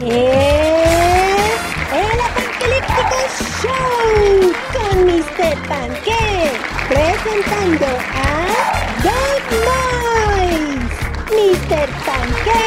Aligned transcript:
es 0.00 1.60
el 1.92 2.20
Apocalíptico 2.20 3.18
Show 3.62 4.52
con 4.72 4.94
Mr. 5.06 5.56
Panque 5.68 6.52
presentando 6.88 7.86
a 7.86 8.28
Dog 9.02 9.44
Mice, 10.44 10.94
Mr. 11.32 11.88
Panque, 12.04 12.64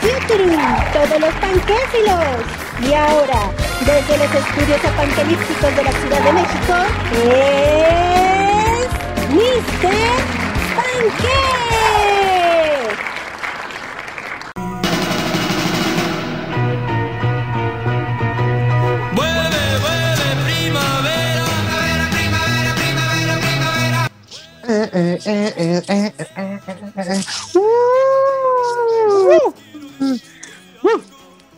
Futuru, 0.00 0.58
todos 0.92 1.18
los 1.20 1.34
panquéfilos. 1.34 2.42
Y 2.80 2.92
ahora, 2.92 3.40
desde 3.80 4.18
los 4.18 4.34
estudios 4.34 4.84
apanquelípticos 4.84 5.76
de 5.76 5.84
la 5.84 5.92
Ciudad 5.92 6.20
de 6.22 6.32
México, 6.32 6.74
es 7.24 8.88
Mr. 9.30 9.94
Panque. 10.74 12.01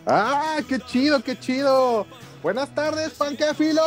¡Ah, 0.07 0.59
qué 0.69 0.79
chido, 0.87 1.23
qué 1.23 1.38
chido! 1.38 2.07
Buenas 2.43 2.73
tardes, 2.74 3.10
panquefilos. 3.15 3.83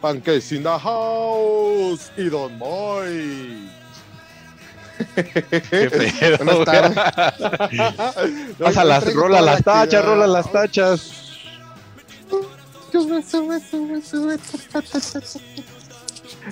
Panques 0.00 0.50
in 0.52 0.62
the 0.64 0.78
house 0.78 2.10
y 2.16 2.28
Don 2.28 2.58
Moy. 2.58 3.70
Qué 5.14 5.90
pedo, 5.90 6.38
Buenas 6.38 6.64
tardes. 6.64 6.94
Pasa 8.58 8.84
las, 8.84 9.14
rola 9.14 9.40
las 9.40 9.58
la 9.58 9.62
tachas, 9.62 10.04
rola 10.04 10.26
las 10.26 10.50
tachas. 10.50 11.12
Sube, 12.90 13.22
sube, 13.22 13.60
sube, 13.60 14.02
sube. 14.02 14.38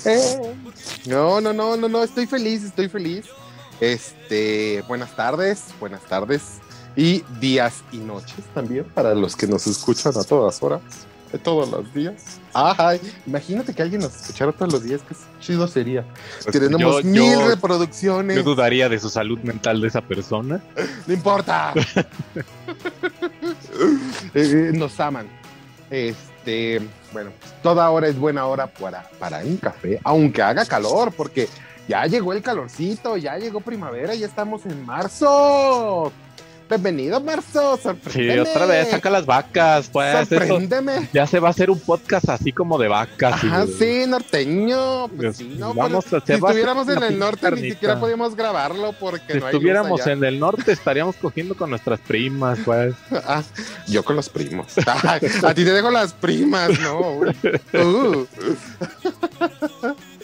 Eh, 0.05 0.55
No, 1.07 1.41
no, 1.41 1.53
no, 1.53 1.77
no, 1.77 1.89
no, 1.89 2.03
estoy 2.03 2.27
feliz, 2.27 2.65
estoy 2.65 2.89
feliz. 2.89 3.27
Este, 3.81 4.83
buenas 4.89 5.15
tardes, 5.17 5.65
buenas 5.81 6.03
tardes 6.03 6.43
y 6.97 7.23
días 7.41 7.83
y 7.93 7.99
noches 7.99 8.45
también 8.55 8.85
para 8.85 9.15
los 9.15 9.35
que 9.37 9.47
nos 9.49 9.67
escuchan 9.67 10.13
a 10.17 10.23
todas 10.25 10.63
horas, 10.63 10.81
de 11.33 11.39
todos 11.39 11.69
los 11.71 11.93
días. 11.93 12.15
Ay, 12.55 13.01
imagínate 13.27 13.75
que 13.75 13.83
alguien 13.83 14.01
nos 14.01 14.15
escuchara 14.15 14.53
todos 14.53 14.73
los 14.73 14.83
días, 14.85 15.01
qué 15.09 15.15
chido 15.41 15.67
sería. 15.67 16.05
Tenemos 16.53 16.81
Yo- 16.81 17.01
yo- 17.01 17.07
mil 17.11 17.33
Yo 17.33 17.49
reproducciones, 17.49 18.45
dudaría 18.45 18.89
de 18.89 18.99
su 19.01 19.11
salud 19.11 19.39
mental 19.41 19.81
de 19.81 19.89
esa 19.89 20.01
persona. 20.01 20.63
no 21.07 21.13
importa. 21.15 21.75
Eh, 24.35 24.71
nos 24.75 24.99
aman. 25.01 25.27
Este, 25.91 26.34
bueno, 27.13 27.31
toda 27.63 27.89
hora 27.91 28.09
es 28.09 28.19
buena 28.19 28.47
hora 28.47 28.67
para, 28.67 29.09
para 29.19 29.39
un 29.39 29.57
café, 29.57 30.01
aunque 30.05 30.43
haga 30.43 30.65
calor, 30.67 31.13
porque 31.13 31.49
ya 31.89 32.07
llegó 32.07 32.33
el 32.33 32.43
calorcito, 32.43 33.17
ya 33.17 33.37
llegó 33.37 33.61
primavera, 33.61 34.15
ya 34.15 34.27
estamos 34.27 34.65
en 34.67 34.85
marzo. 34.85 36.13
Bienvenido, 36.69 37.21
marzo. 37.21 37.77
Sí, 37.77 37.83
Sorpréndeme. 37.83 38.41
otra 38.41 38.67
vez 38.67 38.89
saca 38.91 39.11
las 39.11 39.27
vacas, 39.27 39.89
pues. 39.93 40.29
Sorpréndeme. 40.29 41.09
ya 41.13 41.27
se 41.27 41.39
va 41.39 41.49
a 41.49 41.51
hacer 41.51 41.71
un 41.71 41.79
podcast 41.79 42.29
así 42.31 42.53
como 42.53 42.79
de 42.79 42.89
vacas. 42.89 43.43
de- 43.43 43.67
sí, 44.05 44.09
norteño. 44.09 45.09
Pues 45.09 45.19
Pues, 45.21 45.37
sí, 45.37 45.57
no, 45.59 45.75
vamos 45.75 46.05
pero 46.07 46.23
a- 46.23 46.27
si 46.27 46.33
estuviéramos 46.33 46.89
en 46.89 47.03
el 47.03 47.19
norte, 47.19 47.51
ni 47.53 47.71
siquiera 47.71 48.01
podíamos 48.01 48.35
grabarlo 48.35 48.93
porque 48.99 49.35
Si 49.35 49.39
no 49.41 49.47
hay 49.47 49.53
luz 49.53 49.61
estuviéramos 49.61 50.01
allá. 50.01 50.13
en 50.13 50.25
el 50.25 50.41
norte, 50.41 50.73
estaríamos 50.73 51.17
cogiendo 51.17 51.55
con 51.55 51.69
nuestras 51.71 52.01
primas, 52.01 52.59
pues. 52.65 52.95
Ah, 53.27 53.43
yo 53.87 54.03
con 54.05 54.17
los 54.17 54.29
primos. 54.29 54.67
Ah, 54.87 55.19
a 55.43 55.55
ti 55.55 55.65
te 55.65 55.73
dejo 55.73 55.91
las 55.91 56.13
primas, 56.15 56.71
¿no? 56.81 57.21
Uh. 57.75 58.27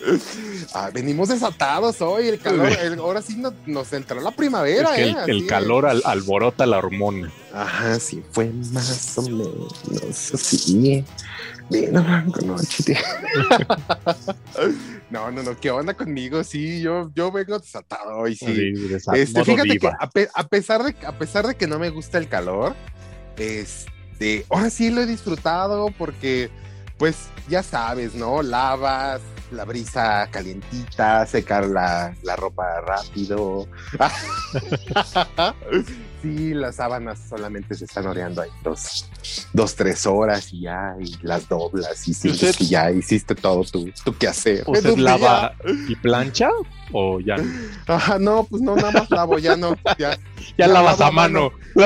Ah, 0.75 0.91
venimos 0.93 1.29
desatados 1.29 2.01
hoy, 2.01 2.29
el 2.29 2.39
calor, 2.41 2.69
el- 2.81 2.99
ahora 3.01 3.23
sí 3.23 3.37
nos, 3.37 3.53
nos 3.67 3.93
entró 3.93 4.21
la 4.21 4.31
primavera, 4.31 4.97
Es 4.97 4.97
que 4.97 5.11
¿eh? 5.11 5.25
el, 5.29 5.41
de- 5.43 5.47
calor 5.47 5.87
al- 5.87 6.03
alborota 6.05 6.65
la 6.67 6.79
hormona. 6.79 7.31
Ajá, 7.53 7.99
sí, 7.99 8.23
fue 8.31 8.51
más 8.73 9.19
o 9.19 9.23
menos 9.23 10.35
así. 10.35 11.05
Noche. 11.71 12.97
No, 15.11 15.29
no, 15.33 15.43
no, 15.43 15.59
¿qué 15.59 15.73
onda 15.73 15.93
conmigo? 15.95 16.45
Sí, 16.45 16.81
yo, 16.81 17.11
yo 17.17 17.33
vengo 17.33 17.59
desatado 17.59 18.17
hoy, 18.19 18.37
sí. 18.37 18.73
Sa- 19.01 19.17
Este, 19.17 19.45
fíjate 19.45 19.69
que 19.71 19.79
diva. 19.81 19.97
a, 19.99 20.09
pe- 20.09 20.29
a 20.33 20.47
pesar 20.47 20.85
de, 20.85 20.95
a 21.05 21.19
pesar 21.19 21.49
de 21.49 21.57
que 21.57 21.67
no 21.67 21.81
me 21.81 21.91
gusta 21.91 22.19
el 22.19 22.29
calor, 22.29 22.77
este, 23.37 24.47
ahora 24.51 24.71
sí 24.71 24.89
lo 24.91 25.01
he 25.01 25.07
disfrutado 25.07 25.89
porque, 25.99 26.49
pues, 26.97 27.17
ya 27.49 27.65
sabes, 27.65 28.15
¿no? 28.15 28.41
Lavas, 28.43 29.21
la 29.51 29.65
brisa 29.65 30.29
calientita, 30.31 31.27
secar 31.27 31.67
la, 31.67 32.15
la 32.23 32.37
ropa 32.37 32.81
rápido. 32.81 33.67
sí, 36.23 36.55
las 36.55 36.77
sábanas 36.77 37.21
solamente 37.29 37.75
se 37.75 37.85
están 37.85 38.07
oreando 38.07 38.43
ahí 38.43 38.51
dos, 38.63 39.09
dos, 39.53 39.75
tres 39.75 40.07
horas 40.07 40.53
y 40.53 40.63
ya, 40.63 40.95
y 41.01 41.15
las 41.23 41.49
doblas 41.49 42.07
y 42.09 42.13
usted- 42.13 42.55
que 42.57 42.67
ya 42.67 42.91
hiciste 42.91 43.35
todo 43.35 43.65
tu, 43.65 43.91
tu 44.05 44.17
quehacer. 44.17 44.65
¿Usted 44.67 44.97
lava 44.99 45.55
y 45.89 45.97
plancha 45.97 46.49
o 46.93 47.21
ya 47.21 47.37
no? 47.37 47.45
Ajá, 47.87 48.19
no, 48.19 48.45
pues 48.45 48.63
no, 48.63 48.77
nada 48.77 48.91
más 48.93 49.11
lavo, 49.11 49.39
ya 49.39 49.57
no, 49.57 49.75
ya. 49.99 50.17
Ya 50.17 50.19
Ya 50.59 50.67
lavas 50.67 50.99
lavo 50.99 51.11
a 51.11 51.15
mano. 51.15 51.51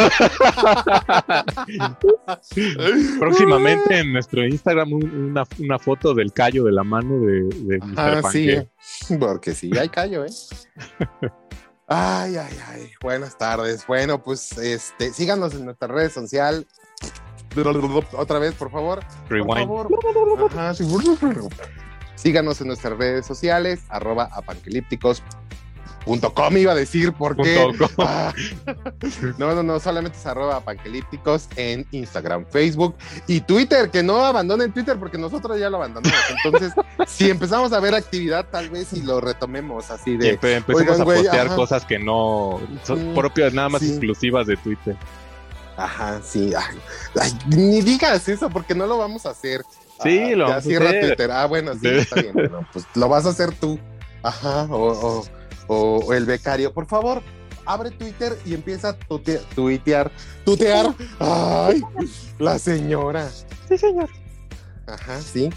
Próximamente 3.18 3.98
en 4.00 4.12
nuestro 4.12 4.46
Instagram 4.46 4.92
un- 4.92 5.14
una, 5.30 5.44
una 5.58 5.78
foto 5.78 6.14
del 6.14 6.32
callo 6.32 6.64
de 6.64 6.72
la 6.72 6.84
mano 6.84 7.20
de, 7.20 7.42
de 7.42 7.78
Mr. 7.78 7.94
Ah, 7.96 8.22
sí, 8.30 8.48
Panque. 8.48 8.68
porque 9.18 9.54
sí, 9.54 9.70
hay 9.78 9.88
callo, 9.88 10.24
¿eh? 10.24 10.30
Ay, 11.96 12.36
ay, 12.36 12.58
ay, 12.66 12.92
buenas 13.00 13.38
tardes. 13.38 13.86
Bueno, 13.86 14.20
pues, 14.20 14.58
este, 14.58 15.12
síganos 15.12 15.54
en 15.54 15.64
nuestras 15.64 15.92
redes 15.92 16.12
sociales. 16.12 16.66
Otra 18.16 18.40
vez, 18.40 18.52
por 18.54 18.72
favor. 18.72 19.00
Por 19.28 19.30
Rewind. 19.30 19.58
favor. 19.60 19.88
Ajá, 20.50 20.74
sí. 20.74 20.84
Síganos 22.16 22.60
en 22.60 22.66
nuestras 22.66 22.98
redes 22.98 23.24
sociales, 23.26 23.84
arroba 23.90 24.28
apanquelípticos.com 26.04 26.56
iba 26.58 26.72
a 26.72 26.74
decir, 26.74 27.12
porque... 27.12 27.64
Punto 27.66 27.88
com. 27.94 28.04
Ah. 28.06 28.32
No, 29.38 29.54
no, 29.54 29.62
no, 29.62 29.80
solamente 29.80 30.18
es 30.18 30.26
arroba 30.26 30.60
panquelípticos 30.60 31.48
en 31.56 31.86
Instagram, 31.90 32.44
Facebook 32.50 32.94
y 33.26 33.40
Twitter, 33.40 33.90
que 33.90 34.02
no 34.02 34.24
abandonen 34.24 34.72
Twitter 34.72 34.96
porque 34.98 35.18
nosotros 35.18 35.58
ya 35.58 35.70
lo 35.70 35.76
abandonamos. 35.78 36.18
Entonces, 36.44 36.72
si 37.06 37.30
empezamos 37.30 37.72
a 37.72 37.80
ver 37.80 37.94
actividad, 37.94 38.46
tal 38.50 38.70
vez 38.70 38.92
y 38.92 39.02
lo 39.02 39.20
retomemos 39.20 39.90
así 39.90 40.16
de... 40.16 40.38
empe- 40.38 40.56
empecemos 40.56 41.00
a 41.00 41.04
postear 41.04 41.48
cosas 41.54 41.84
que 41.84 41.98
no 41.98 42.60
son 42.84 43.12
Mm, 43.12 43.14
propias, 43.14 43.52
nada 43.52 43.68
más 43.68 43.80
sí. 43.82 43.88
exclusivas 43.90 44.46
de 44.46 44.56
Twitter. 44.56 44.96
Ajá, 45.76 46.20
sí. 46.22 46.52
Ay, 46.56 46.78
ay, 47.20 47.32
ni 47.48 47.80
digas 47.80 48.28
eso 48.28 48.48
porque 48.50 48.74
no 48.74 48.86
lo 48.86 48.96
vamos 48.98 49.26
a 49.26 49.30
hacer. 49.30 49.62
Sí, 50.02 50.18
Ah, 50.18 50.36
lo 50.36 50.48
ya 50.48 50.54
vamos 50.54 50.54
a 50.54 50.56
hacer. 50.58 51.00
Twitter. 51.08 51.30
Ah, 51.32 51.46
bueno, 51.46 51.72
sí, 51.74 51.80
Sí. 51.82 51.88
está 51.98 52.20
bien. 52.22 52.32
Bueno, 52.34 52.66
pues 52.72 52.84
lo 52.94 53.08
vas 53.08 53.26
a 53.26 53.30
hacer 53.30 53.52
tú. 53.52 53.78
Ajá, 54.22 54.62
o, 54.70 54.92
o- 55.18 55.24
o- 55.66 55.98
o 56.06 56.12
el 56.12 56.24
becario. 56.26 56.72
Por 56.72 56.86
favor, 56.86 57.22
abre 57.66 57.90
Twitter 57.90 58.38
y 58.44 58.54
empieza 58.54 58.90
a 58.90 58.98
tute- 58.98 59.40
tuitear. 59.54 60.10
Tutear. 60.44 60.94
Ay, 61.18 61.80
la 62.38 62.58
señora. 62.58 63.30
Sí, 63.68 63.78
señor. 63.78 64.08
Ajá, 64.86 65.20
sí. 65.20 65.50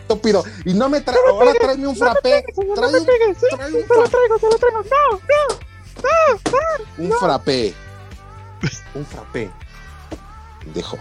Estúpido. 0.00 0.44
Y 0.66 0.74
no 0.74 0.88
me 0.90 1.00
trae. 1.00 1.16
Ahora 1.30 1.52
tráeme 1.54 1.86
un 1.86 1.96
frappé. 1.96 2.44
Trae 2.54 2.68
un, 2.68 2.74
trae 2.74 2.88
un 2.88 3.04
frappé. 3.04 3.84
traigo, 4.10 4.38
se 4.38 4.46
lo 4.50 4.58
traigo. 4.58 4.82
No. 6.98 7.04
Un 7.04 7.12
frappé. 7.12 7.74
Un 8.94 9.04
frappé. 9.06 9.50
Dejo. 10.74 10.98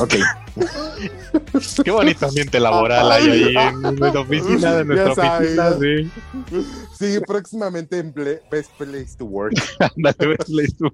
Ok. 0.00 0.14
Qué 1.84 1.90
bonito 1.90 2.26
ambiente 2.26 2.58
laboral 2.58 3.12
hay 3.12 3.30
ahí 3.30 3.56
en 3.56 3.82
nuestra 3.82 4.20
oficina, 4.20 4.74
de 4.76 4.84
nuestra 4.84 5.12
oficina, 5.12 5.72
sí. 5.78 6.10
Sí, 6.98 7.20
próximamente 7.26 7.98
en 7.98 8.12
Best 8.50 8.70
Place 8.76 9.16
to 9.16 9.24
Work. 9.26 9.54
Wesley, 9.96 10.68
tú. 10.68 10.90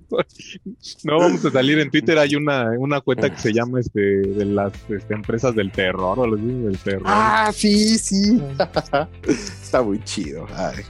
No 1.04 1.18
vamos 1.18 1.44
a 1.44 1.50
salir 1.50 1.78
en 1.78 1.90
Twitter. 1.90 2.18
Hay 2.18 2.34
una, 2.36 2.70
una 2.78 3.00
cuenta 3.00 3.30
que 3.30 3.40
se 3.40 3.52
llama 3.52 3.80
este 3.80 4.00
de 4.00 4.44
las 4.44 4.72
este, 4.88 5.14
empresas 5.14 5.54
del 5.54 5.70
terror 5.72 6.18
o 6.18 6.26
los 6.26 6.40
del 6.40 6.78
terror. 6.78 7.02
Ah, 7.06 7.50
sí, 7.54 7.98
sí. 7.98 8.40
Está 9.26 9.82
muy 9.82 10.02
chido. 10.04 10.46
Ay. 10.54 10.84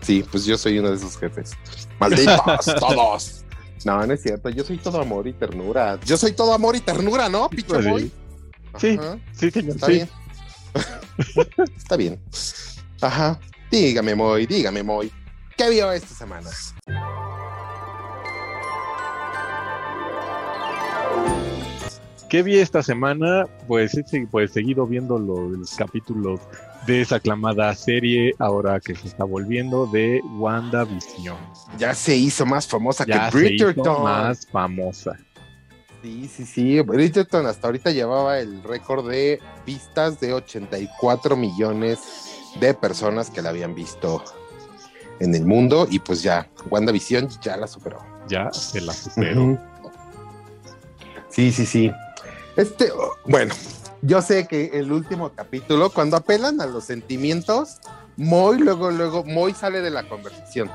Sí, 0.00 0.24
pues 0.30 0.44
yo 0.44 0.56
soy 0.56 0.78
uno 0.78 0.90
de 0.90 0.96
esos 0.96 1.16
jefes. 1.16 1.52
Malditos, 2.00 2.74
todos. 2.78 3.44
No, 3.84 4.06
no 4.06 4.14
es 4.14 4.22
cierto. 4.22 4.48
Yo 4.48 4.64
soy 4.64 4.78
todo 4.78 5.00
amor 5.00 5.26
y 5.28 5.32
ternura. 5.32 5.98
Yo 6.04 6.16
soy 6.16 6.32
todo 6.32 6.54
amor 6.54 6.74
y 6.76 6.80
ternura, 6.80 7.28
¿no, 7.28 7.48
Picho 7.50 7.80
Boy? 7.82 8.10
Sí, 8.78 8.98
sí, 9.32 9.50
señor. 9.50 9.76
Está 9.76 9.86
sí. 9.86 9.92
bien. 9.92 10.08
Está 11.76 11.96
bien. 11.96 12.20
Ajá. 13.00 13.38
Dígame, 13.70 14.14
Moy, 14.14 14.46
dígame, 14.46 14.82
Moy. 14.82 15.12
¿Qué 15.56 15.70
vio 15.70 15.92
esta 15.92 16.14
semana? 16.14 16.50
¿Qué 22.28 22.42
vi 22.42 22.58
esta 22.58 22.82
semana? 22.82 23.46
Pues 23.68 23.94
he 23.94 24.26
pues, 24.26 24.52
seguido 24.52 24.86
viendo 24.86 25.18
los 25.18 25.74
capítulos 25.76 26.40
de 26.86 27.00
esa 27.00 27.16
aclamada 27.16 27.74
serie 27.74 28.34
ahora 28.38 28.80
que 28.80 28.94
se 28.94 29.08
está 29.08 29.24
volviendo 29.24 29.86
de 29.86 30.20
WandaVision. 30.38 31.36
Ya 31.78 31.94
se 31.94 32.16
hizo 32.16 32.44
más 32.46 32.66
famosa 32.66 33.04
Ya 33.06 33.26
que 33.26 33.30
se 33.32 33.38
Bridgerton. 33.38 33.80
hizo 33.84 33.98
más 34.00 34.46
famosa. 34.46 35.18
Sí, 36.02 36.28
sí, 36.28 36.44
sí. 36.44 36.80
Bridgerton 36.82 37.46
hasta 37.46 37.68
ahorita 37.68 37.90
llevaba 37.90 38.38
el 38.38 38.62
récord 38.62 39.08
de 39.08 39.40
vistas 39.66 40.20
de 40.20 40.34
84 40.34 41.36
millones 41.36 42.00
de 42.60 42.74
personas 42.74 43.30
que 43.30 43.40
la 43.40 43.48
habían 43.50 43.74
visto 43.74 44.22
en 45.20 45.34
el 45.34 45.46
mundo 45.46 45.86
y 45.90 45.98
pues 46.00 46.22
ya, 46.22 46.48
WandaVision 46.70 47.28
ya 47.40 47.56
la 47.56 47.66
superó. 47.66 48.00
Ya 48.28 48.50
se 48.52 48.80
la 48.80 48.92
superó. 48.92 49.58
Sí, 51.30 51.50
sí, 51.52 51.64
sí. 51.66 51.90
Este, 52.56 52.90
oh, 52.92 53.12
bueno, 53.26 53.54
yo 54.06 54.20
sé 54.22 54.46
que 54.46 54.70
el 54.74 54.92
último 54.92 55.30
capítulo, 55.34 55.90
cuando 55.90 56.16
apelan 56.16 56.60
a 56.60 56.66
los 56.66 56.84
sentimientos, 56.84 57.78
Moy 58.16 58.58
luego, 58.58 58.90
luego, 58.90 59.24
Moy 59.24 59.54
sale 59.54 59.80
de 59.80 59.90
la 59.90 60.08
conversación. 60.08 60.70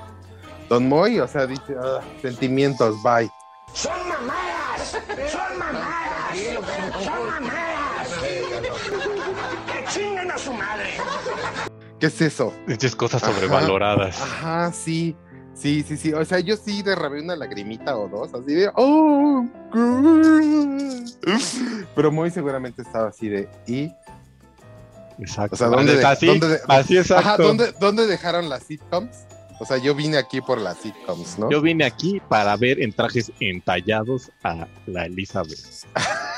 Don 0.68 0.88
Moy, 0.90 1.20
o 1.20 1.28
sea, 1.28 1.46
dice, 1.48 1.76
"Ah, 1.82 2.02
sentimientos, 2.22 3.02
bye. 3.04 3.30
Son 3.74 3.92
mamadas, 4.10 4.98
son 5.32 5.58
mamadas, 5.60 6.38
son 7.04 7.28
mamadas. 7.28 8.08
Que 9.68 9.86
chinguen 9.94 10.32
a 10.32 10.38
su 10.38 10.54
madre. 10.54 10.90
¿Qué 12.00 12.06
es 12.08 12.22
eso? 12.22 12.54
Muchas 12.68 12.96
cosas 12.96 13.24
Ajá. 13.24 13.34
sobrevaloradas. 13.34 14.22
Ajá, 14.22 14.72
sí. 14.74 15.16
Sí, 15.60 15.84
sí, 15.88 15.98
sí. 15.98 16.14
O 16.14 16.24
sea, 16.24 16.40
yo 16.40 16.56
sí 16.56 16.82
derramé 16.82 17.22
una 17.22 17.36
lagrimita 17.36 17.98
o 17.98 18.08
dos, 18.08 18.34
así 18.34 18.54
de. 18.56 18.72
¡Oh! 18.76 19.46
good". 19.74 21.10
Pero 21.96 22.12
muy 22.12 22.32
seguramente 22.32 22.82
estaba 22.82 23.10
así 23.10 23.28
de. 23.28 23.50
¿Y? 23.68 23.92
Exacto. 25.20 25.56
O 25.56 25.58
sea, 25.58 25.68
¿dónde 25.68 25.98
de- 25.98 26.06
así, 26.06 26.28
dónde 26.28 26.48
de- 26.48 26.60
así 26.70 26.98
exacto. 26.98 27.28
Ajá, 27.28 27.38
¿dónde, 27.38 27.74
¿dónde 27.80 28.08
dejaron 28.08 28.48
las 28.48 28.64
sitcoms? 28.64 29.26
O 29.60 29.66
sea, 29.66 29.76
yo 29.78 29.94
vine 29.94 30.18
aquí 30.18 30.40
por 30.40 30.58
las 30.62 30.78
sitcoms, 30.78 31.38
¿no? 31.38 31.52
Yo 31.52 31.62
vine 31.62 31.84
aquí 31.84 32.22
para 32.30 32.56
ver 32.56 32.82
en 32.82 32.94
trajes 32.94 33.30
entallados 33.42 34.32
a 34.44 34.66
la 34.86 35.06
Elizabeth. 35.06 35.60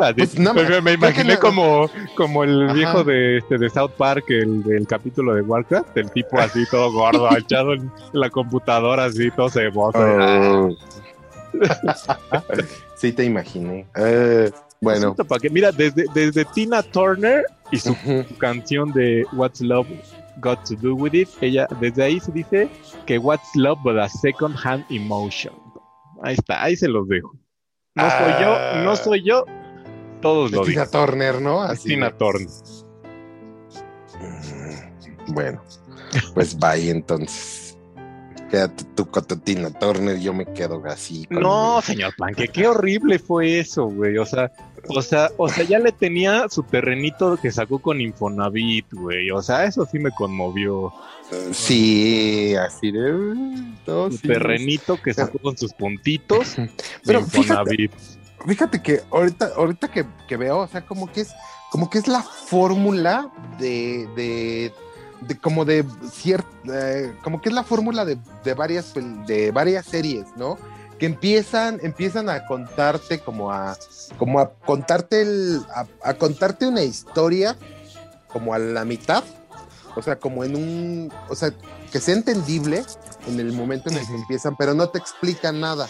Así, 0.00 0.14
Pues, 0.16 0.38
no, 0.38 0.54
me, 0.54 0.80
me 0.80 0.92
imaginé 0.94 1.34
no- 1.34 1.40
como, 1.40 1.90
como 2.16 2.44
el 2.44 2.64
Ajá. 2.64 2.72
viejo 2.74 3.04
de, 3.04 3.38
este, 3.38 3.58
de 3.58 3.70
South 3.70 3.92
Park, 3.96 4.24
el 4.28 4.62
del 4.62 4.86
capítulo 4.86 5.34
de 5.34 5.42
Warcraft, 5.42 5.96
el 5.96 6.10
tipo 6.10 6.38
así 6.38 6.64
todo 6.70 6.92
gordo, 6.92 7.28
echado 7.36 7.74
en 7.74 7.90
la 8.12 8.30
computadora, 8.30 9.04
así 9.04 9.30
todo 9.30 9.48
ceboso. 9.50 9.98
Oh. 9.98 10.76
sí, 12.96 13.12
te 13.12 13.24
imaginé. 13.24 13.86
Eh, 13.96 14.50
bueno. 14.80 15.14
Que- 15.40 15.50
mira, 15.50 15.72
desde, 15.72 16.04
desde 16.14 16.44
Tina 16.46 16.82
Turner 16.82 17.44
y 17.72 17.78
su 17.78 17.94
su 17.94 18.36
canción 18.38 18.92
de 18.92 19.24
What's 19.32 19.60
Love 19.60 19.88
Got 20.38 20.64
to 20.68 20.74
Do 20.76 20.94
With 20.94 21.14
It, 21.14 21.28
ella, 21.40 21.66
desde 21.80 22.04
ahí 22.04 22.20
se 22.20 22.30
dice 22.30 22.68
que 23.06 23.18
What's 23.18 23.48
Love 23.54 23.78
but 23.82 23.96
a 23.98 24.08
Second 24.08 24.54
Hand 24.62 24.84
Emotion. 24.90 25.54
Ahí 26.26 26.34
está, 26.34 26.62
ahí 26.62 26.76
se 26.76 26.88
los 26.88 27.06
dejo. 27.08 27.36
No 27.94 28.02
soy 28.10 28.32
Ah. 28.32 28.40
yo, 28.74 28.84
no 28.84 28.96
soy 28.96 29.22
yo, 29.24 29.44
todos 30.20 30.50
lo 30.50 30.64
dicen. 30.64 30.90
Turner, 30.90 31.40
¿no? 31.40 31.62
Así 31.62 31.90
Tina 31.90 32.10
Turner. 32.16 32.48
Mm, 34.20 35.32
Bueno, 35.34 35.62
pues 36.34 36.58
bye 36.58 36.90
entonces. 36.90 37.65
Quédate 38.50 38.84
tú 38.94 39.06
con 39.06 39.24
tu 39.24 39.36
Tina 39.38 39.70
Turner, 39.70 40.18
yo 40.18 40.32
me 40.32 40.46
quedo 40.46 40.80
así. 40.86 41.26
No, 41.30 41.80
señor 41.82 42.14
Planque, 42.16 42.48
qué 42.48 42.68
horrible 42.68 43.18
fue 43.18 43.58
eso, 43.58 43.86
güey. 43.86 44.18
O 44.18 44.26
sea, 44.26 44.52
o 44.88 45.02
sea, 45.02 45.30
o 45.36 45.48
sea, 45.48 45.64
ya 45.64 45.78
le 45.78 45.92
tenía 45.92 46.48
su 46.48 46.62
terrenito 46.62 47.36
que 47.36 47.50
sacó 47.50 47.80
con 47.80 48.00
Infonavit, 48.00 48.86
güey. 48.92 49.30
O 49.30 49.42
sea, 49.42 49.64
eso 49.64 49.86
sí 49.90 49.98
me 49.98 50.10
conmovió. 50.12 50.92
Sí, 51.52 52.54
así 52.54 52.92
de. 52.92 53.12
no, 53.86 54.10
Su 54.10 54.18
sí, 54.18 54.28
terrenito 54.28 55.00
que 55.02 55.12
sacó 55.12 55.38
con 55.38 55.56
sus 55.56 55.72
puntitos. 55.72 56.56
Pero 57.04 57.24
fíjate, 57.24 57.40
Infonavit. 57.40 57.92
fíjate 58.46 58.82
que 58.82 59.00
ahorita, 59.10 59.50
ahorita 59.56 59.88
que, 59.88 60.06
que 60.28 60.36
veo, 60.36 60.58
o 60.58 60.68
sea, 60.68 60.86
como 60.86 61.10
que 61.10 61.22
es, 61.22 61.34
como 61.70 61.90
que 61.90 61.98
es 61.98 62.06
la 62.06 62.22
fórmula 62.22 63.30
de, 63.58 64.08
de, 64.14 64.72
de 65.20 65.38
como 65.38 65.64
de 65.64 65.84
cierta, 66.12 66.48
como 67.22 67.40
que 67.40 67.48
es 67.48 67.54
la 67.54 67.64
fórmula 67.64 68.04
de, 68.04 68.18
de 68.44 68.54
varias, 68.54 68.92
de 69.26 69.50
varias 69.50 69.86
series, 69.86 70.26
¿no? 70.36 70.58
Que 70.98 71.06
empiezan, 71.06 71.78
empiezan 71.82 72.28
a 72.28 72.46
contarte 72.46 73.20
como 73.20 73.52
a, 73.52 73.76
como 74.18 74.40
a 74.40 74.50
contarte 74.50 75.22
el, 75.22 75.62
a, 75.74 75.86
a 76.02 76.14
contarte 76.14 76.66
una 76.66 76.82
historia 76.82 77.56
como 78.28 78.54
a 78.54 78.58
la 78.58 78.84
mitad, 78.84 79.24
o 79.94 80.02
sea, 80.02 80.16
como 80.16 80.44
en 80.44 80.56
un, 80.56 81.12
o 81.28 81.34
sea, 81.34 81.52
que 81.90 82.00
sea 82.00 82.14
entendible 82.14 82.84
en 83.26 83.40
el 83.40 83.52
momento 83.52 83.90
en 83.90 83.96
el 83.96 84.06
que 84.06 84.14
empiezan, 84.14 84.56
pero 84.56 84.74
no 84.74 84.88
te 84.88 84.98
explican 84.98 85.60
nada. 85.60 85.88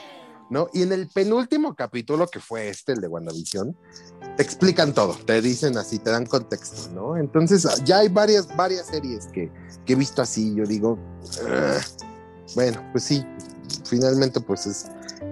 ¿No? 0.50 0.69
Y 0.72 0.82
en 0.82 0.93
el 0.93 1.08
penúltimo 1.08 1.75
capítulo, 1.75 2.26
que 2.28 2.40
fue 2.40 2.69
este, 2.69 2.93
el 2.93 3.00
de 3.00 3.08
WandaVision, 3.08 3.76
te 4.37 4.43
explican 4.43 4.93
todo, 4.94 5.14
te 5.14 5.40
dicen 5.43 5.76
así, 5.78 5.98
te 5.98 6.10
dan 6.10 6.26
contexto, 6.26 6.90
¿no? 6.94 7.16
Entonces, 7.16 7.66
ya 7.84 7.98
hay 7.98 8.08
varias, 8.08 8.48
varias 8.56 8.87
series 8.87 9.26
que, 9.28 9.50
que 9.84 9.93
he 9.94 9.96
visto 9.96 10.22
así, 10.22 10.54
yo 10.54 10.64
digo, 10.64 10.98
bueno, 12.54 12.82
pues 12.93 13.04
sí, 13.04 13.25
finalmente 13.88 14.40
pues 14.40 14.66
es, 14.66 14.87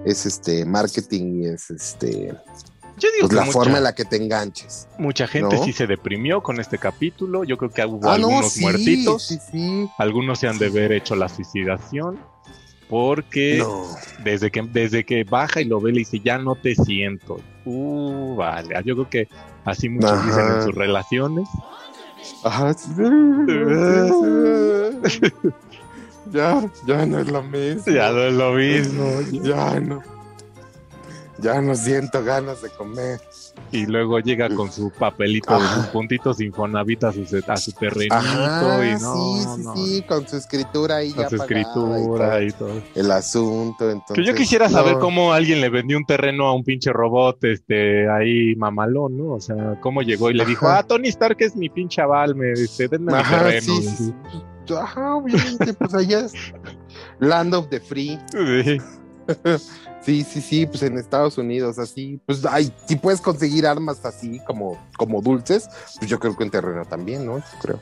es 0.04 0.26
este 0.26 0.64
marketing 0.64 1.42
y 1.42 1.46
es 1.46 1.70
este, 1.70 2.34
Yo 2.98 3.08
digo 3.16 3.20
pues 3.20 3.30
que 3.30 3.34
la 3.36 3.42
mucha, 3.42 3.52
forma 3.52 3.78
en 3.78 3.84
la 3.84 3.94
que 3.94 4.04
te 4.04 4.16
enganches. 4.16 4.88
mucha 4.98 5.26
gente 5.26 5.56
¿no? 5.56 5.64
sí 5.64 5.72
se 5.72 5.86
deprimió 5.86 6.42
con 6.42 6.58
este 6.60 6.78
capítulo. 6.78 7.44
Yo 7.44 7.56
creo 7.56 7.70
que 7.70 7.84
hubo 7.86 8.08
Ah, 8.08 8.18
no, 8.18 8.28
algunos 8.28 8.52
sí, 8.52 8.60
muertitos. 8.60 9.26
sí, 9.26 9.38
sí. 9.50 9.88
Algunos 9.98 10.38
se 10.40 10.48
han 10.48 10.58
de 10.58 10.66
haber 10.66 10.92
hecho 10.92 11.14
la 11.14 11.28
suicidación. 11.28 12.18
Porque 12.88 13.58
No. 13.58 13.86
desde 14.22 14.50
que 14.50 14.62
desde 14.62 15.04
que 15.04 15.24
baja 15.24 15.60
y 15.60 15.64
lo 15.64 15.80
ve, 15.80 15.92
le 15.92 15.98
dice, 16.00 16.20
ya 16.20 16.38
no 16.38 16.54
te 16.54 16.74
siento. 16.74 17.40
Uh, 17.64 18.36
vale. 18.36 18.74
Yo 18.84 18.94
creo 18.94 19.08
que 19.08 19.28
así 19.64 19.88
muchos 19.88 20.12
Ajá. 20.12 20.26
dicen 20.26 20.46
en 20.56 20.62
sus 20.62 20.74
relaciones. 20.74 21.48
Ajá, 22.42 22.74
ya, 26.32 26.70
ya 26.86 27.06
no 27.06 27.18
es 27.18 27.28
lo 27.30 27.42
mismo. 27.42 27.92
Ya 27.92 28.10
no 28.12 28.20
es 28.22 28.34
lo 28.34 28.52
mismo. 28.52 29.20
Ya 29.42 29.80
no. 29.80 30.02
Ya 31.38 31.60
no 31.60 31.74
siento 31.74 32.22
ganas 32.24 32.62
de 32.62 32.70
comer. 32.70 33.20
Y 33.72 33.86
luego 33.86 34.20
llega 34.20 34.48
con 34.54 34.70
su 34.70 34.90
papelito 34.90 35.58
de 35.58 35.66
sus 35.66 35.86
puntitos 35.86 36.40
Infonavit 36.40 37.02
a 37.04 37.12
su, 37.12 37.22
a 37.48 37.56
su 37.56 37.72
terrenito. 37.72 38.14
Ajá, 38.14 38.86
y 38.86 38.92
no, 39.00 39.14
sí, 39.14 39.40
sí, 39.40 39.62
no, 39.64 39.76
sí, 39.76 40.02
con 40.06 40.28
su 40.28 40.36
escritura 40.36 40.96
ahí 40.96 41.10
Con 41.12 41.24
ya 41.24 41.28
su 41.30 41.36
y 41.36 41.38
escritura 41.40 42.30
todo 42.30 42.42
y 42.42 42.52
todo. 42.52 42.82
el 42.94 43.10
asunto. 43.10 43.90
Entonces, 43.90 44.14
Que 44.16 44.24
yo 44.24 44.34
quisiera 44.34 44.68
saber 44.68 44.98
cómo 44.98 45.32
alguien 45.32 45.60
le 45.60 45.70
vendió 45.70 45.98
un 45.98 46.04
terreno 46.06 46.46
a 46.46 46.54
un 46.54 46.62
pinche 46.62 46.92
robot, 46.92 47.42
este, 47.44 48.08
ahí 48.08 48.54
mamalón, 48.54 49.16
¿no? 49.16 49.32
O 49.32 49.40
sea, 49.40 49.78
cómo 49.80 50.02
llegó 50.02 50.30
y 50.30 50.34
le 50.34 50.44
dijo, 50.44 50.68
ah, 50.68 50.84
Tony 50.84 51.08
Stark 51.08 51.36
es 51.40 51.56
mi 51.56 51.68
pinche 51.68 52.00
aval, 52.00 52.36
me, 52.36 52.52
este, 52.52 52.86
denme 52.86 53.12
mi 53.16 53.22
terreno. 53.24 53.60
sí, 53.60 53.82
sí. 53.82 54.14
Ajá, 54.80 55.16
obviamente, 55.16 55.74
pues 55.74 55.94
allá 55.94 56.20
es 56.20 56.32
Land 57.18 57.54
of 57.54 57.68
the 57.70 57.80
Free. 57.80 58.18
Sí. 58.32 58.78
Sí, 60.04 60.22
sí, 60.22 60.40
sí, 60.42 60.66
pues 60.66 60.82
en 60.82 60.98
Estados 60.98 61.38
Unidos, 61.38 61.78
así, 61.78 62.20
pues 62.26 62.44
ay, 62.44 62.70
si 62.86 62.96
puedes 62.96 63.20
conseguir 63.20 63.66
armas 63.66 64.04
así 64.04 64.38
como, 64.46 64.78
como 64.98 65.22
dulces, 65.22 65.68
pues 65.98 66.10
yo 66.10 66.18
creo 66.18 66.36
que 66.36 66.44
en 66.44 66.50
terreno 66.50 66.84
también, 66.84 67.24
¿no? 67.24 67.38
Yo 67.38 67.58
creo. 67.62 67.80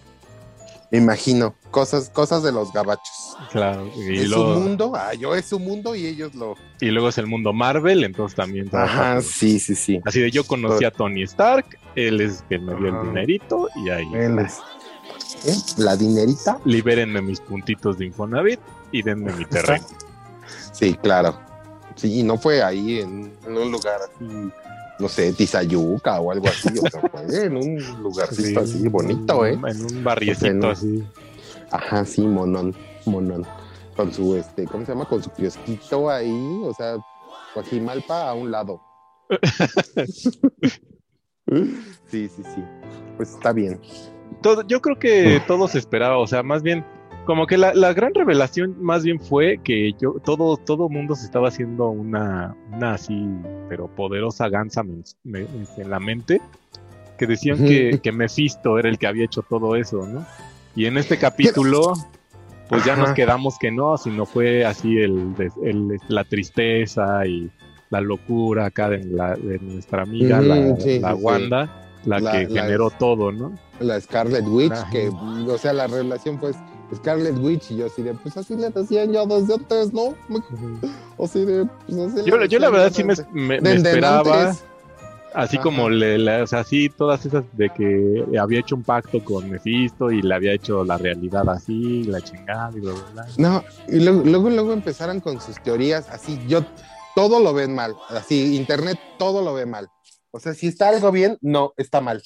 Me 0.92 0.98
imagino, 0.98 1.54
cosas, 1.70 2.10
cosas 2.10 2.42
de 2.42 2.52
los 2.52 2.72
gabachos. 2.72 3.36
Claro, 3.50 3.90
y, 3.96 4.18
es 4.18 4.28
luego, 4.28 4.54
su 4.54 4.60
mundo, 4.60 4.92
ah, 4.94 5.14
yo 5.14 5.34
es 5.34 5.46
su 5.46 5.58
mundo 5.58 5.96
y 5.96 6.06
ellos 6.06 6.34
lo. 6.34 6.54
y 6.80 6.90
luego 6.90 7.08
es 7.08 7.18
el 7.18 7.26
mundo 7.26 7.52
Marvel, 7.52 8.04
entonces 8.04 8.36
también 8.36 8.68
Ajá, 8.72 9.20
sí, 9.22 9.58
sí, 9.58 9.74
sí. 9.74 10.00
Así 10.04 10.20
de 10.20 10.30
yo 10.30 10.44
conocí 10.44 10.84
a 10.84 10.90
Tony 10.90 11.22
Stark, 11.22 11.64
él 11.96 12.20
es 12.20 12.44
quien 12.46 12.66
me 12.66 12.76
dio 12.76 12.88
el 12.88 13.06
dinerito 13.08 13.68
y 13.74 13.90
ahí 13.90 14.06
Él 14.14 14.38
es. 14.38 14.58
¿Eh? 15.44 15.56
La 15.78 15.96
dinerita. 15.96 16.60
libérenme 16.64 17.20
mis 17.22 17.40
puntitos 17.40 17.98
de 17.98 18.06
Infonavit 18.06 18.60
y 18.92 19.02
denme 19.02 19.32
mi 19.32 19.44
terreno. 19.46 19.84
Sí, 20.72 20.94
claro. 20.94 21.51
Sí, 21.96 22.20
y 22.20 22.22
no 22.22 22.38
fue 22.38 22.62
ahí 22.62 23.00
en, 23.00 23.32
en 23.46 23.56
un 23.56 23.70
lugar 23.70 24.00
así, 24.02 24.50
no 24.98 25.08
sé, 25.08 25.32
Tizayuca 25.32 26.20
o 26.20 26.32
algo 26.32 26.48
así, 26.48 26.68
o 26.78 26.88
sea, 26.88 27.00
fue 27.10 27.44
en 27.44 27.56
un 27.56 28.02
lugarcito 28.02 28.60
así 28.60 28.88
bonito, 28.88 29.46
¿eh? 29.46 29.58
En 29.66 29.84
un 29.84 30.04
barriecito 30.04 30.46
En 30.46 30.64
así. 30.64 31.04
Ajá, 31.70 32.04
sí, 32.04 32.22
monón, 32.22 32.74
monón. 33.06 33.46
Con 33.96 34.12
su, 34.12 34.36
este, 34.36 34.66
¿cómo 34.66 34.84
se 34.86 34.92
llama? 34.92 35.06
Con 35.06 35.22
su 35.22 35.30
kiosquito 35.30 36.08
ahí, 36.10 36.60
o 36.64 36.72
sea, 36.74 36.96
Coajimalpa 37.54 38.28
a 38.28 38.34
un 38.34 38.50
lado. 38.50 38.80
sí, 42.10 42.28
sí, 42.28 42.42
sí. 42.54 42.64
Pues 43.16 43.30
está 43.30 43.52
bien. 43.52 43.80
Todo, 44.40 44.62
yo 44.66 44.80
creo 44.80 44.98
que 44.98 45.42
todos 45.46 45.74
esperaba, 45.74 46.18
o 46.18 46.26
sea, 46.26 46.42
más 46.42 46.62
bien 46.62 46.84
como 47.24 47.46
que 47.46 47.56
la, 47.56 47.72
la 47.74 47.92
gran 47.92 48.12
revelación 48.14 48.76
más 48.82 49.04
bien 49.04 49.20
fue 49.20 49.58
que 49.62 49.92
yo, 50.00 50.14
todo, 50.24 50.56
todo 50.56 50.88
mundo 50.88 51.14
se 51.14 51.24
estaba 51.24 51.48
haciendo 51.48 51.88
una, 51.88 52.56
una 52.72 52.94
así, 52.94 53.28
pero 53.68 53.86
poderosa 53.88 54.48
ganza 54.48 54.82
en 54.82 55.90
la 55.90 56.00
mente, 56.00 56.40
que 57.18 57.26
decían 57.26 57.58
que, 57.58 58.00
que 58.02 58.10
Mephisto 58.12 58.78
era 58.78 58.88
el 58.88 58.98
que 58.98 59.06
había 59.06 59.24
hecho 59.24 59.42
todo 59.42 59.76
eso, 59.76 60.06
¿no? 60.06 60.26
Y 60.74 60.86
en 60.86 60.96
este 60.96 61.18
capítulo, 61.18 61.92
pues 62.68 62.84
ya 62.84 62.96
nos 62.96 63.12
quedamos 63.12 63.56
que 63.58 63.70
no, 63.70 63.96
sino 63.98 64.26
fue 64.26 64.64
así 64.64 64.96
el, 64.98 65.34
el- 65.62 66.00
la 66.08 66.24
tristeza 66.24 67.24
y 67.26 67.50
la 67.90 68.00
locura 68.00 68.66
acá 68.66 68.88
de, 68.88 69.04
la, 69.04 69.36
de 69.36 69.58
nuestra 69.60 70.02
amiga, 70.02 70.40
la, 70.40 70.74
sí, 70.76 70.98
la 70.98 71.14
sí. 71.14 71.22
Wanda, 71.22 71.84
la, 72.06 72.32
que 72.32 72.48
generó 72.48 72.90
todo, 72.90 73.30
¿no? 73.30 73.52
La 73.80 74.00
Scarlet 74.00 74.44
Witch, 74.46 74.72
Ajá. 74.72 74.90
que, 74.90 75.08
o 75.08 75.58
sea, 75.58 75.72
la 75.74 75.86
revelación 75.86 76.40
fue 76.40 76.52
Scarlet 76.94 77.38
Witch 77.38 77.70
y 77.70 77.76
yo 77.76 77.86
así 77.86 78.02
de, 78.02 78.14
pues 78.14 78.36
así 78.36 78.54
le 78.56 78.70
decían 78.70 79.12
ya 79.12 79.24
desde 79.26 79.54
antes, 79.54 79.92
¿no? 79.92 80.14
O 81.16 81.24
así 81.24 81.44
de, 81.44 81.66
pues 81.86 81.98
así 81.98 82.24
Yo, 82.28 82.36
le 82.36 82.48
yo 82.48 82.58
la 82.58 82.70
verdad 82.70 82.92
sí 82.92 83.02
me, 83.04 83.14
me- 83.60 83.74
esperaba, 83.74 84.54
así 85.34 85.56
Ajá. 85.56 85.62
como 85.62 85.88
le, 85.88 86.18
la- 86.18 86.42
o 86.42 86.46
sea, 86.46 86.60
así 86.60 86.88
todas 86.90 87.24
esas 87.24 87.44
de 87.56 87.70
que 87.70 88.24
había 88.38 88.60
hecho 88.60 88.76
un 88.76 88.82
pacto 88.82 89.22
con 89.24 89.48
Mephisto 89.48 90.10
y 90.10 90.20
le 90.22 90.34
había 90.34 90.52
hecho 90.52 90.84
la 90.84 90.98
realidad 90.98 91.48
así, 91.48 92.04
la 92.04 92.20
chingada 92.20 92.70
y 92.76 92.80
bla, 92.80 92.92
bla, 92.92 93.02
bla. 93.12 93.26
No, 93.38 93.64
y 93.88 94.00
luego, 94.00 94.22
luego, 94.24 94.50
luego 94.50 94.72
empezaron 94.72 95.20
con 95.20 95.40
sus 95.40 95.56
teorías, 95.62 96.08
así, 96.10 96.38
yo, 96.46 96.60
todo 97.16 97.40
lo 97.40 97.54
ven 97.54 97.74
mal, 97.74 97.94
así, 98.08 98.56
internet 98.56 98.98
todo 99.18 99.42
lo 99.42 99.54
ve 99.54 99.64
mal. 99.66 99.88
O 100.34 100.40
sea, 100.40 100.54
si 100.54 100.66
está 100.68 100.88
algo 100.88 101.12
bien, 101.12 101.36
no, 101.42 101.74
está 101.76 102.00
mal. 102.00 102.22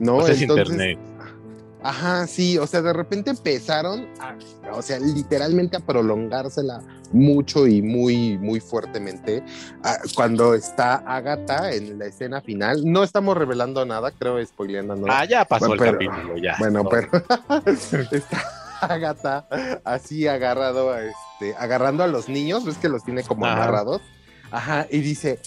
No, 0.00 0.16
Pues 0.18 0.30
es 0.30 0.42
entonces, 0.42 0.70
internet. 0.70 0.98
Ajá, 1.84 2.26
sí, 2.26 2.56
o 2.56 2.66
sea, 2.66 2.80
de 2.80 2.94
repente 2.94 3.28
empezaron, 3.30 4.08
a, 4.18 4.36
o 4.72 4.80
sea, 4.80 4.98
literalmente 4.98 5.76
a 5.76 5.80
prolongársela 5.80 6.80
mucho 7.12 7.66
y 7.66 7.82
muy, 7.82 8.38
muy 8.38 8.58
fuertemente. 8.58 9.44
Ah, 9.82 9.98
cuando 10.14 10.54
está 10.54 10.94
Agatha 11.06 11.70
en 11.72 11.98
la 11.98 12.06
escena 12.06 12.40
final, 12.40 12.80
no 12.90 13.02
estamos 13.04 13.36
revelando 13.36 13.84
nada, 13.84 14.10
creo, 14.12 14.44
spoileando 14.46 14.96
nada. 14.96 15.20
Ah, 15.20 15.24
ya 15.26 15.44
pasó 15.44 15.68
Bueno, 15.68 15.84
el 15.84 15.96
pero- 15.98 16.10
capítulo, 16.10 16.36
ya. 16.38 16.56
Bueno, 16.58 16.82
No. 16.84 16.88
pero 16.88 17.08
está 18.12 18.42
Agatha 18.80 19.46
así 19.84 20.26
agarrado, 20.26 20.90
a 20.90 21.02
este, 21.02 21.54
agarrando 21.58 22.02
a 22.02 22.06
los 22.06 22.30
niños, 22.30 22.64
ves 22.64 22.78
que 22.78 22.88
los 22.88 23.04
tiene 23.04 23.22
como 23.24 23.44
Ajá. 23.44 23.56
amarrados. 23.56 24.00
Ajá, 24.54 24.86
y 24.88 25.00
dice, 25.00 25.40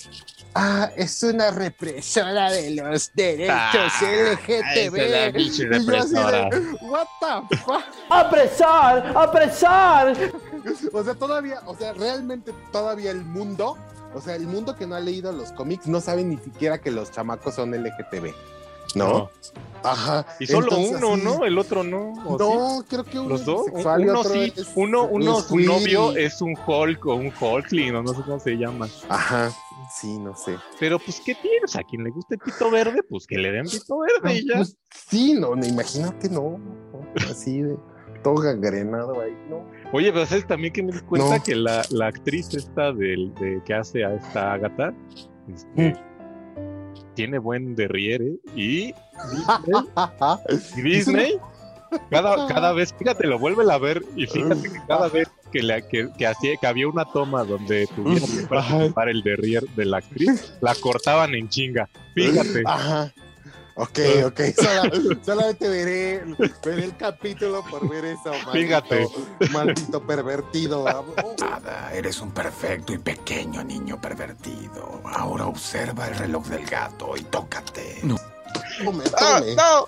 ah, 0.54 0.92
es 0.98 1.24
una 1.24 1.50
represora 1.52 2.52
de 2.52 2.72
los 2.72 3.10
derechos 3.14 3.54
Ah, 3.56 4.02
LGTB. 4.02 4.96
es 4.98 5.12
la 5.12 5.40
Y 5.40 5.46
yo 5.46 5.50
así 5.52 5.64
de, 5.66 5.70
represora. 5.80 6.50
What 6.82 7.08
the 7.50 7.58
fuck? 7.58 7.84
¡Opresor! 8.10 9.16
¡Opresor! 9.16 10.34
O 10.92 11.04
sea, 11.06 11.14
todavía, 11.16 11.62
o 11.66 11.78
sea, 11.78 11.94
realmente 11.94 12.54
todavía 12.74 13.12
el 13.12 13.24
mundo, 13.24 13.78
o 14.14 14.20
sea, 14.20 14.36
el 14.36 14.46
mundo 14.46 14.76
que 14.76 14.86
no 14.86 14.96
ha 14.96 15.00
leído 15.00 15.32
los 15.32 15.54
cómics 15.54 15.88
no 15.88 16.02
sabe 16.02 16.26
ni 16.26 16.36
siquiera 16.38 16.80
que 16.80 16.92
los 16.92 17.10
chamacos 17.12 17.56
son 17.56 17.72
LGTB. 17.72 18.34
¿No? 18.96 19.08
No. 19.08 19.30
Ajá. 19.84 20.26
Y 20.40 20.48
solo 20.48 20.68
Entonces, 20.70 20.98
uno, 20.98 21.18
¿no? 21.18 21.46
El 21.46 21.58
otro 21.58 21.84
no. 21.84 22.14
No, 22.38 22.84
creo 22.90 23.04
que 23.04 23.20
uno 23.20 23.30
Los 23.30 23.46
dos, 23.46 23.68
uno 23.72 24.20
otro 24.20 24.34
sí, 24.34 24.52
es- 24.56 24.72
uno, 24.76 25.04
uno 25.06 25.40
su 25.42 25.58
novio 25.60 26.16
es 26.18 26.42
un 26.42 26.56
Hulk 26.58 27.06
o 27.06 27.16
un 27.16 27.32
Hulkling, 27.40 27.96
o 27.96 28.02
no 28.04 28.14
sé 28.14 28.22
cómo 28.24 28.40
se 28.40 28.56
llama. 28.58 28.90
Ajá, 29.08 29.52
sí, 29.96 30.18
no 30.20 30.36
sé. 30.36 30.56
Pero 30.80 30.98
pues, 31.00 31.22
¿qué 31.24 31.36
tienes? 31.36 31.76
A 31.76 31.84
quien 31.84 32.04
le 32.04 32.10
guste 32.10 32.36
el 32.36 32.40
pito 32.42 32.70
verde, 32.72 33.02
pues 33.08 33.28
que 33.28 33.38
le 33.38 33.52
den 33.52 33.66
pito 33.66 34.00
verde 34.00 34.40
y 34.40 34.48
ya. 34.48 34.56
Pues, 34.56 34.76
sí, 35.10 35.34
no, 35.34 35.56
no, 35.56 35.66
imagínate, 35.66 36.28
no, 36.30 36.58
no, 36.58 37.08
así 37.30 37.62
de 37.62 37.78
todo 38.24 38.36
gangrenado 38.36 39.22
ahí, 39.22 39.38
no. 39.50 39.64
Oye, 39.94 40.12
pero 40.12 40.26
¿sabes 40.26 40.46
también 40.48 40.74
que 40.74 40.82
me 40.84 40.92
di 40.92 41.00
cuenta 41.02 41.38
No. 41.38 41.44
que 41.44 41.56
la, 41.56 41.84
la 41.92 42.08
actriz 42.08 42.54
esta 42.56 42.92
del, 42.92 43.34
de, 43.36 43.62
que 43.64 43.74
hace 43.76 44.04
a 44.04 44.16
esta 44.16 44.54
Agatha 44.54 44.92
este, 45.48 45.96
tiene 47.18 47.40
buen 47.40 47.76
derriere 47.76 48.38
y 48.56 48.94
Disney, 50.50 50.84
Disney 50.84 51.40
cada, 52.12 52.48
cada 52.48 52.74
vez, 52.74 52.94
fíjate, 52.94 53.26
lo 53.26 53.40
vuelve 53.40 53.72
a 53.72 53.78
ver 53.80 54.04
y 54.16 54.28
fíjate 54.28 54.70
que 54.70 54.80
cada 54.88 55.08
vez 55.10 55.28
que, 55.52 55.64
le, 55.64 55.82
que, 55.88 56.10
que 56.16 56.28
hacía, 56.28 56.56
que 56.58 56.68
había 56.68 56.88
una 56.88 57.06
toma 57.06 57.44
donde 57.44 57.88
tuviera 57.88 58.26
que 58.28 58.46
participar 58.46 59.10
el 59.10 59.24
derrier 59.24 59.64
de 59.70 59.86
la 59.86 59.98
actriz, 59.98 60.54
la 60.62 60.76
cortaban 60.76 61.34
en 61.34 61.50
chinga. 61.50 61.90
Fíjate. 62.14 62.62
Ajá. 62.66 63.12
Ok, 63.80 64.00
ok, 64.26 64.40
sola- 64.58 64.92
solamente 65.24 65.70
veré, 65.70 66.24
veré 66.66 66.84
el 66.86 66.98
capítulo 66.98 67.64
por 67.70 67.88
ver 67.88 68.06
eso, 68.06 68.32
maldito, 68.32 68.52
Fíjate. 68.54 69.08
maldito 69.52 70.02
pervertido. 70.06 70.84
Oh, 70.84 71.36
Nada, 71.40 71.94
eres 71.94 72.20
un 72.20 72.32
perfecto 72.32 72.92
y 72.94 72.98
pequeño 72.98 73.64
niño 73.64 74.02
pervertido. 74.02 75.00
Ahora 75.06 75.46
observa 75.46 76.08
el 76.08 76.16
reloj 76.16 76.48
del 76.48 76.66
gato 76.66 77.16
y 77.16 77.22
tócate. 77.26 78.00
No. 78.04 78.16
tome, 78.84 79.04
¡Ah, 79.20 79.40
tome. 79.40 79.56
no! 79.56 79.88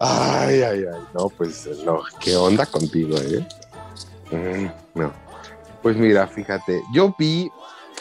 Ay, 0.00 0.62
ay, 0.62 0.84
ay, 0.92 1.02
no, 1.14 1.28
pues 1.28 1.68
no, 1.84 2.00
¿qué 2.20 2.36
onda 2.36 2.66
contigo, 2.66 3.16
eh? 3.18 3.46
Mm, 4.32 4.98
no. 5.00 5.12
Pues 5.82 5.96
mira, 5.96 6.26
fíjate, 6.26 6.82
yo 6.92 7.14
vi, 7.16 7.48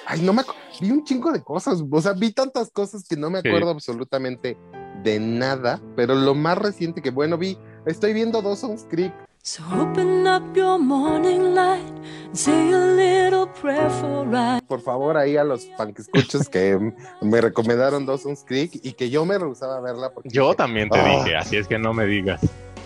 ay, 0.08 0.22
no 0.22 0.34
me 0.34 0.42
acu- 0.42 0.56
vi 0.82 0.92
un 0.92 1.04
chingo 1.04 1.32
de 1.32 1.42
cosas, 1.44 1.84
o 1.90 2.02
sea, 2.02 2.14
vi 2.14 2.32
tantas 2.32 2.70
cosas 2.72 3.06
que 3.08 3.16
no 3.16 3.30
me 3.30 3.42
Sí. 3.42 3.48
acuerdo 3.48 3.70
absolutamente 3.72 4.58
de 5.04 5.20
nada, 5.20 5.80
pero 5.96 6.16
lo 6.16 6.34
más 6.36 6.58
reciente 6.58 7.02
que, 7.02 7.12
bueno, 7.12 7.38
vi, 7.38 7.58
estoy 7.86 8.14
viendo 8.14 8.42
Dawson's 8.42 8.86
Creek, 8.90 9.14
So 9.48 9.62
open 9.80 10.26
up 10.26 10.56
your 10.56 10.80
morning 10.80 11.54
light 11.54 11.86
and 12.26 12.34
say 12.36 12.74
a 12.74 12.80
little 12.96 13.46
prayer 13.62 13.92
for 13.92 14.26
right. 14.28 14.64
por 14.66 14.82
favor, 14.82 15.16
ahí 15.18 15.38
a 15.38 15.44
los 15.44 15.66
panquescuchos 15.78 16.50
que 16.50 16.80
me 17.22 17.42
recomendaron 17.42 18.08
Dawson's 18.08 18.44
Creek 18.44 18.80
y 18.82 18.94
que 18.94 19.12
yo 19.12 19.24
me 19.24 19.38
rehusaba 19.38 19.78
a 19.78 19.82
verla 19.82 20.10
porque 20.12 20.30
Yo 20.30 20.46
dije, 20.46 20.56
también 20.56 20.90
te 20.90 20.98
Ah. 21.00 21.20
dije, 21.20 21.36
así 21.36 21.58
es 21.58 21.68
que 21.68 21.78
no 21.78 21.94
me 21.94 22.06
digas. 22.08 22.42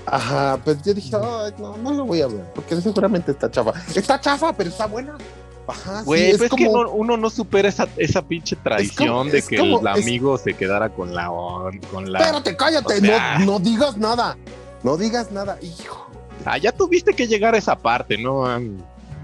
Ajá, 0.06 0.60
pues 0.62 0.82
yo 0.84 0.94
dije, 0.94 1.16
ay, 1.16 1.54
no, 1.60 1.78
no 1.78 1.94
lo 1.94 2.04
voy 2.04 2.22
a 2.22 2.28
ver, 2.28 2.44
porque 2.54 2.76
seguramente 2.82 3.32
está 3.32 3.50
chafa. 3.50 3.72
Está 3.96 4.20
chafa, 4.20 4.52
pero 4.52 4.70
está 4.70 4.86
buena. 4.86 5.16
Ajá, 5.72 6.02
Güey, 6.04 6.22
sí, 6.22 6.28
es 6.32 6.38
pues 6.38 6.46
es 6.46 6.50
como... 6.50 6.64
que 6.66 6.70
no- 6.72 6.92
uno 6.92 7.18
no 7.18 7.30
supera 7.30 7.70
esa, 7.70 7.88
esa 7.98 8.22
pinche 8.22 8.56
traición 8.56 9.30
de 9.30 9.42
que 9.42 9.58
como- 9.58 9.80
el 9.80 9.88
es- 9.98 10.04
amigo 10.04 10.38
se 10.38 10.54
quedara 10.54 10.90
con 10.90 11.14
la 11.16 11.32
on- 11.32 11.80
con 11.92 12.12
la 12.12 12.20
Espérate, 12.20 12.56
cállate, 12.56 12.98
O 12.98 13.00
sea- 13.00 13.40
no, 13.40 13.46
no 13.46 13.60
digas 13.60 13.98
nada. 13.98 14.38
No 14.84 14.98
digas 14.98 15.32
nada, 15.32 15.58
hijo. 15.62 16.08
Ah, 16.46 16.58
ya 16.58 16.72
tuviste 16.72 17.14
que 17.14 17.28
llegar 17.28 17.54
a 17.54 17.58
esa 17.58 17.76
parte, 17.78 18.18
¿no? 18.18 18.46
Ah, 18.46 18.60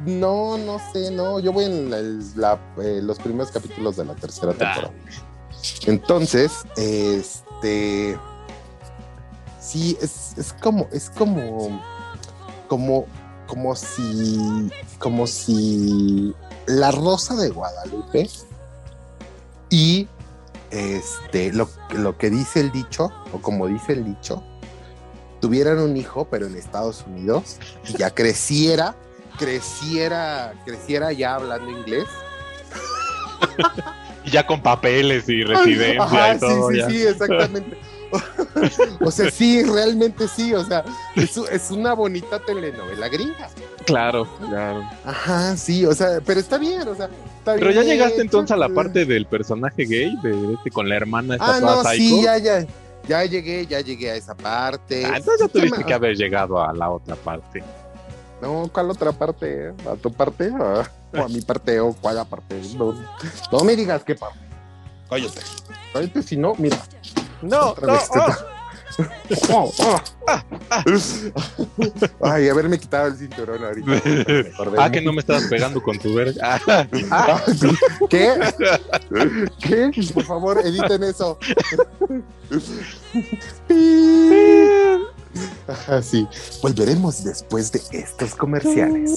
No, 0.05 0.57
no 0.57 0.79
sé, 0.93 1.09
no. 1.11 1.39
Yo 1.39 1.51
voy 1.53 1.65
en 1.65 1.89
la- 2.35 2.59
eh, 2.83 2.99
los 3.01 3.17
primeros 3.17 3.51
capítulos 3.51 3.95
de 3.95 4.05
la 4.05 4.13
tercera 4.15 4.51
temporada. 4.53 4.91
Entonces, 5.87 6.51
este. 6.77 8.17
Sí, 9.59 9.97
es, 10.01 10.33
es 10.37 10.53
como, 10.53 10.87
es 10.91 11.09
como, 11.09 11.81
como, 12.67 13.07
como 13.47 13.75
si, 13.75 14.69
como 14.99 15.27
si 15.27 16.33
la 16.65 16.91
rosa 16.91 17.35
de 17.35 17.49
Guadalupe 17.49 18.29
y 19.69 20.07
este, 20.71 21.53
lo, 21.53 21.69
lo 21.91 22.17
que 22.17 22.29
dice 22.29 22.59
el 22.59 22.71
dicho, 22.71 23.11
o 23.33 23.41
como 23.41 23.67
dice 23.67 23.93
el 23.93 24.03
dicho, 24.03 24.43
tuvieran 25.39 25.79
un 25.79 25.95
hijo, 25.95 26.27
pero 26.29 26.47
en 26.47 26.55
Estados 26.55 27.05
Unidos, 27.07 27.57
y 27.87 27.97
ya 27.97 28.13
creciera, 28.13 28.95
creciera, 29.37 30.53
creciera 30.65 31.11
ya 31.11 31.35
hablando 31.35 31.69
inglés. 31.69 32.07
Y 34.23 34.31
ya 34.31 34.45
con 34.45 34.61
papeles 34.61 35.29
y 35.29 35.43
residencia 35.43 36.03
Ajá, 36.03 36.35
y 36.35 36.39
todo. 36.39 36.71
sí, 36.71 36.77
ya. 36.77 36.89
sí, 36.89 36.97
sí, 36.97 37.07
exactamente. 37.07 37.77
o 39.01 39.11
sea, 39.11 39.29
sí, 39.31 39.63
realmente 39.63 40.27
sí, 40.27 40.53
o 40.53 40.63
sea, 40.63 40.83
es, 41.15 41.37
es 41.37 41.71
una 41.71 41.93
bonita 41.93 42.39
telenovela 42.39 43.07
gringa. 43.09 43.49
Claro, 43.85 44.27
claro. 44.47 44.83
Ajá, 45.05 45.55
sí, 45.57 45.85
o 45.85 45.93
sea, 45.93 46.19
pero 46.25 46.39
está 46.39 46.57
bien, 46.57 46.87
o 46.87 46.95
sea, 46.95 47.05
está 47.39 47.55
Pero 47.55 47.67
bien 47.69 47.83
ya 47.83 47.83
llegaste 47.83 48.21
entonces 48.21 48.51
a 48.51 48.57
la 48.57 48.69
parte 48.69 49.05
del 49.05 49.25
personaje 49.25 49.85
gay, 49.85 50.15
de 50.23 50.53
este 50.53 50.71
con 50.71 50.89
la 50.89 50.95
hermana 50.95 51.35
esta 51.35 51.57
Ah, 51.57 51.59
toda 51.59 51.75
no, 51.75 51.83
psycho. 51.83 51.95
sí, 51.97 52.23
ya, 52.23 52.37
ya, 52.37 52.65
ya 53.07 53.25
llegué, 53.25 53.65
ya 53.67 53.81
llegué 53.81 54.11
a 54.11 54.15
esa 54.15 54.35
parte. 54.35 55.05
Ah, 55.05 55.17
entonces 55.17 55.39
ya 55.41 55.47
tuviste 55.47 55.83
que 55.83 55.93
haber 55.93 56.15
llegado 56.15 56.61
a 56.61 56.73
la 56.73 56.89
otra 56.89 57.15
parte. 57.15 57.63
No, 58.41 58.69
¿cuál 58.71 58.89
otra 58.91 59.11
parte? 59.11 59.73
¿A 59.89 59.95
tu 59.95 60.11
parte? 60.11 60.49
¿O 60.51 60.83
o 61.17 61.23
a 61.23 61.27
mi 61.29 61.41
parte? 61.41 61.79
¿O 61.79 61.93
cuál 61.93 62.25
parte? 62.27 62.61
No, 62.77 62.93
no 63.51 63.59
me 63.63 63.75
digas 63.75 64.03
qué 64.03 64.15
parte. 64.15 64.39
Cállate. 65.09 65.39
Cállate, 65.93 66.23
si 66.23 66.37
no, 66.37 66.53
mira. 66.57 66.77
No, 67.45 67.73
te- 67.73 67.85
Oh, 69.49 69.73
oh. 69.79 70.01
Ay, 72.21 72.47
haberme 72.47 72.79
quitado 72.79 73.07
el 73.07 73.17
cinturón 73.17 73.63
ahorita. 73.63 73.91
Ah, 74.77 74.89
que 74.89 75.01
no 75.01 75.11
me 75.11 75.19
estabas 75.19 75.43
pegando 75.45 75.81
con 75.83 75.97
tu 75.99 76.13
verga. 76.13 76.59
Ah, 76.69 76.87
ah, 77.11 77.41
¿Qué? 78.09 78.33
¿Qué? 79.59 79.91
Por 80.13 80.23
favor, 80.23 80.59
editen 80.65 81.03
eso. 81.03 81.37
Así. 85.87 86.27
Volveremos 86.61 87.23
después 87.23 87.71
de 87.71 87.81
estos 87.91 88.35
comerciales. 88.35 89.15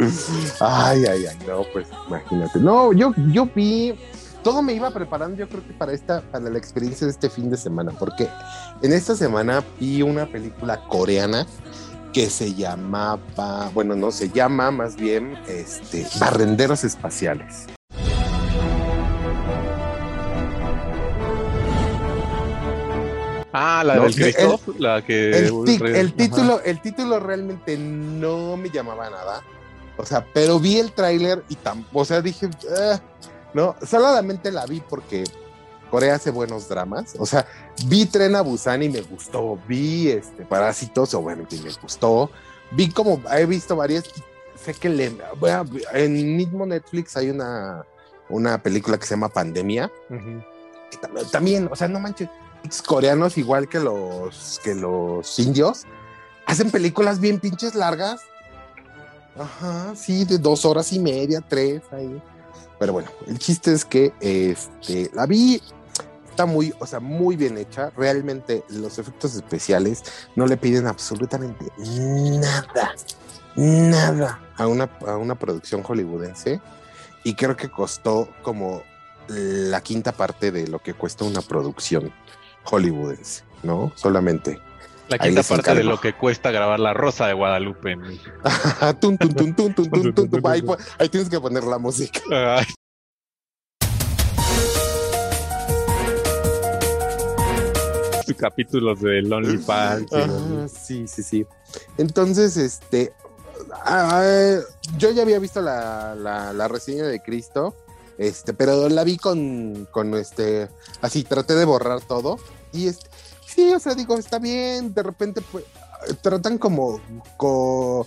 Ay, 0.60 1.04
ay, 1.06 1.26
ay, 1.26 1.38
no, 1.46 1.62
pues 1.72 1.86
imagínate. 2.08 2.58
No, 2.58 2.92
yo, 2.92 3.12
yo 3.32 3.46
vi, 3.54 3.94
todo 4.42 4.62
me 4.62 4.72
iba 4.74 4.90
preparando, 4.90 5.36
yo 5.36 5.48
creo 5.48 5.66
que 5.66 5.72
para 5.74 5.92
esta, 5.92 6.20
para 6.22 6.48
la 6.50 6.58
experiencia 6.58 7.06
de 7.06 7.12
este 7.12 7.28
fin 7.30 7.50
de 7.50 7.56
semana, 7.56 7.92
porque 7.98 8.28
en 8.82 8.92
esta 8.92 9.14
semana 9.14 9.62
vi 9.78 10.02
una 10.02 10.26
película 10.26 10.80
coreana 10.88 11.46
que 12.12 12.28
se 12.28 12.54
llamaba, 12.54 13.70
bueno, 13.74 13.94
no 13.94 14.10
se 14.10 14.28
llama 14.30 14.70
más 14.70 14.96
bien, 14.96 15.38
este, 15.46 16.06
Barrenderos 16.18 16.82
Espaciales. 16.84 17.66
Ah, 23.52 23.82
la 23.84 23.96
No, 23.96 24.02
del 24.02 24.10
el- 24.12 24.16
Christoph, 24.34 24.68
la 24.78 25.04
que... 25.04 25.30
El, 25.36 25.50
tic- 25.52 25.84
el 25.96 26.12
título, 26.14 26.60
el 26.64 26.80
título 26.80 27.18
realmente 27.18 27.76
no 27.76 28.56
me 28.56 28.70
llamaba 28.70 29.10
nada. 29.10 29.42
O 30.00 30.06
sea, 30.06 30.26
pero 30.32 30.58
vi 30.58 30.78
el 30.78 30.92
tráiler 30.92 31.44
y 31.48 31.54
tampoco, 31.56 32.00
o 32.00 32.04
sea, 32.04 32.20
dije, 32.22 32.48
"Ah", 32.76 33.00
no, 33.54 33.76
solamente 33.86 34.50
la 34.50 34.66
vi 34.66 34.80
porque 34.80 35.24
Corea 35.90 36.14
hace 36.14 36.30
buenos 36.30 36.68
dramas. 36.68 37.14
O 37.18 37.26
sea, 37.26 37.46
vi 37.86 38.06
Tren 38.06 38.36
a 38.36 38.42
Busan 38.42 38.82
y 38.82 38.88
me 38.88 39.00
gustó. 39.02 39.58
Vi 39.66 40.08
este 40.08 40.44
Parásitos, 40.44 41.14
obviamente 41.14 41.56
me 41.62 41.72
gustó. 41.82 42.30
Vi 42.70 42.90
como, 42.90 43.20
he 43.32 43.44
visto 43.46 43.74
varias. 43.74 44.04
Sé 44.54 44.74
que 44.74 44.88
le, 44.88 45.16
bueno, 45.40 45.64
en 45.92 46.36
mismo 46.36 46.64
Netflix 46.66 47.16
hay 47.16 47.30
una, 47.30 47.84
una 48.28 48.62
película 48.62 48.98
que 48.98 49.06
se 49.06 49.14
llama 49.14 49.30
Pandemia. 49.30 49.90
Que 50.90 50.98
tam- 51.00 51.30
también, 51.32 51.68
o 51.72 51.74
sea, 51.74 51.88
no 51.88 51.98
manches, 51.98 52.28
coreanos 52.86 53.36
igual 53.38 53.68
que 53.68 53.80
los 53.80 54.60
que 54.62 54.74
los 54.76 55.38
indios 55.40 55.84
hacen 56.46 56.70
películas 56.70 57.18
bien 57.18 57.40
pinches 57.40 57.74
largas. 57.74 58.20
Ajá, 59.36 59.94
sí, 59.94 60.24
de 60.24 60.38
dos 60.38 60.64
horas 60.64 60.92
y 60.92 60.98
media, 60.98 61.40
tres 61.40 61.82
ahí. 61.92 62.20
Pero 62.78 62.92
bueno, 62.94 63.10
el 63.26 63.38
chiste 63.38 63.72
es 63.72 63.84
que 63.84 64.12
este 64.20 65.10
la 65.14 65.26
vi 65.26 65.60
está 66.30 66.46
muy, 66.46 66.72
o 66.78 66.86
sea, 66.86 67.00
muy 67.00 67.36
bien 67.36 67.58
hecha. 67.58 67.90
Realmente 67.96 68.64
los 68.70 68.98
efectos 68.98 69.34
especiales 69.34 70.02
no 70.36 70.46
le 70.46 70.56
piden 70.56 70.86
absolutamente 70.86 71.66
nada, 71.78 72.94
nada 73.56 74.40
a 74.56 74.66
una, 74.66 74.84
a 75.06 75.16
una 75.16 75.34
producción 75.34 75.82
hollywoodense. 75.82 76.60
Y 77.24 77.34
creo 77.34 77.56
que 77.56 77.70
costó 77.70 78.28
como 78.42 78.82
la 79.28 79.82
quinta 79.82 80.12
parte 80.12 80.50
de 80.50 80.66
lo 80.66 80.78
que 80.78 80.94
cuesta 80.94 81.24
una 81.24 81.42
producción 81.42 82.12
hollywoodense, 82.64 83.44
¿no? 83.62 83.92
Solamente. 83.94 84.58
La 85.10 85.18
quinta 85.18 85.42
parte 85.42 85.74
de 85.74 85.82
lo 85.82 86.00
que 86.00 86.12
cuesta 86.12 86.52
grabar 86.52 86.78
La 86.78 86.94
Rosa 86.94 87.26
de 87.26 87.32
Guadalupe 87.32 87.90
en. 87.90 88.00
Tun, 89.00 89.18
tun, 89.18 89.54
tun. 89.56 89.74
Ahí, 90.98 91.08
tienes 91.08 91.28
que 91.28 91.40
poner 91.40 91.64
la 91.64 91.78
música. 91.78 92.20
Ay. 92.30 92.64
Capítulos 98.38 99.00
de 99.00 99.22
Lonely 99.22 99.58
Pants. 99.58 100.12
Ajá, 100.12 100.68
sí, 100.68 101.08
sí, 101.08 101.24
sí. 101.24 101.44
Entonces, 101.98 102.56
este, 102.56 103.12
ah, 103.84 104.60
yo 104.96 105.10
ya 105.10 105.22
había 105.22 105.40
visto 105.40 105.60
la, 105.60 106.14
la, 106.14 106.52
la 106.52 106.68
reseña 106.68 107.04
de 107.04 107.20
Cristo, 107.20 107.74
este, 108.16 108.54
pero 108.54 108.88
la 108.88 109.02
vi 109.02 109.16
con, 109.16 109.88
con 109.90 110.14
este, 110.14 110.68
así, 111.02 111.24
traté 111.24 111.54
de 111.54 111.64
borrar 111.64 112.00
todo 112.00 112.38
y 112.72 112.86
este, 112.86 113.09
sí, 113.54 113.72
o 113.74 113.78
sea, 113.78 113.94
digo, 113.94 114.16
está 114.16 114.38
bien, 114.38 114.92
de 114.94 115.02
repente, 115.02 115.42
pues, 115.50 115.64
tratan 116.22 116.58
como, 116.58 117.00
co- 117.36 118.06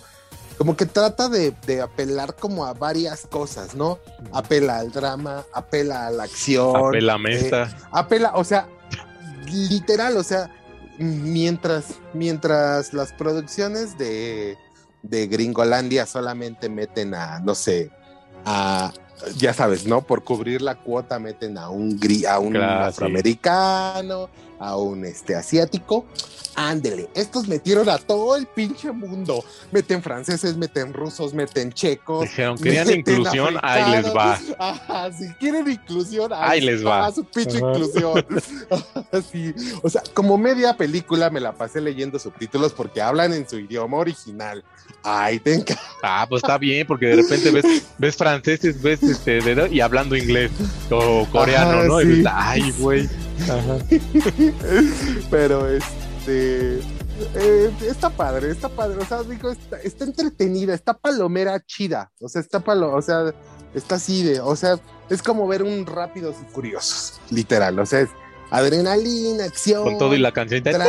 como 0.58 0.76
que 0.76 0.86
trata 0.86 1.28
de, 1.28 1.52
de 1.66 1.80
apelar 1.82 2.34
como 2.34 2.64
a 2.64 2.72
varias 2.74 3.26
cosas, 3.26 3.74
¿no? 3.74 3.98
Apela 4.32 4.78
al 4.78 4.92
drama, 4.92 5.44
apela 5.52 6.06
a 6.06 6.10
la 6.10 6.24
acción, 6.24 6.76
Apela 6.88 7.18
Mesta. 7.18 7.68
apela, 7.92 8.32
o 8.36 8.44
sea, 8.44 8.68
literal, 9.50 10.16
o 10.16 10.22
sea, 10.22 10.50
mientras, 10.98 11.86
mientras 12.12 12.92
las 12.92 13.12
producciones 13.12 13.98
de, 13.98 14.56
de 15.02 15.26
Gringolandia 15.26 16.06
solamente 16.06 16.68
meten 16.68 17.14
a, 17.14 17.40
no 17.40 17.54
sé, 17.54 17.90
a, 18.44 18.92
ya 19.36 19.52
sabes, 19.54 19.86
¿no? 19.86 20.02
Por 20.02 20.22
cubrir 20.24 20.62
la 20.62 20.76
cuota 20.76 21.18
meten 21.18 21.58
a 21.58 21.68
un, 21.70 21.98
gri- 21.98 22.26
a 22.26 22.38
un 22.38 22.52
Claro, 22.52 22.92
sí. 22.92 23.12
A 24.68 24.76
un 24.76 25.04
este, 25.04 25.34
asiático. 25.34 26.06
Ándele, 26.56 27.08
estos 27.16 27.48
metieron 27.48 27.88
a 27.88 27.98
todo 27.98 28.36
el 28.36 28.46
pinche 28.46 28.92
mundo. 28.92 29.44
Meten 29.72 30.00
franceses, 30.04 30.56
meten 30.56 30.92
rusos, 30.94 31.34
meten 31.34 31.72
checos. 31.72 32.20
Dijeron, 32.22 32.56
querían 32.58 32.88
inclusión, 32.90 33.56
ahí 33.60 33.90
les 33.90 34.14
va. 34.14 34.38
Ajá, 34.60 35.12
si 35.12 35.26
quieren 35.40 35.68
inclusión, 35.68 36.30
Ahí 36.32 36.60
les 36.60 36.86
va. 36.86 37.10
su 37.10 37.24
pinche 37.24 37.56
Ajá. 37.58 37.70
inclusión. 37.72 38.24
Sí, 39.32 39.52
o 39.82 39.88
sea, 39.90 40.02
como 40.12 40.36
media 40.38 40.76
película 40.76 41.28
me 41.30 41.40
la 41.40 41.52
pasé 41.52 41.80
leyendo 41.80 42.18
subtítulos 42.20 42.72
porque 42.72 43.00
hablan 43.02 43.32
en 43.32 43.48
su 43.48 43.58
idioma 43.58 43.96
original. 43.98 44.62
Ay, 45.02 45.40
te 45.40 45.58
enca- 45.58 45.78
Ah, 46.02 46.24
pues 46.28 46.42
está 46.42 46.56
bien, 46.58 46.86
porque 46.86 47.06
de 47.06 47.16
repente 47.16 47.50
ves, 47.50 47.64
ves 47.98 48.16
franceses, 48.16 48.80
ves 48.80 49.02
este, 49.02 49.40
de- 49.40 49.68
y 49.74 49.80
hablando 49.80 50.14
inglés 50.16 50.50
o 50.90 51.26
coreano, 51.32 51.78
Ajá, 51.78 51.84
¿no? 51.84 52.00
Y 52.00 52.04
sí. 52.04 52.10
ves, 52.22 52.26
ay, 52.32 52.74
güey. 52.78 53.08
Ajá. 53.42 53.78
Pero 55.30 55.68
este. 55.68 56.78
eh, 57.34 57.70
está 57.88 58.10
padre, 58.10 58.50
está 58.50 58.68
padre. 58.68 58.98
O 58.98 59.04
sea, 59.04 59.22
digo, 59.22 59.50
está, 59.50 59.78
está 59.80 60.04
entretenida, 60.04 60.74
está 60.74 60.94
palomera 60.94 61.60
chida. 61.64 62.10
O 62.20 62.28
sea, 62.28 62.40
está 62.40 62.60
palo, 62.60 62.94
o 62.94 63.02
sea, 63.02 63.32
está 63.74 63.96
así 63.96 64.22
de, 64.22 64.40
o 64.40 64.54
sea, 64.56 64.78
es 65.10 65.22
como 65.22 65.46
ver 65.48 65.62
un 65.62 65.84
rápidos 65.86 66.36
y 66.42 66.44
furiosos, 66.52 67.20
literal. 67.30 67.78
O 67.78 67.86
sea, 67.86 68.00
es 68.00 68.08
adrenalina, 68.50 69.44
acción. 69.44 69.82
Con 69.84 69.98
todo 69.98 70.14
y 70.14 70.18
la 70.18 70.32
canción. 70.32 70.62
drama. 70.62 70.86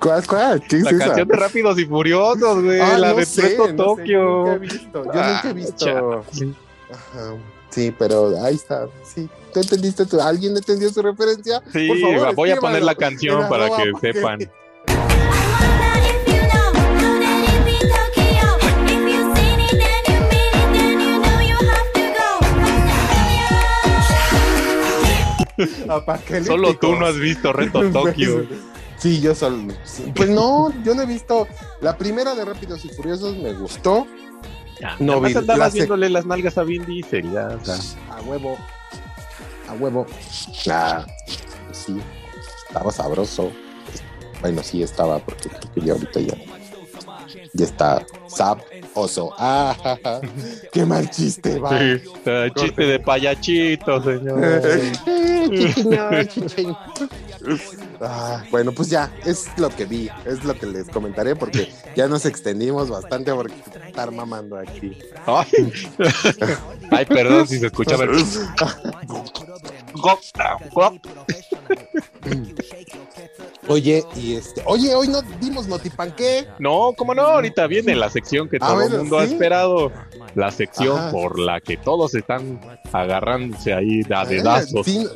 ¿Cuál, 0.00 0.26
cuál? 0.26 0.62
¿Qué 0.66 0.76
es 0.78 0.82
La 0.84 0.90
esa? 0.90 1.06
canción 1.06 1.28
de 1.28 1.36
Rápidos 1.36 1.78
y 1.78 1.84
Furiosos, 1.84 2.62
güey. 2.62 2.80
Ah, 2.80 2.96
la 2.96 3.10
no 3.10 3.16
de 3.16 3.26
sé, 3.26 3.42
Presto 3.42 3.62
no 3.64 3.68
sé, 3.68 3.74
Tokio. 3.76 4.22
nunca 4.22 4.52
he 4.54 4.58
visto. 4.58 5.04
Yo 5.04 5.04
nunca 5.04 5.42
he 5.44 5.48
Ah, 5.48 5.52
visto. 5.52 6.24
Ajá. 6.90 7.34
Sí, 7.74 7.92
pero 7.98 8.40
ahí 8.44 8.54
está. 8.54 8.86
Sí, 9.02 9.28
¿tú 9.52 9.60
entendiste? 9.60 10.06
tú? 10.06 10.20
¿Alguien 10.20 10.56
entendió 10.56 10.90
su 10.90 11.02
referencia? 11.02 11.60
Sí, 11.72 11.88
Por 11.88 11.98
favor, 11.98 12.34
voy 12.36 12.50
a 12.52 12.56
poner 12.56 12.84
la 12.84 12.94
canción 12.94 13.48
para 13.48 13.66
que 13.76 13.90
porque- 13.90 14.12
sepan. 14.12 14.38
Solo 26.46 26.76
tú 26.78 26.94
no 26.96 27.06
has 27.06 27.18
visto 27.18 27.52
Reto 27.52 27.90
Tokio. 27.92 28.46
Sí, 28.98 29.20
yo 29.20 29.34
solo. 29.34 29.74
Pues 30.14 30.28
no, 30.30 30.72
yo 30.82 30.94
no 30.94 31.02
he 31.02 31.06
visto. 31.06 31.46
La 31.80 31.96
primera 31.98 32.34
de 32.34 32.44
Rápidos 32.44 32.84
y 32.84 32.88
Furiosos 32.88 33.36
me 33.36 33.52
gustó. 33.52 34.06
Ya, 34.84 34.96
No 35.00 35.18
vi- 35.20 35.32
la 35.32 35.40
andabas 35.40 35.72
viéndole 35.72 36.10
las 36.10 36.26
nalgas 36.26 36.58
a 36.58 36.62
Vin 36.62 36.84
Diesel, 36.84 37.32
ya, 37.32 37.48
o 37.60 37.64
sea. 37.64 37.76
A 38.14 38.20
huevo. 38.20 38.58
A 39.68 39.72
huevo. 39.72 40.06
Ah, 40.70 41.06
sí. 41.72 41.98
Estaba 42.68 42.92
sabroso. 42.92 43.50
Bueno, 44.42 44.62
sí 44.62 44.82
estaba, 44.82 45.18
porque 45.20 45.48
creo 45.48 45.72
que 45.72 45.80
ya 45.80 45.92
ahorita 45.94 46.20
ya. 46.20 46.34
Ya 47.54 47.66
está 47.66 48.04
sabroso. 48.26 49.32
Ah, 49.38 49.76
ja, 49.82 49.98
ja. 50.02 50.20
qué 50.72 50.84
mal 50.84 51.08
chiste, 51.08 51.58
va. 51.60 51.78
Sí, 51.78 52.02
chiste 52.56 52.82
de 52.84 52.98
payachito, 52.98 54.02
señor. 54.02 54.40
Eh. 55.46 56.74
Ah, 58.00 58.42
bueno, 58.50 58.72
pues 58.72 58.88
ya, 58.88 59.12
es 59.24 59.46
lo 59.58 59.68
que 59.68 59.84
vi, 59.84 60.08
es 60.24 60.44
lo 60.44 60.54
que 60.54 60.66
les 60.66 60.88
comentaré 60.88 61.36
porque 61.36 61.70
ya 61.94 62.08
nos 62.08 62.24
extendimos 62.24 62.88
bastante 62.88 63.32
porque 63.32 63.54
estar 63.86 64.10
mamando 64.10 64.56
aquí. 64.56 64.96
Ay, 65.26 65.72
Ay, 66.90 67.06
perdón 67.06 67.46
si 67.46 67.58
se 67.58 67.66
Oye, 73.68 74.04
y 74.16 74.34
este, 74.34 74.62
oye, 74.66 74.94
hoy 74.94 75.08
no 75.08 75.22
dimos 75.40 75.66
notipanqué. 75.68 76.46
No, 76.58 76.92
¿cómo 76.96 77.14
no? 77.14 77.22
Ahorita 77.22 77.66
viene 77.66 77.94
la 77.94 78.10
sección 78.10 78.48
que 78.48 78.58
Ah, 78.60 78.68
todo 78.68 78.82
el 78.82 78.98
mundo 78.98 79.18
ha 79.18 79.24
esperado. 79.24 79.92
La 80.34 80.50
sección 80.50 80.98
Ajá. 80.98 81.10
por 81.12 81.38
la 81.38 81.60
que 81.60 81.76
todos 81.76 82.14
están 82.14 82.60
agarrándose 82.92 83.72
ahí 83.72 84.00
a 84.14 84.24
dedazos. 84.26 84.84
Sí, 84.84 85.06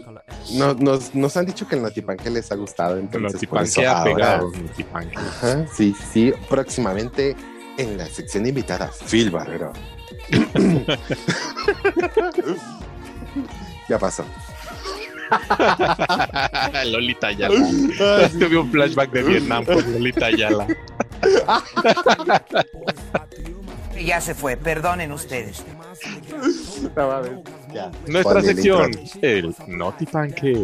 no- 0.54 0.74
nos, 0.74 1.14
nos 1.14 1.36
han 1.36 1.46
dicho 1.46 1.66
que 1.68 1.74
el 1.76 1.82
Notipanque 1.82 2.30
les 2.30 2.50
ha 2.52 2.54
gustado. 2.54 2.96
Entonces, 2.98 3.34
Notipanque 3.34 3.86
ha 3.86 4.04
pegado. 4.04 4.50
Notipanque. 4.50 5.16
Ajá, 5.18 5.66
sí, 5.72 5.94
sí, 6.12 6.32
próximamente 6.48 7.36
en 7.76 7.98
la 7.98 8.06
sección 8.06 8.46
invitada, 8.46 8.90
Phil 9.08 9.30
Barrero. 9.30 9.72
ya 13.88 13.98
pasó. 13.98 14.24
Lolita 16.86 17.28
Ayala. 17.28 17.54
Tuve 18.38 18.58
un 18.58 18.70
flashback 18.70 19.10
de 19.10 19.22
Vietnam 19.22 19.64
con 19.64 19.92
Lolita 19.92 20.26
Ayala. 20.26 20.66
Ya 24.00 24.20
se 24.20 24.34
fue, 24.34 24.56
perdonen 24.56 25.12
ustedes. 25.12 25.64
No 26.96 27.08
mames, 27.08 27.32
ya. 27.74 27.90
Nuestra 28.06 28.40
el 28.40 28.46
sección, 28.46 28.90
intro. 28.92 29.18
el 29.22 29.54
Notipanque. 29.66 30.56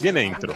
Viene 0.00 0.24
intro. 0.24 0.54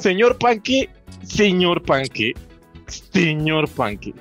Señor 0.00 0.38
Panque, 0.38 0.88
señor 1.24 1.82
Panque, 1.82 2.32
señor 2.86 3.68
Panque. 3.68 4.14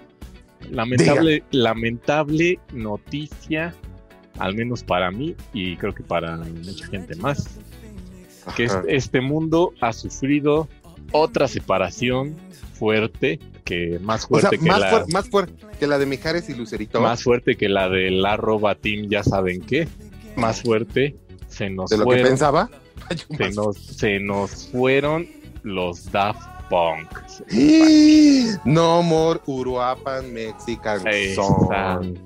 Lamentable, 0.70 1.44
lamentable 1.52 2.60
noticia, 2.74 3.74
al 4.40 4.56
menos 4.56 4.84
para 4.84 5.12
mí 5.12 5.36
y 5.54 5.78
creo 5.78 5.94
que 5.94 6.04
para 6.04 6.38
mucha 6.38 6.88
gente 6.88 7.16
más, 7.16 7.60
que 8.56 8.66
Ajá. 8.66 8.80
este, 8.80 8.96
este 8.96 9.22
mundo 9.22 9.74
ha 9.82 9.94
sufrido 9.94 10.68
otra 11.12 11.48
separación 11.48 12.36
fuerte, 12.74 13.40
que 13.64 14.00
más 14.02 14.26
O 14.30 14.40
sea, 14.40 14.50
fuerte 14.50 14.58
que 14.58 14.70
más, 14.70 14.80
la 14.80 15.06
más 15.12 15.30
fuerte 15.30 15.54
que 15.80 15.88
la 15.88 15.98
de 15.98 16.06
Mijares 16.06 16.50
y 16.50 16.56
Lucerito. 16.56 17.02
más 17.02 17.24
fuerte 17.24 17.56
que 17.56 17.70
la 17.70 17.90
del 17.90 18.26
arroba 18.26 18.76
team, 18.76 19.08
ya 19.08 19.24
saben 19.24 19.62
qué, 19.62 19.88
más 20.36 20.62
fuerte 20.62 21.16
se 21.48 21.70
nos 21.70 21.90
de 21.90 21.98
lo 21.98 22.04
que 22.04 22.10
fueron, 22.10 22.28
pensaba. 22.28 22.70
se 23.38 23.50
nos, 23.52 23.78
se 23.78 24.20
nos 24.20 24.68
fueron 24.68 25.28
los 25.64 26.12
Daft 26.12 26.55
Punk. 26.70 27.10
No 28.66 29.02
more 29.04 29.40
Uruapan 29.46 30.34
Mexican 30.34 31.02
song. 31.36 32.18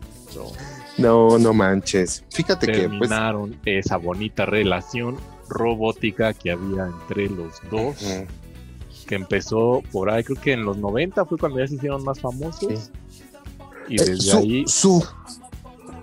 No, 0.97 1.37
no 1.39 1.53
manches. 1.53 2.23
Fíjate 2.31 2.67
que 2.67 2.73
pues 2.73 2.89
Terminaron 2.89 3.57
esa 3.65 3.97
bonita 3.97 4.45
relación 4.45 5.17
robótica 5.47 6.33
que 6.33 6.51
había 6.51 6.87
entre 6.87 7.29
los 7.29 7.53
dos, 7.71 7.95
que 9.07 9.15
empezó 9.15 9.81
por 9.91 10.09
ahí, 10.09 10.23
creo 10.23 10.39
que 10.41 10.51
en 10.53 10.65
los 10.65 10.77
90 10.77 11.25
fue 11.25 11.37
cuando 11.37 11.59
ya 11.59 11.67
se 11.67 11.75
hicieron 11.75 12.03
más 12.03 12.19
famosos. 12.19 12.91
Y 13.87 13.95
Eh, 13.99 14.05
desde 14.05 14.17
su, 14.17 14.37
ahí, 14.37 14.63
su, 14.67 15.07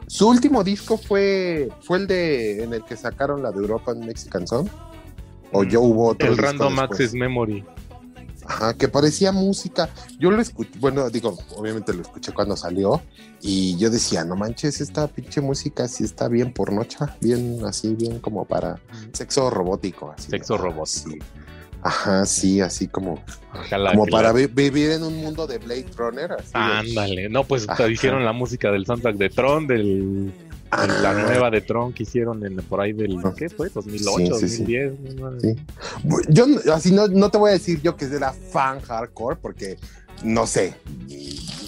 su 0.08 0.28
último 0.28 0.64
disco 0.64 0.96
fue, 0.98 1.68
fue 1.82 1.98
el 1.98 2.06
de 2.08 2.64
en 2.64 2.72
el 2.74 2.82
que 2.84 2.96
sacaron 2.96 3.42
la 3.42 3.52
de 3.52 3.60
Uruapan 3.60 4.00
Mexican 4.00 4.46
Song. 4.46 4.66
O 5.52 5.62
Mm, 5.62 5.68
yo 5.68 5.80
hubo 5.82 6.08
otro. 6.08 6.26
el 6.28 6.34
disco 6.36 6.46
Random 6.50 6.68
después? 6.74 6.90
Access 6.90 7.14
Memory. 7.14 7.64
Ajá, 8.48 8.74
que 8.74 8.88
parecía 8.88 9.32
música. 9.32 9.88
Yo 10.18 10.30
lo 10.30 10.40
escuché, 10.40 10.70
bueno, 10.78 11.08
digo, 11.10 11.36
obviamente 11.56 11.92
lo 11.92 12.02
escuché 12.02 12.32
cuando 12.32 12.56
salió 12.56 13.02
y 13.42 13.76
yo 13.76 13.90
decía, 13.90 14.24
no 14.24 14.36
manches, 14.36 14.80
esta 14.80 15.08
pinche 15.08 15.40
música 15.40 15.88
sí 15.88 16.04
está 16.04 16.28
bien 16.28 16.52
pornocha, 16.52 17.16
bien 17.20 17.58
así, 17.64 17.94
bien 17.94 18.18
como 18.20 18.44
para 18.44 18.78
sexo 19.12 19.50
robótico. 19.50 20.12
Así, 20.16 20.30
Sexo 20.30 20.56
robótico. 20.56 20.86
sí. 20.86 21.18
Ajá, 21.82 22.24
sí, 22.26 22.60
así 22.60 22.88
como, 22.88 23.22
Ojalá 23.52 23.92
como 23.92 24.06
para 24.06 24.32
vi- 24.32 24.46
vivir 24.46 24.90
en 24.92 25.02
un 25.04 25.16
mundo 25.18 25.46
de 25.46 25.58
Blade 25.58 25.86
Runner. 25.96 26.32
Así 26.32 26.50
Ándale, 26.54 27.28
no, 27.28 27.44
pues 27.44 27.68
Ajá. 27.68 27.88
hicieron 27.88 28.24
la 28.24 28.32
música 28.32 28.72
del 28.72 28.86
soundtrack 28.86 29.16
de 29.16 29.28
Tron, 29.28 29.66
del, 29.68 30.32
de 30.70 30.86
la 31.02 31.10
Ah, 31.10 31.14
nueva 31.14 31.50
de 31.50 31.60
Tron 31.60 31.92
que 31.92 32.02
hicieron 32.02 32.44
en, 32.44 32.56
por 32.56 32.80
ahí 32.80 32.92
del, 32.92 33.16
¿qué 33.36 33.48
fue? 33.48 33.68
2008, 33.68 34.34
Sí, 34.38 34.48
sí, 34.48 34.64
sí. 34.66 34.76
2010. 34.76 35.16
no, 35.20 35.40
Sí. 35.40 35.56
Yo 36.28 36.46
así 36.74 36.92
no, 36.92 37.06
no 37.08 37.30
te 37.30 37.38
voy 37.38 37.50
a 37.50 37.52
decir 37.54 37.80
yo 37.82 37.96
que 37.96 38.04
era 38.06 38.32
fan 38.32 38.80
hardcore 38.80 39.36
porque 39.36 39.78
no 40.24 40.46
sé, 40.46 40.74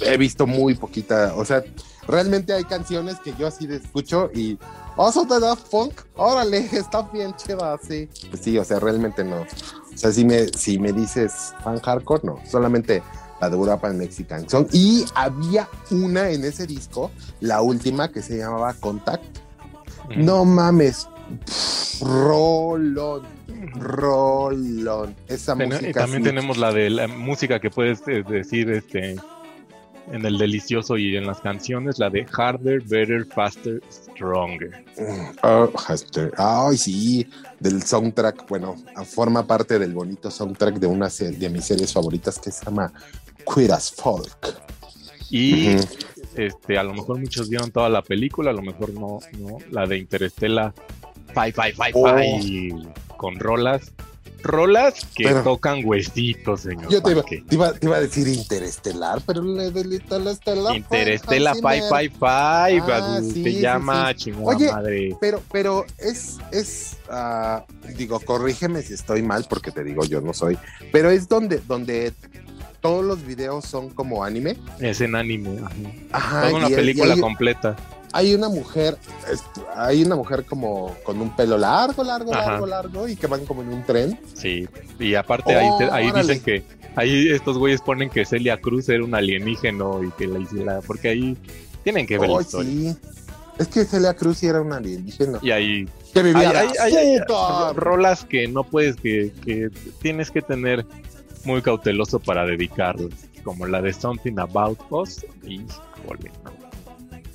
he 0.02 0.16
visto 0.16 0.46
muy 0.46 0.74
poquita, 0.74 1.34
o 1.36 1.44
sea, 1.44 1.62
realmente 2.06 2.52
hay 2.52 2.64
canciones 2.64 3.16
que 3.20 3.34
yo 3.38 3.46
así 3.46 3.66
de 3.66 3.76
escucho 3.76 4.30
y 4.34 4.58
Oso 4.96 5.24
de 5.26 5.38
Daft 5.38 5.68
Punk, 5.70 5.92
órale, 6.16 6.58
está 6.72 7.02
bien 7.02 7.34
chida, 7.36 7.78
sí. 7.86 8.08
Pues 8.30 8.42
sí, 8.42 8.58
o 8.58 8.64
sea, 8.64 8.80
realmente 8.80 9.22
no. 9.22 9.42
O 9.42 9.96
sea, 9.96 10.10
si 10.10 10.24
me, 10.24 10.48
si 10.48 10.78
me 10.78 10.92
dices 10.92 11.54
fan 11.62 11.78
hardcore, 11.78 12.22
no, 12.24 12.40
solamente 12.50 13.02
la 13.40 13.48
de 13.50 13.56
Europa 13.56 13.88
Mexican 13.92 14.48
Song. 14.48 14.66
Y 14.72 15.04
había 15.14 15.68
una 15.90 16.30
en 16.30 16.44
ese 16.44 16.66
disco, 16.66 17.10
la 17.40 17.62
última 17.62 18.10
que 18.10 18.22
se 18.22 18.38
llamaba 18.38 18.74
Contact. 18.74 19.24
Mm. 20.10 20.24
No 20.24 20.44
mames. 20.44 21.08
Pff, 21.46 22.02
rolón. 22.02 23.22
Rolón. 23.74 25.14
Esa 25.26 25.56
Ten- 25.56 25.70
y 25.70 25.74
música. 25.74 26.00
también 26.00 26.22
tenemos 26.22 26.56
la 26.58 26.72
de 26.72 26.90
la 26.90 27.08
música 27.08 27.60
que 27.60 27.70
puedes 27.70 28.00
eh, 28.08 28.22
decir 28.28 28.70
este 28.70 29.16
en 30.10 30.24
el 30.24 30.38
delicioso 30.38 30.96
y 30.96 31.16
en 31.18 31.26
las 31.26 31.40
canciones, 31.40 31.98
la 31.98 32.08
de 32.08 32.24
Harder, 32.34 32.80
Better, 32.80 33.26
Faster, 33.26 33.82
Stronger. 33.92 34.82
Oh, 35.42 35.68
Haster. 35.86 36.32
Ay, 36.38 36.78
sí. 36.78 37.28
Del 37.60 37.82
soundtrack. 37.82 38.48
Bueno, 38.48 38.76
forma 39.04 39.46
parte 39.46 39.78
del 39.78 39.92
bonito 39.92 40.30
soundtrack 40.30 40.76
de 40.76 40.86
una 40.86 41.08
de 41.08 41.50
mis 41.50 41.64
series 41.66 41.92
favoritas 41.92 42.38
que 42.38 42.50
se 42.50 42.64
llama 42.64 42.90
Queer 43.44 43.72
as 43.72 43.90
Folk. 43.92 44.56
Y 45.30 45.76
este, 46.36 46.78
a 46.78 46.82
lo 46.82 46.94
mejor 46.94 47.18
muchos 47.18 47.48
vieron 47.48 47.70
toda 47.70 47.88
la 47.88 48.02
película, 48.02 48.50
a 48.50 48.54
lo 48.54 48.62
mejor 48.62 48.92
no, 48.94 49.18
no, 49.38 49.58
la 49.70 49.86
de 49.86 49.98
Interestela, 49.98 50.72
Five, 51.34 51.52
Five, 51.52 51.72
Five, 51.74 51.92
Oh. 51.94 52.16
Five, 52.16 52.88
con 53.18 53.38
rolas, 53.38 53.92
rolas 54.42 55.04
que 55.14 55.24
Pero- 55.24 55.42
tocan 55.42 55.82
huesitos, 55.84 56.60
señor. 56.62 56.88
Yo 56.90 57.02
te 57.02 57.10
iba, 57.10 57.22
te 57.24 57.42
iba- 57.50 57.72
te 57.74 57.86
iba 57.86 57.96
a 57.96 58.00
decir 58.00 58.26
interestelar, 58.28 59.20
pero 59.26 59.42
le 59.42 59.70
delita 59.70 60.18
la 60.18 60.30
estelar. 60.30 60.74
Interestela 60.76 61.50
Hans 61.50 61.60
Five, 61.60 61.82
Zimmer. 61.82 62.10
Five, 62.10 62.10
Five, 62.80 62.92
así 62.94 63.30
sí, 63.32 63.42
se 63.44 63.50
sí, 63.52 63.60
llama, 63.60 64.08
sí. 64.10 64.14
chingada 64.16 64.46
Oye, 64.56 64.72
madre. 64.72 65.16
Pero, 65.20 65.42
pero 65.52 65.84
es, 65.98 66.38
es, 66.52 66.96
ah, 67.10 67.64
digo, 67.96 68.18
corrígeme 68.20 68.80
si 68.82 68.94
estoy 68.94 69.22
mal, 69.22 69.44
porque 69.50 69.72
te 69.72 69.84
digo, 69.84 70.04
yo 70.06 70.20
no 70.22 70.32
soy, 70.32 70.56
pero 70.92 71.10
es 71.10 71.28
donde, 71.28 71.58
donde 71.66 72.12
todos 72.80 73.04
los 73.04 73.24
videos 73.24 73.64
son 73.64 73.90
como 73.90 74.22
anime. 74.24 74.56
Es 74.80 75.00
en 75.00 75.14
anime, 75.16 75.58
ajá. 76.12 76.48
Una 76.54 76.68
y- 76.68 76.72
y 76.72 76.76
película 76.76 77.14
hay, 77.14 77.20
completa. 77.20 77.76
hay 78.12 78.34
una 78.34 78.48
mujer, 78.48 78.96
es- 79.32 79.42
hay 79.76 80.02
una 80.04 80.16
mujer 80.16 80.44
como 80.44 80.94
con 81.04 81.20
un 81.20 81.34
pelo 81.34 81.58
largo, 81.58 82.04
largo, 82.04 82.34
Ajá. 82.34 82.52
largo, 82.52 82.66
largo, 82.66 83.08
y 83.08 83.16
que 83.16 83.26
van 83.26 83.44
como 83.46 83.62
en 83.62 83.68
un 83.72 83.84
tren. 83.84 84.18
Sí, 84.34 84.68
y 84.98 85.14
aparte 85.14 85.54
ahí, 85.56 85.68
te- 85.78 85.90
ahí 85.90 86.10
dicen 86.12 86.40
que 86.40 86.62
ahí 86.96 87.28
estos 87.30 87.58
güeyes 87.58 87.80
ponen 87.80 88.10
que 88.10 88.24
Celia 88.24 88.60
Cruz 88.60 88.88
era 88.88 89.04
un 89.04 89.14
alienígeno 89.14 90.02
y 90.04 90.10
que 90.12 90.26
la 90.26 90.38
hiciera, 90.38 90.80
porque 90.86 91.08
ahí 91.08 91.36
tienen 91.84 92.06
que 92.06 92.18
ver 92.18 92.28
la 92.30 92.38
Ay, 92.38 92.42
historia. 92.42 92.70
sí. 92.92 92.96
Es 93.58 93.66
que 93.66 93.84
Celia 93.84 94.14
Cruz 94.14 94.38
sí 94.38 94.46
era 94.46 94.60
una 94.60 94.76
alienígena. 94.76 95.40
Y 95.42 95.50
ahí 95.50 95.88
Que 96.14 96.22
vivía 96.22 96.50
hay, 96.50 96.68
hay- 96.80 97.18
rolas 97.74 98.24
que 98.24 98.46
no 98.46 98.62
puedes, 98.64 98.94
que, 98.96 99.32
que 99.44 99.70
tienes 100.00 100.30
que 100.30 100.42
tener 100.42 100.86
muy 101.48 101.62
cauteloso 101.62 102.20
para 102.20 102.44
dedicarlas, 102.46 103.28
como 103.42 103.66
la 103.66 103.80
de 103.82 103.92
Something 103.92 104.38
About 104.38 104.78
Us. 104.90 105.24
Híjole, 105.44 106.30
no. 106.44 106.52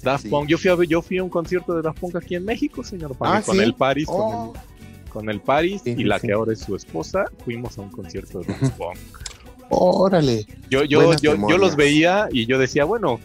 Daft 0.04 0.24
Sí. 0.24 0.30
Punk, 0.30 0.50
yo 0.50 0.58
fui, 0.58 0.70
a, 0.70 0.78
yo 0.88 1.02
fui 1.02 1.18
a 1.18 1.24
un 1.24 1.30
concierto 1.30 1.76
de 1.76 1.82
Daft 1.82 2.00
Punk 2.00 2.16
aquí 2.18 2.36
en 2.36 2.46
México, 2.46 2.84
señor 2.84 3.16
Ah, 3.22 3.42
con 3.46 3.56
¿sí? 3.58 3.64
el 3.64 3.74
Paris, 3.74 4.06
con 4.08 4.18
Oh. 4.20 4.54
el, 4.54 5.10
con 5.10 5.30
el 5.30 5.40
Paris 5.42 5.82
Sí, 5.84 5.96
y 5.98 6.04
la 6.04 6.20
que 6.20 6.32
ahora 6.34 6.54
es 6.54 6.60
su 6.60 6.76
esposa, 6.76 7.26
fuimos 7.44 7.78
a 7.78 7.82
un 7.82 7.90
concierto 7.90 8.40
de 8.40 8.48
Daft 8.48 8.78
Punk. 8.78 8.98
Órale. 9.70 10.46
Yo, 10.70 10.84
yo, 10.84 11.14
yo, 11.16 11.36
yo 11.50 11.58
los 11.58 11.76
veía 11.76 12.28
y 12.32 12.46
yo 12.46 12.60
decía, 12.60 12.84
bueno, 12.86 13.20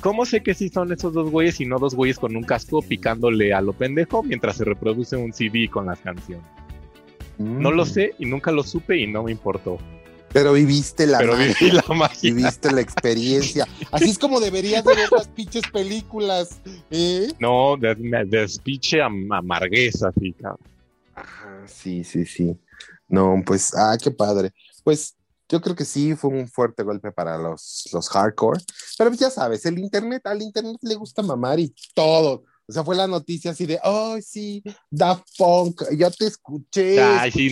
¿cómo 0.00 0.24
sé 0.24 0.42
que 0.42 0.54
sí 0.54 0.68
son 0.68 0.92
esos 0.92 1.12
dos 1.12 1.30
güeyes 1.30 1.60
y 1.60 1.66
no 1.66 1.78
dos 1.78 1.94
güeyes 1.94 2.18
con 2.18 2.34
un 2.36 2.44
casco 2.44 2.80
picándole 2.80 3.52
a 3.52 3.60
lo 3.60 3.72
pendejo 3.72 4.22
mientras 4.22 4.56
se 4.56 4.64
reproduce 4.64 5.16
un 5.16 5.32
CD 5.32 5.68
con 5.68 5.86
las 5.86 5.98
canciones? 6.00 6.46
No 7.38 7.72
lo 7.72 7.82
Mm. 7.84 7.88
sé 7.88 8.14
y 8.20 8.26
nunca 8.26 8.52
lo 8.52 8.62
supe 8.62 8.96
y 8.98 9.06
no 9.08 9.24
me 9.24 9.32
importó. 9.32 9.78
Pero 10.34 10.52
viviste 10.52 11.06
la 11.06 11.18
Pero 11.18 11.32
magia, 11.36 11.54
viví 11.60 11.70
la 11.70 11.94
magia. 11.94 12.34
viviste 12.34 12.72
la 12.72 12.80
experiencia. 12.80 13.66
Así 13.92 14.10
es 14.10 14.18
como 14.18 14.40
deberías 14.40 14.84
de 14.84 14.94
ver 14.94 15.08
las 15.12 15.28
pinches 15.28 15.62
películas. 15.72 16.60
¿eh? 16.90 17.28
No, 17.38 17.76
de, 17.78 17.94
de 17.94 19.00
am- 19.02 19.32
amargueza. 19.32 20.10
Ajá, 21.14 21.62
sí, 21.68 22.02
sí, 22.02 22.26
sí. 22.26 22.58
No, 23.08 23.40
pues, 23.46 23.72
ah, 23.76 23.96
qué 24.02 24.10
padre. 24.10 24.52
Pues 24.82 25.14
yo 25.48 25.60
creo 25.60 25.76
que 25.76 25.84
sí 25.84 26.16
fue 26.16 26.30
un 26.30 26.48
fuerte 26.48 26.82
golpe 26.82 27.12
para 27.12 27.38
los, 27.38 27.88
los 27.92 28.08
hardcore. 28.08 28.60
Pero 28.98 29.10
pues 29.10 29.20
ya 29.20 29.30
sabes, 29.30 29.64
el 29.66 29.78
internet, 29.78 30.26
al 30.26 30.42
internet 30.42 30.78
le 30.82 30.96
gusta 30.96 31.22
mamar 31.22 31.60
y 31.60 31.72
todo. 31.94 32.42
O 32.66 32.72
sea, 32.72 32.82
fue 32.82 32.96
la 32.96 33.06
noticia 33.06 33.50
así 33.50 33.66
de, 33.66 33.78
oh, 33.84 34.16
sí, 34.22 34.62
Daft 34.90 35.28
Punk, 35.36 35.82
ya 35.98 36.10
te 36.10 36.26
escuché. 36.26 37.02
Ay, 37.02 37.30
sí, 37.30 37.50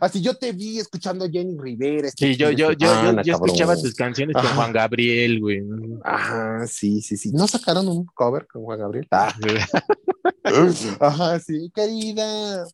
así 0.00 0.22
yo 0.22 0.34
te 0.34 0.52
vi 0.52 0.78
escuchando 0.78 1.26
a 1.26 1.28
Jenny 1.28 1.54
Rivera. 1.58 2.08
Sí, 2.16 2.34
yo, 2.34 2.50
yo, 2.50 2.72
yo, 2.72 2.78
yo, 2.78 2.88
semana, 2.88 3.22
yo 3.22 3.32
cabrón. 3.34 3.48
escuchaba 3.50 3.76
tus 3.76 3.94
canciones 3.94 4.34
con 4.34 4.46
Ajá. 4.46 4.54
Juan 4.54 4.72
Gabriel, 4.72 5.40
güey. 5.40 5.62
Ajá, 6.02 6.66
sí, 6.66 7.02
sí, 7.02 7.18
sí. 7.18 7.30
¿No 7.32 7.46
sacaron 7.46 7.88
un 7.88 8.06
cover 8.06 8.46
con 8.46 8.62
Juan 8.62 8.78
Gabriel? 8.78 9.06
Ah, 9.10 9.34
ajá, 11.00 11.40
sí, 11.40 11.70
querida. 11.74 12.64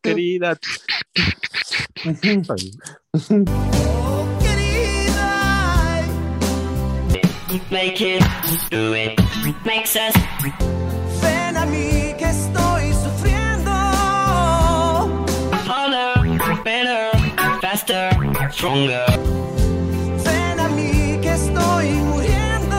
Querida. 0.00 0.56
Make 7.70 8.00
it, 8.00 8.22
do 8.70 8.94
it, 8.94 9.18
makes 9.64 9.96
us. 9.96 10.14
Stronger. 18.54 19.04
Ven 20.24 20.60
a 20.60 20.68
mí 20.68 21.18
que 21.20 21.32
estoy 21.32 21.88
muriendo. 21.92 22.76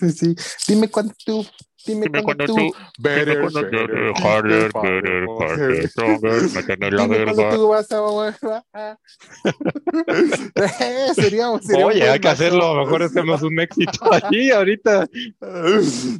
Sí, 0.00 0.10
sí. 0.12 0.34
Dime 0.68 0.88
cuándo 0.88 1.14
tú. 1.24 1.44
Dime, 1.86 2.06
Dime 2.06 2.22
cuándo 2.24 2.44
cuándo 2.46 2.46
tú. 2.46 2.72
tú. 2.72 3.02
Better, 3.02 3.28
Dime 3.28 3.40
cuándo 3.42 3.62
better, 3.62 4.12
tú. 4.16 4.26
Harder, 4.26 4.70
better, 4.74 5.02
better, 5.02 5.26
better. 5.26 5.50
harder, 5.60 5.88
stronger, 5.88 6.42
méteme 6.54 6.90
la 6.90 7.02
Dime 7.06 7.54
tú 7.54 7.68
vas 7.68 7.86
a. 7.92 7.96
Eh, 10.80 11.14
sería, 11.14 11.50
Oye, 11.50 12.08
hay 12.08 12.18
que 12.18 12.28
hacerlo, 12.28 12.64
a 12.64 12.68
lo 12.68 12.74
match. 12.76 12.86
mejor 12.86 13.02
hacemos 13.04 13.42
un 13.42 13.60
éxito 13.60 14.00
allí 14.12 14.50
ahorita. 14.50 15.06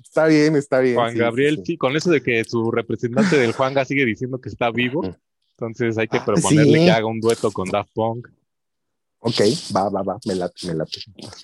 Está 0.04 0.26
bien, 0.26 0.56
está 0.56 0.78
bien. 0.80 0.94
Juan 0.94 1.12
sí, 1.12 1.18
Gabriel, 1.18 1.56
sí. 1.58 1.62
sí, 1.66 1.76
con 1.76 1.96
eso 1.96 2.10
de 2.10 2.22
que 2.22 2.44
su 2.44 2.70
representante 2.70 3.36
del 3.36 3.52
Juanga 3.52 3.84
sigue 3.84 4.04
diciendo 4.04 4.40
que 4.40 4.48
está 4.48 4.70
vivo, 4.70 5.02
entonces 5.58 5.98
hay 5.98 6.06
que 6.06 6.18
Ah, 6.18 6.24
proponerle 6.24 6.78
sí. 6.78 6.84
que 6.84 6.90
haga 6.92 7.06
un 7.06 7.20
dueto 7.20 7.50
con 7.50 7.68
Daft 7.68 7.90
Punk. 7.92 8.28
Ok, 9.28 9.40
va, 9.74 9.88
va, 9.88 10.02
va, 10.02 10.18
me 10.24 10.34
late, 10.36 10.66
me 10.68 10.74
late. 10.74 11.00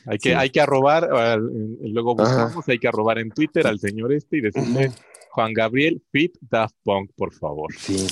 Hay 0.06 0.18
que, 0.18 0.28
Sí. 0.30 0.34
hay 0.36 0.50
que 0.50 0.60
arrobar, 0.60 1.08
luego 1.80 2.14
Ajá. 2.20 2.44
buscamos, 2.44 2.68
hay 2.68 2.78
que 2.78 2.86
arrobar 2.86 3.18
en 3.18 3.30
Twitter 3.30 3.66
al 3.66 3.80
señor 3.80 4.12
este 4.12 4.36
y 4.36 4.40
decirle, 4.40 4.92
Juan 5.32 5.52
Gabriel, 5.52 6.00
fit 6.12 6.36
Daft 6.48 6.76
Punk, 6.84 7.10
por 7.16 7.32
favor. 7.32 7.72
Sí. 7.76 8.06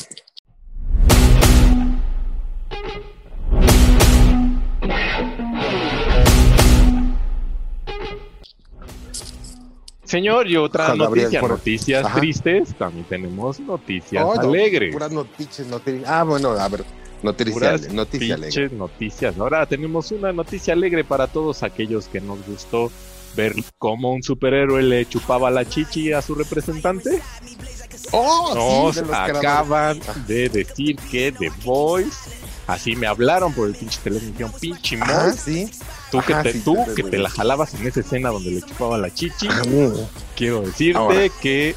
Señor, 10.04 10.48
y 10.48 10.56
otra 10.56 10.86
Juan 10.86 10.98
Gabriel, 10.98 11.24
noticia, 11.26 11.40
por- 11.40 11.50
noticias 11.50 12.04
Ajá. 12.04 12.18
tristes, 12.18 12.74
también 12.74 13.04
tenemos 13.08 13.60
noticias 13.60 14.24
Oh, 14.26 14.34
no, 14.34 14.40
alegres. 14.40 14.92
Puras 14.92 15.12
noticias, 15.12 15.68
noticias. 15.68 16.04
Ah, 16.08 16.24
bueno, 16.24 16.50
a 16.50 16.68
ver, 16.68 16.84
noticias, 17.22 17.88
noticia 17.92 18.34
alegre. 18.34 18.62
pinches 18.62 18.72
noticias. 18.72 19.38
Ahora 19.38 19.66
tenemos 19.66 20.10
una 20.12 20.32
noticia 20.32 20.74
alegre 20.74 21.04
para 21.04 21.26
todos 21.26 21.62
aquellos 21.62 22.08
que 22.08 22.20
nos 22.20 22.44
gustó 22.46 22.90
ver 23.36 23.54
cómo 23.78 24.12
un 24.12 24.22
superhéroe 24.22 24.82
le 24.82 25.06
chupaba 25.08 25.50
la 25.50 25.64
chichi 25.68 26.12
a 26.12 26.22
su 26.22 26.34
representante. 26.34 27.22
Oh, 28.12 28.52
Nos 28.54 28.96
sí, 28.96 29.02
de 29.04 29.14
acaban 29.14 30.00
de 30.26 30.48
decir 30.48 30.96
que 31.10 31.30
The 31.32 31.50
Voice, 31.64 32.30
así 32.66 32.96
me 32.96 33.06
hablaron 33.06 33.52
por 33.52 33.68
el 33.68 33.74
pinche 33.74 34.00
dijeron, 34.08 34.52
pinche 34.60 34.96
Moy, 34.96 35.32
sí. 35.36 35.70
tú, 36.10 36.20
que 36.22 36.34
te, 36.34 36.52
sí, 36.54 36.60
tú 36.64 36.76
que 36.96 37.02
te 37.04 37.18
la 37.18 37.30
jalabas 37.30 37.74
en 37.74 37.86
esa 37.86 38.00
escena 38.00 38.30
donde 38.30 38.50
le 38.50 38.62
chupaba 38.62 38.98
la 38.98 39.12
chichi, 39.12 39.46
Ah, 39.48 39.62
quiero 40.34 40.62
decirte 40.62 40.98
Ahora. 40.98 41.28
que 41.40 41.76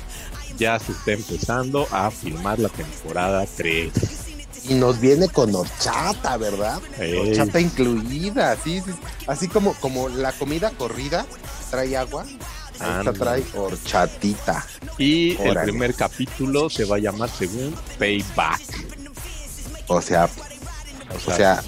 ya 0.58 0.80
se 0.80 0.92
está 0.92 1.12
empezando 1.12 1.88
a 1.92 2.10
filmar 2.10 2.58
la 2.60 2.70
temporada 2.70 3.46
3. 3.58 3.92
Y 4.70 4.76
nos 4.76 5.00
viene 5.00 5.28
con 5.28 5.54
horchata, 5.54 6.38
¿verdad? 6.38 6.80
Ey. 6.98 7.18
Horchata 7.18 7.60
incluida, 7.60 8.56
sí, 8.64 8.82
sí. 8.86 8.92
Así 9.28 9.48
como, 9.48 9.74
como 9.76 10.08
la 10.10 10.32
comida 10.32 10.72
corrida 10.72 11.26
trae 11.70 11.98
agua, 11.98 12.26
esta 12.72 13.00
Ándale. 13.00 13.20
trae 13.20 13.44
horchatita. 13.56 14.66
Y 14.98 15.36
el 15.42 15.58
primer 15.64 15.94
capítulo 15.96 16.70
se 16.70 16.86
va 16.86 16.96
a 16.96 17.00
llamar 17.00 17.30
según 17.30 17.76
Payback. 18.00 18.62
O 19.88 20.02
sea, 20.02 20.30
O 21.26 21.32
o 21.32 21.36
sea, 21.36 21.62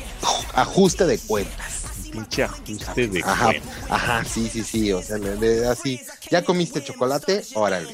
ajuste 0.53 1.05
de 1.05 1.17
cuentas. 1.19 1.73
pinche 2.11 2.43
ajuste 2.43 3.07
de 3.09 3.21
Ajá, 3.23 3.45
cuenta. 3.47 3.67
ajá, 3.89 4.23
sí, 4.23 4.49
sí, 4.51 4.63
sí. 4.63 4.93
O 4.93 5.01
sea, 5.01 5.17
le- 5.17 5.35
le- 5.35 5.67
así, 5.67 5.99
ya 6.31 6.43
comiste 6.45 6.81
chocolate, 6.81 7.43
órale. 7.55 7.93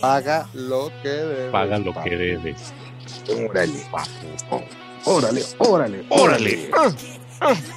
Paga 0.00 0.48
lo 0.54 0.90
que 1.02 1.08
debes. 1.08 1.52
Paga 1.52 1.78
lo 1.78 1.92
que 2.02 2.10
debes. 2.16 2.56
Órale. 3.28 3.72
Órale, 5.06 5.44
órale, 5.58 6.04
Órale. 6.08 6.70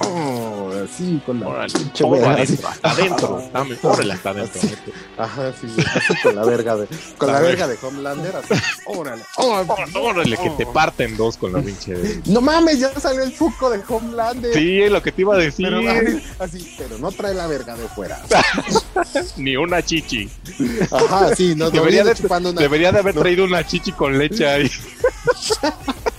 Oh, 0.00 0.70
así 0.84 1.20
con 1.26 1.40
la 1.40 1.48
Órale, 1.48 1.72
todo 1.96 2.10
verga, 2.10 2.32
adentro, 2.32 2.68
así. 2.68 2.78
hasta 2.82 2.90
adentro. 2.90 3.42
Dame, 3.52 3.76
órale, 3.82 4.12
hasta 4.12 4.30
adentro. 4.30 4.60
Ajá, 5.18 5.52
sí, 5.60 5.66
así 5.94 6.14
con 6.22 6.34
la 6.36 6.44
verga 6.44 6.76
de, 6.76 6.86
con 7.16 7.26
La 7.28 7.34
la, 7.34 7.40
verga. 7.40 7.66
verga 7.66 7.80
de 7.80 7.86
Homelander, 7.86 8.36
así. 8.36 8.54
Órale, 8.86 9.22
órale. 9.36 9.98
Órale, 9.98 10.36
que 10.36 10.50
te 10.50 10.66
parten 10.66 11.16
dos 11.16 11.36
con 11.36 11.52
la 11.52 11.60
pinche. 11.60 12.20
No 12.26 12.40
mames, 12.40 12.78
ya 12.80 12.98
salió 13.00 13.22
el 13.22 13.32
fuco 13.32 13.70
de 13.70 13.80
Homelander. 13.88 14.54
Sí, 14.54 14.80
es 14.82 14.90
lo 14.90 15.02
que 15.02 15.12
te 15.12 15.22
iba 15.22 15.34
a 15.34 15.38
decir. 15.38 15.66
Pero 15.68 15.80
así, 15.90 16.22
así, 16.38 16.74
pero 16.78 16.98
no 16.98 17.10
trae 17.10 17.34
la 17.34 17.46
verga 17.46 17.74
de 17.76 17.88
fuera. 17.88 18.20
Ni 19.36 19.56
una 19.56 19.82
chichi. 19.82 20.28
Ajá, 20.90 21.34
sí, 21.34 21.54
no, 21.56 21.70
Debería 21.70 22.04
de, 22.04 22.14
una, 22.28 22.52
debería 22.52 22.92
de 22.92 22.98
haber 23.00 23.14
traído 23.14 23.44
una 23.44 23.66
chichi 23.66 23.92
con 23.92 24.16
leche 24.18 24.46
ahí. 24.48 24.70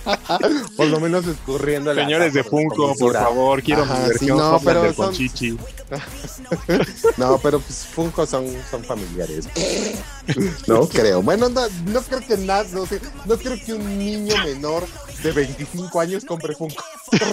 por 0.76 0.86
lo 0.86 1.00
menos 1.00 1.26
escurriendo 1.26 1.94
Señores 1.94 2.32
de 2.32 2.42
Funko, 2.42 2.94
por 2.96 3.12
favor, 3.12 3.62
quiero 3.62 3.82
Ajá, 3.82 3.94
mi 3.94 4.02
sí, 4.02 4.08
versión 4.08 4.38
no, 4.38 4.56
Homelander 4.56 4.82
pero 4.82 4.94
con 4.94 5.14
chichi. 5.14 5.56
No, 7.16 7.38
pero 7.38 7.60
pues 7.60 7.86
Funko 7.86 8.26
son, 8.26 8.46
son 8.70 8.84
familiares. 8.84 9.48
No 10.66 10.88
creo. 10.88 11.22
Bueno, 11.22 11.48
no, 11.48 11.62
no 11.86 12.02
creo 12.02 12.20
que 12.20 12.36
nada, 12.36 12.64
no, 12.72 12.86
no 13.24 13.36
creo 13.36 13.56
que 13.64 13.74
un 13.74 13.98
niño 13.98 14.34
menor 14.44 14.86
de 15.22 15.32
25 15.32 16.00
años 16.00 16.24
compre 16.24 16.54
Funko. 16.54 16.82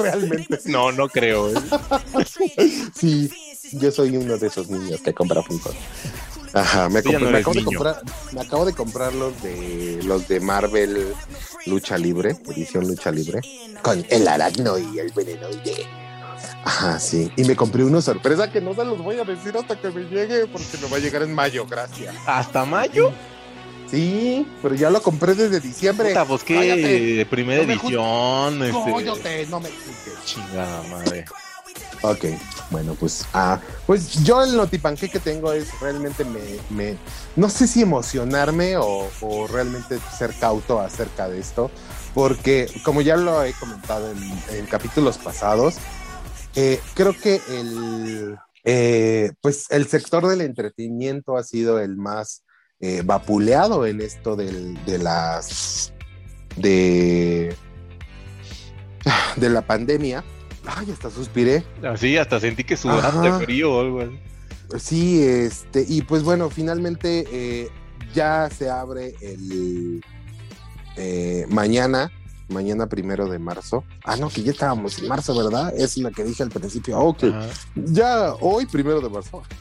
Realmente. 0.02 0.60
No, 0.66 0.92
no 0.92 1.08
creo. 1.08 1.50
¿eh? 1.50 1.62
Sí, 2.96 3.32
yo 3.74 3.92
soy 3.92 4.18
uno 4.18 4.38
de 4.38 4.48
esos 4.48 4.70
niños 4.70 5.02
que 5.02 5.14
compra 5.14 5.44
Funko. 5.44 5.72
Ajá, 6.54 6.90
me, 6.90 7.02
no 7.02 7.30
eres 7.30 7.42
acabo 7.42 7.54
de 7.54 7.64
comprar, 7.64 8.02
me 8.32 8.42
acabo 8.42 8.66
de 8.66 8.74
comprar 8.74 9.14
los 9.14 9.44
de 9.44 10.00
los 10.04 10.28
de 10.28 10.40
Marvel 10.40 11.14
Lucha 11.68 11.98
Libre, 11.98 12.36
edición 12.48 12.88
Lucha 12.88 13.12
Libre, 13.12 13.42
con 13.82 14.06
el 14.10 14.28
aracno 14.28 14.78
y 14.78 15.00
el 15.00 15.12
venenoide. 15.12 15.86
Ajá, 16.64 17.00
sí. 17.00 17.32
Y 17.36 17.44
me 17.44 17.56
compré 17.56 17.84
una 17.84 18.02
sorpresa 18.02 18.52
que 18.52 18.62
no 18.62 18.74
se 18.74 18.84
los 18.84 18.98
voy 18.98 19.18
a 19.20 19.24
decir 19.24 19.56
hasta 19.58 19.80
que 19.80 19.90
me 19.90 20.04
llegue, 20.04 20.48
porque 20.48 20.78
me 20.82 20.90
va 20.90 20.98
a 20.98 21.00
llegar 21.00 21.24
en 21.24 21.34
mayo, 21.34 21.66
gracias. 21.66 22.16
¿Hasta 22.26 22.66
mayo? 22.66 23.12
Sí, 23.90 24.46
pero 24.62 24.76
ya 24.76 24.90
lo 24.90 25.02
compré 25.02 25.34
desde 25.34 25.60
diciembre. 25.62 26.10
Puta, 26.10 26.26
pues 26.26 26.44
qué 26.44 27.26
primera 27.30 27.62
No 27.62 27.68
me 27.68 27.74
edición. 27.74 28.64
Este... 28.64 28.92
Cóllate, 28.92 29.46
no 29.48 29.60
me. 29.62 29.70
Chingada 30.26 30.84
madre. 30.84 31.26
Ok, 32.02 32.26
bueno, 32.70 32.96
pues, 33.00 33.26
ah, 33.34 33.60
pues 33.88 34.24
yo 34.24 34.44
el 34.44 34.56
notipanque 34.56 35.10
que 35.10 35.20
tengo 35.20 35.52
es 35.52 35.80
realmente 35.80 36.24
me, 36.26 36.42
me 36.70 36.98
no 37.36 37.50
sé 37.50 37.68
si 37.68 37.82
emocionarme 37.82 38.78
o, 38.78 39.10
o 39.22 39.48
realmente 39.48 40.00
ser 40.18 40.34
cauto 40.40 40.80
acerca 40.80 41.28
de 41.28 41.40
esto, 41.40 41.72
porque 42.14 42.70
como 42.84 43.02
ya 43.02 43.18
lo 43.18 43.44
he 43.44 43.54
comentado 43.54 44.12
en, 44.52 44.66
capítulos 44.68 45.18
pasados, 45.18 45.76
eh, 46.56 46.80
creo 46.94 47.14
que 47.14 47.42
el, 47.50 48.38
eh, 48.64 49.32
pues 49.42 49.66
el 49.72 49.88
sector 49.88 50.28
del 50.28 50.42
entretenimiento 50.42 51.38
ha 51.38 51.44
sido 51.44 51.80
el 51.80 51.98
más 51.98 52.44
eh, 52.80 53.02
vapuleado 53.04 53.88
en 53.88 54.02
esto 54.02 54.36
del, 54.36 54.84
de 54.86 55.00
las, 55.00 55.94
de, 56.58 57.56
de 59.36 59.50
la 59.50 59.62
pandemia. 59.62 60.24
Ay, 60.68 60.92
hasta 60.92 61.10
suspiré. 61.10 61.64
Así, 61.84 62.18
hasta 62.18 62.40
sentí 62.40 62.64
que 62.64 62.76
sudaste 62.78 63.32
frío 63.46 63.74
o 63.74 63.80
algo 63.82 64.02
así. 64.02 64.20
Sí, 64.80 65.24
este, 65.24 65.86
y 65.88 66.02
pues 66.02 66.24
bueno, 66.24 66.50
finalmente 66.50 67.26
eh, 67.32 67.70
ya 68.14 68.50
se 68.50 68.70
abre 68.70 69.16
el 69.22 70.04
eh, 70.98 71.46
mañana, 71.50 72.12
mañana 72.50 72.88
primero 72.88 73.30
de 73.30 73.40
marzo. 73.40 73.86
Ah, 74.04 74.18
no, 74.18 74.30
que 74.30 74.44
ya 74.44 74.52
estábamos 74.52 75.00
en 75.00 75.08
marzo, 75.08 75.36
¿verdad? 75.38 75.74
Es 75.78 75.98
la 75.98 76.12
que 76.12 76.24
dije 76.26 76.44
al 76.44 76.50
principio. 76.50 76.98
Ah, 76.98 77.04
ok, 77.04 77.24
Ajá. 77.24 77.48
ya 77.76 78.34
hoy 78.42 78.66
primero 78.66 79.00
de 79.02 79.10
marzo. 79.10 79.42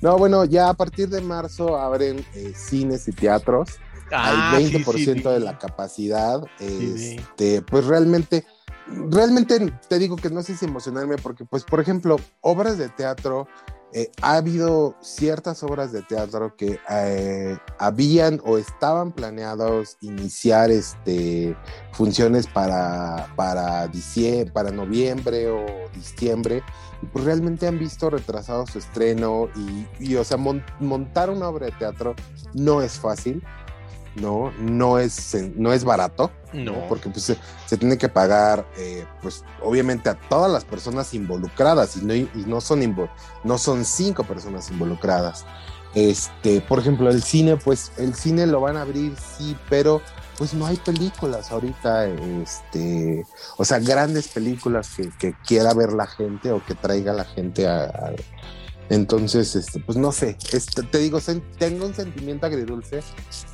No, 0.00 0.18
bueno, 0.18 0.44
ya 0.44 0.68
a 0.68 0.74
partir 0.74 1.08
de 1.08 1.20
marzo 1.20 1.78
abren 1.78 2.26
eh, 2.34 2.52
cines 2.56 3.06
y 3.06 3.12
teatros 3.12 3.68
Ah, 4.10 4.50
al 4.56 4.66
sí, 4.66 4.72
20% 4.84 4.94
sí, 4.96 5.04
sí. 5.04 5.12
de 5.22 5.40
la 5.40 5.58
capacidad. 5.58 6.40
Sí. 6.58 7.16
Este, 7.18 7.62
pues 7.62 7.84
realmente, 7.86 8.44
realmente 8.86 9.72
te 9.88 9.98
digo 9.98 10.16
que 10.16 10.30
no 10.30 10.42
sé 10.42 10.56
si 10.56 10.64
emocionarme 10.66 11.16
porque, 11.16 11.44
pues, 11.44 11.64
por 11.64 11.80
ejemplo, 11.80 12.16
obras 12.40 12.78
de 12.78 12.88
teatro 12.88 13.46
eh, 13.96 14.10
ha 14.22 14.34
habido 14.34 14.96
ciertas 15.00 15.62
obras 15.62 15.92
de 15.92 16.02
teatro 16.02 16.56
que 16.56 16.80
eh, 16.90 17.56
habían 17.78 18.40
o 18.44 18.58
estaban 18.58 19.12
planeados 19.12 19.96
iniciar 20.00 20.72
este, 20.72 21.56
funciones 21.92 22.48
para, 22.48 23.32
para, 23.36 23.86
diciembre, 23.86 24.52
para 24.52 24.70
noviembre 24.72 25.48
o 25.48 25.64
diciembre, 25.94 26.62
y 27.02 27.06
pues 27.06 27.24
realmente 27.24 27.68
han 27.68 27.78
visto 27.78 28.10
retrasado 28.10 28.66
su 28.66 28.78
estreno 28.78 29.48
y, 29.54 29.86
y, 30.00 30.16
o 30.16 30.24
sea, 30.24 30.38
mon- 30.38 30.64
montar 30.80 31.30
una 31.30 31.48
obra 31.48 31.66
de 31.66 31.72
teatro 31.72 32.16
no 32.52 32.82
es 32.82 32.98
fácil, 32.98 33.44
no, 34.16 34.52
no 34.58 34.98
es, 34.98 35.36
no 35.56 35.72
es 35.72 35.84
barato. 35.84 36.30
No. 36.52 36.86
Porque 36.88 37.10
pues, 37.10 37.24
se, 37.24 37.36
se 37.66 37.76
tiene 37.76 37.98
que 37.98 38.08
pagar, 38.08 38.66
eh, 38.76 39.04
pues 39.22 39.44
obviamente 39.62 40.08
a 40.08 40.14
todas 40.14 40.50
las 40.50 40.64
personas 40.64 41.12
involucradas 41.14 41.96
y 41.96 42.04
no, 42.04 42.14
y 42.14 42.28
no, 42.46 42.60
son, 42.60 43.08
no 43.42 43.58
son 43.58 43.84
cinco 43.84 44.22
personas 44.24 44.70
involucradas. 44.70 45.44
Este, 45.94 46.60
por 46.60 46.78
ejemplo, 46.80 47.08
el 47.10 47.22
cine, 47.22 47.56
pues 47.56 47.92
el 47.98 48.14
cine 48.14 48.46
lo 48.46 48.60
van 48.60 48.76
a 48.76 48.82
abrir, 48.82 49.16
sí, 49.16 49.56
pero 49.68 50.00
pues 50.36 50.52
no 50.52 50.66
hay 50.66 50.76
películas 50.76 51.52
ahorita, 51.52 52.06
este, 52.06 53.24
o 53.56 53.64
sea, 53.64 53.78
grandes 53.78 54.26
películas 54.26 54.90
que, 54.96 55.10
que 55.18 55.34
quiera 55.46 55.72
ver 55.74 55.92
la 55.92 56.06
gente 56.06 56.50
o 56.50 56.64
que 56.64 56.74
traiga 56.74 57.12
la 57.12 57.24
gente 57.24 57.68
a, 57.68 57.84
a- 57.84 58.12
entonces, 58.90 59.56
este, 59.56 59.80
pues 59.80 59.96
no 59.96 60.12
sé, 60.12 60.36
este, 60.52 60.82
te 60.82 60.98
digo, 60.98 61.18
tengo 61.58 61.86
un 61.86 61.94
sentimiento 61.94 62.46
agridulce, 62.46 63.00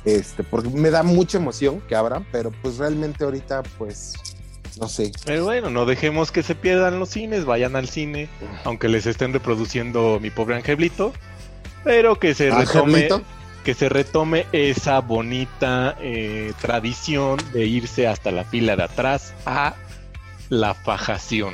este, 0.03 0.43
porque 0.43 0.69
me 0.69 0.89
da 0.89 1.03
mucha 1.03 1.37
emoción 1.37 1.81
que 1.87 1.95
abran, 1.95 2.25
pero 2.31 2.51
pues 2.61 2.77
realmente 2.77 3.23
ahorita, 3.23 3.63
pues, 3.77 4.13
no 4.79 4.87
sé. 4.87 5.11
Pero 5.25 5.45
bueno, 5.45 5.69
no 5.69 5.85
dejemos 5.85 6.31
que 6.31 6.43
se 6.43 6.55
pierdan 6.55 6.99
los 6.99 7.09
cines, 7.09 7.45
vayan 7.45 7.75
al 7.75 7.87
cine, 7.87 8.29
aunque 8.65 8.89
les 8.89 9.05
estén 9.05 9.33
reproduciendo 9.33 10.19
mi 10.21 10.29
pobre 10.29 10.55
angelito, 10.55 11.13
pero 11.83 12.19
que 12.19 12.33
se 12.33 12.51
retome, 12.51 13.09
que 13.63 13.73
se 13.73 13.89
retome 13.89 14.47
esa 14.51 14.99
bonita 14.99 15.95
eh, 16.01 16.53
tradición 16.59 17.39
de 17.53 17.65
irse 17.65 18.07
hasta 18.07 18.31
la 18.31 18.43
fila 18.43 18.75
de 18.75 18.83
atrás 18.83 19.33
a 19.45 19.75
la 20.49 20.73
fajación. 20.73 21.53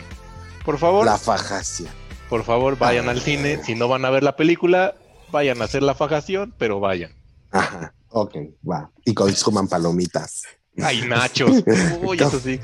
Por 0.66 0.80
favor, 0.80 1.06
La 1.06 1.18
fajacia. 1.18 1.90
Por 2.30 2.44
favor, 2.44 2.78
vayan 2.78 3.10
al 3.10 3.22
cine. 3.22 3.64
Si 3.64 3.76
no 3.76 3.88
van 3.88 4.06
a 4.06 4.10
ver 4.10 4.24
la 4.24 4.36
película, 4.36 4.96
vayan 5.32 5.62
a 5.62 5.66
hacer 5.66 5.84
la 5.84 5.96
fajación, 5.96 6.54
pero 6.58 6.80
vayan. 6.80 7.12
Ajá, 7.52 7.94
ok, 8.10 8.36
va. 8.70 8.92
Y 9.06 9.14
consuman 9.14 9.68
palomitas. 9.68 10.44
Ay, 10.82 11.02
nachos. 11.08 11.64
Uy, 12.02 12.18
esos 12.18 12.42
sí. 12.44 12.60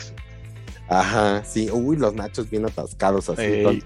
Ajá, 0.89 1.43
sí. 1.45 1.69
Uy, 1.71 1.97
los 1.97 2.13
nachos 2.13 2.49
bien 2.49 2.65
atascados 2.65 3.29
así. 3.29 3.63
Con- 3.63 3.83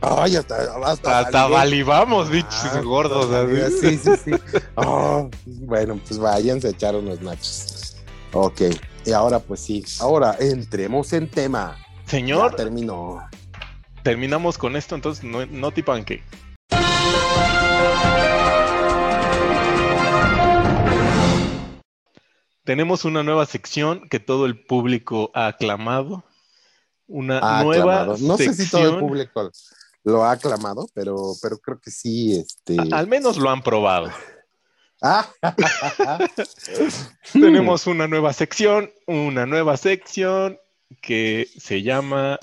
Ay, 0.00 0.36
hasta, 0.36 0.54
hasta, 0.86 1.18
Hasta 1.18 1.46
valivamos, 1.48 2.30
bichos 2.30 2.54
Ah, 2.72 2.80
gordos. 2.84 3.32
así. 3.32 3.80
Sí, 3.80 3.98
sí, 3.98 4.10
sí. 4.26 4.30
Oh, 4.76 5.28
bueno, 5.46 5.98
pues 6.06 6.20
váyanse 6.20 6.68
a 6.68 6.70
echar 6.70 6.94
unos 6.94 7.20
nachos. 7.20 7.96
Ok, 8.32 8.60
y 9.04 9.10
ahora 9.12 9.40
pues 9.40 9.58
sí, 9.60 9.84
ahora 10.00 10.36
entremos 10.38 11.12
en 11.14 11.28
tema. 11.28 11.76
Señor, 12.06 12.52
Ya 12.52 12.56
terminó. 12.58 13.27
Terminamos 14.08 14.56
con 14.56 14.74
esto, 14.74 14.94
entonces 14.94 15.22
no, 15.22 15.44
no 15.44 15.70
te 15.70 15.82
panque. 15.82 16.22
Tenemos 22.64 23.04
una 23.04 23.22
nueva 23.22 23.46
sección 23.46 24.08
que 24.08 24.18
todo 24.18 24.46
el 24.46 24.58
público 24.64 25.30
ha 25.34 25.46
aclamado. 25.48 26.24
Una 27.06 27.62
nueva 27.62 28.02
aclamado. 28.02 28.16
No 28.20 28.36
sé 28.38 28.52
sección. 28.54 28.66
si 28.66 28.70
todo 28.70 28.94
el 28.94 28.98
público 29.00 29.50
lo 30.04 30.24
ha 30.24 30.32
aclamado, 30.32 30.86
pero, 30.94 31.32
pero 31.42 31.58
creo 31.58 31.78
que 31.78 31.90
sí, 31.90 32.38
este. 32.38 32.76
a- 32.78 32.98
Al 32.98 33.06
menos 33.08 33.36
lo 33.36 33.50
han 33.50 33.62
probado. 33.62 34.10
Ah, 35.02 35.28
Tenemos 37.32 37.86
una 37.86 38.08
nueva 38.08 38.32
sección, 38.32 38.90
una 39.06 39.44
nueva 39.46 39.76
sección 39.76 40.58
que 41.00 41.46
se 41.58 41.82
llama 41.82 42.38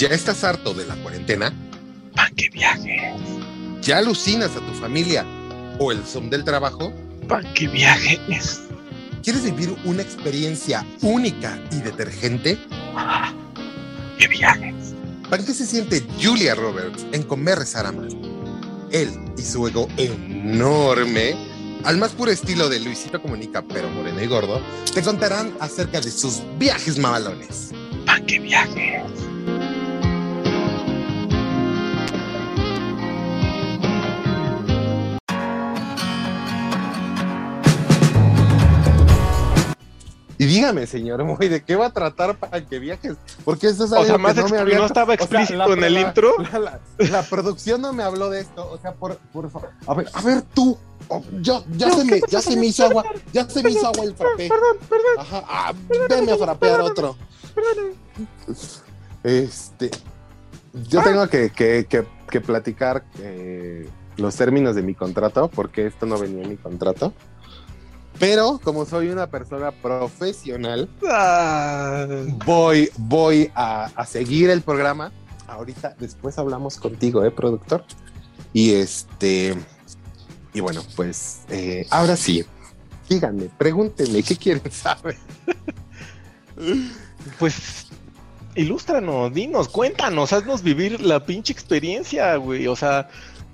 ¿Ya 0.00 0.08
estás 0.08 0.44
harto 0.44 0.72
de 0.72 0.86
la 0.86 0.94
cuarentena? 1.02 1.52
Panque 2.16 2.48
Viaje. 2.48 3.12
¿Ya 3.82 3.98
alucinas 3.98 4.56
a 4.56 4.60
tu 4.60 4.72
familia 4.80 5.26
o 5.78 5.92
el 5.92 6.06
son 6.06 6.30
del 6.30 6.42
trabajo? 6.42 6.90
Panque 7.28 7.68
Viajes. 7.68 8.62
¿Quieres 9.22 9.44
vivir 9.44 9.76
una 9.84 10.00
experiencia 10.00 10.86
única 11.02 11.62
y 11.70 11.82
detergente? 11.82 12.58
¡Qué 14.18 14.26
viajes! 14.28 14.94
¿Para 15.28 15.44
qué 15.44 15.52
se 15.52 15.66
siente 15.66 16.02
Julia 16.18 16.54
Roberts 16.54 17.04
en 17.12 17.22
comer, 17.22 17.58
rezar, 17.58 17.84
amar? 17.84 18.08
Él 18.90 19.10
y 19.36 19.42
su 19.42 19.68
ego 19.68 19.86
enorme, 19.98 21.34
al 21.84 21.98
más 21.98 22.12
puro 22.12 22.30
estilo 22.30 22.70
de 22.70 22.80
Luisito 22.80 23.20
Comunica, 23.20 23.60
pero 23.60 23.90
moreno 23.90 24.22
y 24.22 24.26
gordo, 24.26 24.62
te 24.94 25.02
contarán 25.02 25.52
acerca 25.60 26.00
de 26.00 26.10
sus 26.10 26.40
viajes 26.58 26.96
mamalones. 26.96 27.72
¡Panque 28.06 28.38
Viajes! 28.38 29.29
Y 40.40 40.46
dígame, 40.46 40.86
señor 40.86 41.22
Moy, 41.22 41.48
¿de 41.48 41.62
qué 41.62 41.76
va 41.76 41.84
a 41.86 41.92
tratar 41.92 42.34
para 42.38 42.64
que 42.64 42.78
viajes? 42.78 43.14
Porque 43.44 43.66
eso 43.66 43.84
es 43.84 43.92
O 43.92 43.96
algo 43.96 44.06
que 44.26 44.34
no 44.40 44.48
me 44.48 44.56
había... 44.58 44.78
no 44.78 44.86
estaba 44.86 45.12
o 45.12 45.16
sea, 45.18 45.24
explícito 45.26 45.58
la- 45.68 45.74
en 45.74 45.84
el 45.84 45.92
la- 45.92 46.00
intro. 46.00 46.32
La, 46.52 46.58
la- 46.58 46.80
la 47.10 47.22
producción 47.24 47.82
no 47.82 47.92
me 47.92 48.02
habló 48.02 48.30
de 48.30 48.40
esto. 48.40 48.66
O 48.70 48.78
sea, 48.78 48.92
por, 48.94 49.18
por 49.34 49.50
favor. 49.50 49.68
A 49.86 49.92
ver, 49.92 50.08
a 50.14 50.22
ver 50.22 50.40
tú. 50.54 50.78
Oh, 51.08 51.22
yo, 51.42 51.62
ya 51.76 51.90
se 51.90 52.04
me, 52.06 52.20
ya 52.26 52.40
se 52.40 52.56
me 52.56 52.64
hizo 52.68 52.86
agua. 52.86 53.04
Ya 53.34 53.46
se 53.50 53.62
me 53.62 53.68
hizo 53.70 53.86
agua 53.86 54.02
el 54.02 54.14
frappé. 54.14 54.48
Perdón, 54.48 54.76
perdón. 54.88 55.18
Ajá. 55.18 55.44
Ah, 55.46 55.74
veme 56.08 56.32
a 56.32 56.36
frapear 56.38 56.80
otro. 56.80 57.16
Este. 59.22 59.90
Yo 60.88 61.02
tengo 61.02 61.28
que, 61.28 61.50
que, 61.50 61.84
que, 61.86 62.06
que 62.30 62.40
platicar 62.40 63.04
eh, 63.18 63.86
los 64.16 64.36
términos 64.36 64.74
de 64.74 64.82
mi 64.82 64.94
contrato, 64.94 65.48
porque 65.48 65.86
esto 65.86 66.06
no 66.06 66.16
venía 66.18 66.44
en 66.44 66.48
mi 66.48 66.56
contrato. 66.56 67.12
Pero 68.20 68.60
como 68.62 68.84
soy 68.84 69.08
una 69.08 69.28
persona 69.28 69.72
profesional, 69.72 70.88
Ah, 71.08 72.06
voy, 72.44 72.90
voy 72.98 73.50
a, 73.54 73.86
a 73.86 74.06
seguir 74.06 74.50
el 74.50 74.60
programa. 74.62 75.10
Ahorita, 75.48 75.96
después 75.98 76.38
hablamos 76.38 76.76
contigo, 76.76 77.24
¿eh, 77.24 77.30
productor? 77.32 77.84
Y 78.52 78.74
este. 78.74 79.56
Y 80.52 80.60
bueno, 80.60 80.82
pues 80.94 81.40
eh, 81.48 81.86
ahora 81.90 82.14
sí. 82.16 82.44
Díganme, 83.08 83.50
pregúntenme, 83.58 84.22
¿qué 84.22 84.36
quieren 84.36 84.70
saber? 84.70 85.16
Pues, 87.38 87.88
ilústranos, 88.54 89.32
dinos, 89.32 89.68
cuéntanos, 89.68 90.32
haznos 90.32 90.62
vivir 90.62 91.00
la 91.00 91.24
pinche 91.24 91.52
experiencia, 91.52 92.36
güey. 92.36 92.66
O 92.66 92.76
sea, 92.76 93.08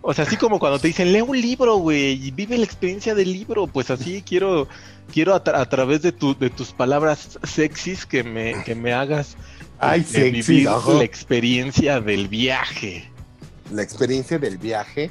o 0.08 0.14
sea, 0.14 0.24
así 0.24 0.36
como 0.36 0.58
cuando 0.58 0.78
te 0.78 0.86
dicen, 0.86 1.12
lee 1.12 1.20
un 1.22 1.40
libro, 1.40 1.76
güey, 1.78 2.12
y 2.26 2.30
vive 2.30 2.56
la 2.56 2.64
experiencia 2.64 3.14
del 3.14 3.32
libro. 3.32 3.66
Pues 3.66 3.90
así 3.90 4.22
quiero, 4.22 4.68
quiero 5.12 5.34
a, 5.34 5.42
tra- 5.42 5.58
a 5.58 5.68
través 5.68 6.02
de, 6.02 6.12
tu, 6.12 6.36
de 6.38 6.48
tus 6.50 6.72
palabras 6.72 7.38
sexys 7.42 8.06
que 8.06 8.22
me, 8.22 8.62
que 8.64 8.74
me 8.74 8.92
hagas 8.92 9.36
Ay, 9.78 10.04
sexys, 10.04 10.46
vivir 10.46 10.68
ajá. 10.68 10.92
la 10.94 11.04
experiencia 11.04 12.00
del 12.00 12.28
viaje. 12.28 13.10
La 13.72 13.82
experiencia 13.82 14.38
del 14.38 14.58
viaje. 14.58 15.10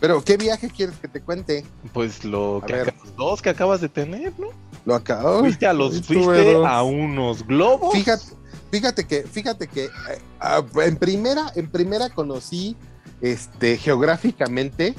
Pero, 0.00 0.22
¿qué 0.22 0.36
viaje 0.36 0.70
quieres 0.70 0.96
que 0.98 1.08
te 1.08 1.20
cuente? 1.20 1.64
Pues 1.92 2.24
lo 2.24 2.58
A 2.62 2.66
que 2.66 2.74
acabas- 2.74 2.94
los 3.04 3.16
dos 3.16 3.42
que 3.42 3.50
acabas 3.50 3.80
de 3.80 3.88
tener, 3.88 4.32
¿no? 4.38 4.48
Lo 4.84 4.94
acabo. 4.94 5.40
Fuiste 5.40 5.66
a 5.66 5.72
los, 5.72 6.02
fuiste 6.02 6.54
a 6.64 6.82
unos 6.84 7.44
globos. 7.44 7.92
Fíjate, 7.94 8.24
fíjate 8.70 9.04
que, 9.06 9.22
fíjate 9.22 9.66
que 9.66 9.86
eh, 9.86 9.90
ah, 10.38 10.62
en 10.84 10.96
primera, 10.96 11.50
en 11.56 11.68
primera 11.68 12.08
conocí 12.10 12.76
este 13.20 13.78
geográficamente 13.78 14.94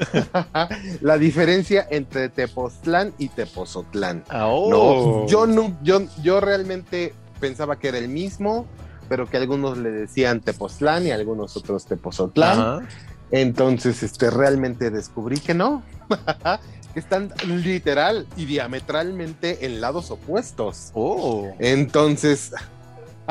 la 1.00 1.18
diferencia 1.18 1.86
entre 1.90 2.28
Tepoztlán 2.28 3.12
y 3.18 3.28
Tepozotlán. 3.28 4.24
Oh. 4.32 4.68
No, 4.70 5.26
yo 5.26 5.46
no, 5.46 5.76
yo, 5.82 6.02
yo 6.22 6.40
realmente 6.40 7.14
pensaba 7.40 7.78
que 7.78 7.88
era 7.88 7.98
el 7.98 8.08
mismo, 8.08 8.66
pero 9.08 9.28
que 9.28 9.36
algunos 9.36 9.78
le 9.78 9.90
decían 9.90 10.40
Tepoztlán 10.40 11.06
y 11.06 11.10
algunos 11.10 11.56
otros 11.56 11.86
Tepozotlán. 11.86 12.88
Entonces, 13.30 14.02
este, 14.02 14.30
realmente 14.30 14.90
descubrí 14.90 15.38
que 15.38 15.54
no, 15.54 15.82
que 16.94 17.00
están 17.00 17.32
literal 17.46 18.26
y 18.36 18.44
diametralmente 18.44 19.64
en 19.64 19.80
lados 19.80 20.10
opuestos. 20.10 20.90
Oh. 20.94 21.50
Entonces, 21.58 22.52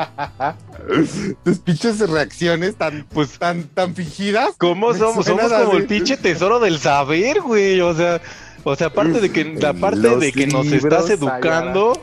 tus 1.44 1.58
pinches 1.58 1.98
reacciones 2.08 2.76
tan, 2.76 3.06
Pues 3.12 3.38
tan, 3.38 3.64
tan 3.64 3.94
fingidas. 3.94 4.54
¿Cómo 4.58 4.94
somos? 4.94 5.26
Somos 5.26 5.52
como 5.52 5.76
el 5.76 5.86
pinche 5.86 6.16
tesoro 6.16 6.60
del 6.60 6.78
saber, 6.78 7.40
güey. 7.40 7.80
O 7.80 7.94
sea, 7.94 8.20
o 8.64 8.76
sea, 8.76 8.88
aparte 8.88 9.20
de 9.20 9.32
que, 9.32 9.44
la 9.44 9.74
parte 9.74 10.16
de 10.16 10.32
que 10.32 10.46
nos 10.46 10.66
estás 10.66 11.10
educando, 11.10 12.00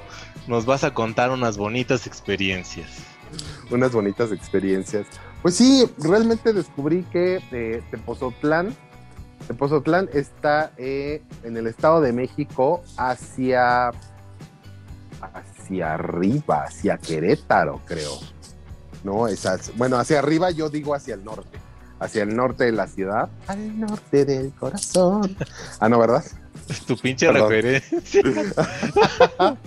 nos 0.48 0.66
vas 0.66 0.84
a 0.84 0.94
contar 0.94 1.32
unas 1.32 1.58
bonitas 1.58 2.08
experiencias. 2.08 2.90
unas 3.70 3.92
bonitas 3.92 4.32
experiencias. 4.32 5.06
Pues 5.42 5.56
sí, 5.56 5.86
realmente 5.98 6.52
descubrí 6.52 7.04
que 7.12 7.40
eh, 7.52 7.82
Tepozotlán, 7.92 8.76
Tepozotlán 9.48 10.10
está 10.14 10.72
eh, 10.78 11.22
en 11.44 11.56
el 11.56 11.68
Estado 11.68 12.02
de 12.02 12.12
México 12.12 12.84
hacia, 12.98 13.92
hacia 15.22 15.94
arriba, 15.94 16.64
hacia 16.64 16.98
Querétaro, 16.98 17.82
creo. 17.86 18.20
No, 19.04 19.28
esas, 19.28 19.76
bueno, 19.78 19.98
hacia 19.98 20.20
arriba 20.20 20.52
yo 20.52 20.70
digo 20.70 20.94
hacia 20.94 21.14
el 21.14 21.24
norte, 21.24 21.58
hacia 22.00 22.24
el 22.24 22.36
norte 22.36 22.66
de 22.66 22.72
la 22.74 22.88
ciudad, 22.88 23.30
al 23.48 23.80
norte 23.80 24.26
del 24.26 24.52
corazón. 24.54 25.38
Ah, 25.80 25.88
no, 25.90 26.00
¿verdad? 26.00 26.24
Tu 26.88 26.98
pinche 26.98 27.28
Perdón. 27.28 27.50
referencia. 27.50 28.22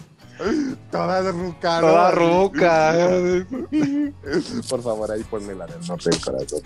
Toda 0.91 1.31
ruca, 1.31 1.81
¿no? 1.81 1.87
Toda 1.87 2.11
ruca. 2.11 2.95
Por 4.69 4.83
favor, 4.83 5.13
ahí 5.13 5.23
ponme 5.25 5.55
la 5.55 5.67
del 5.67 5.87
norte 5.87 6.11
del 6.11 6.21
corazón. 6.21 6.63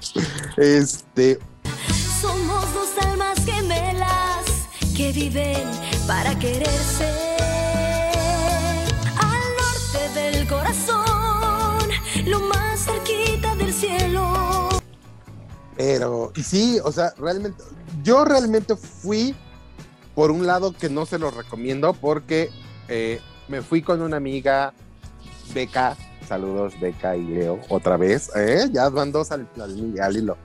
Este, 0.56 1.38
Somos 2.20 2.72
dos 2.72 2.88
almas 3.02 3.44
gemelas 3.44 4.44
que 4.96 5.12
viven 5.12 5.68
para 6.06 6.38
quererse. 6.38 7.45
Corazón, 10.48 11.88
lo 12.26 12.40
más 12.40 12.84
cerquita 12.84 13.54
del 13.56 13.72
cielo. 13.72 14.68
Pero, 15.76 16.32
y 16.34 16.42
sí, 16.42 16.78
o 16.82 16.90
sea, 16.92 17.12
realmente, 17.18 17.62
yo 18.02 18.24
realmente 18.24 18.76
fui 18.76 19.34
por 20.14 20.30
un 20.30 20.46
lado 20.46 20.72
que 20.72 20.88
no 20.88 21.04
se 21.04 21.18
lo 21.18 21.30
recomiendo 21.30 21.92
porque 21.92 22.50
eh, 22.88 23.20
me 23.48 23.60
fui 23.62 23.82
con 23.82 24.00
una 24.00 24.16
amiga, 24.16 24.72
Beca, 25.52 25.96
saludos 26.26 26.72
Beca 26.80 27.14
y 27.16 27.24
Leo, 27.26 27.60
otra 27.68 27.96
vez, 27.98 28.30
¿eh? 28.34 28.68
ya 28.72 28.88
van 28.88 29.12
dos 29.12 29.30
al, 29.32 29.46
al- 29.60 30.00
al. 30.00 30.36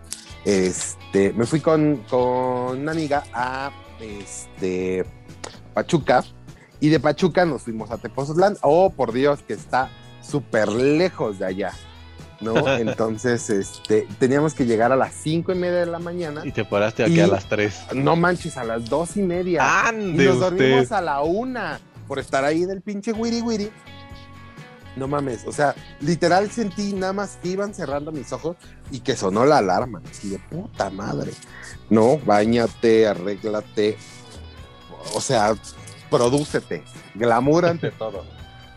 Este, 0.43 1.31
me 1.33 1.45
fui 1.45 1.59
con, 1.61 1.97
con 2.09 2.79
una 2.81 2.91
amiga 2.91 3.23
a 3.33 3.71
este, 4.01 5.05
Pachuca 5.73 6.23
y 6.81 6.89
de 6.89 6.99
Pachuca 6.99 7.45
nos 7.45 7.61
fuimos 7.61 7.89
a 7.91 7.97
Tepoztlán. 7.97 8.57
Oh, 8.61 8.89
por 8.89 9.13
Dios, 9.13 9.39
que 9.47 9.53
está 9.53 9.89
súper 10.21 10.67
lejos 10.69 11.39
de 11.39 11.45
allá. 11.45 11.71
¿no? 12.41 12.55
Entonces, 12.77 13.49
este, 13.51 14.07
teníamos 14.19 14.53
que 14.55 14.65
llegar 14.65 14.91
a 14.91 14.95
las 14.95 15.13
cinco 15.13 15.51
y 15.51 15.55
media 15.55 15.77
de 15.81 15.85
la 15.85 15.99
mañana. 15.99 16.41
Y 16.43 16.51
te 16.51 16.65
paraste 16.65 17.03
aquí 17.03 17.13
Y- 17.13 17.19
a 17.21 17.27
las 17.27 17.45
3. 17.45 17.93
No 17.93 18.15
manches, 18.15 18.57
a 18.57 18.63
las 18.63 18.89
dos 18.89 19.15
y 19.15 19.21
media. 19.21 19.61
y 19.63 19.87
¡Ande 19.89 20.25
nos 20.25 20.39
dormimos 20.39 20.91
a 20.91 21.01
la 21.01 21.21
una 21.21 21.79
por 22.07 22.17
estar 22.19 22.43
ahí 22.43 22.65
del 22.65 22.81
pinche 22.81 23.13
wiri 23.13 23.41
wiri. 23.41 23.69
No 24.97 25.07
mames, 25.07 25.45
o 25.47 25.53
sea, 25.53 25.73
literal 26.01 26.51
sentí 26.51 26.91
nada 26.91 27.13
más 27.13 27.37
que 27.41 27.49
iban 27.49 27.73
cerrando 27.73 28.11
mis 28.11 28.33
ojos 28.33 28.57
y 28.91 28.99
que 28.99 29.15
sonó 29.15 29.45
la 29.45 29.59
alarma. 29.59 30.01
Así 30.09 30.29
de 30.29 30.39
puta 30.39 30.89
madre. 30.89 31.31
No, 31.89 32.17
bañate, 32.25 33.07
arréglate. 33.07 33.97
O 35.15 35.21
sea, 35.21 35.53
prodúcete. 36.11 36.83
Glamour 37.15 37.65
ante 37.65 37.89
todo. 37.97 38.23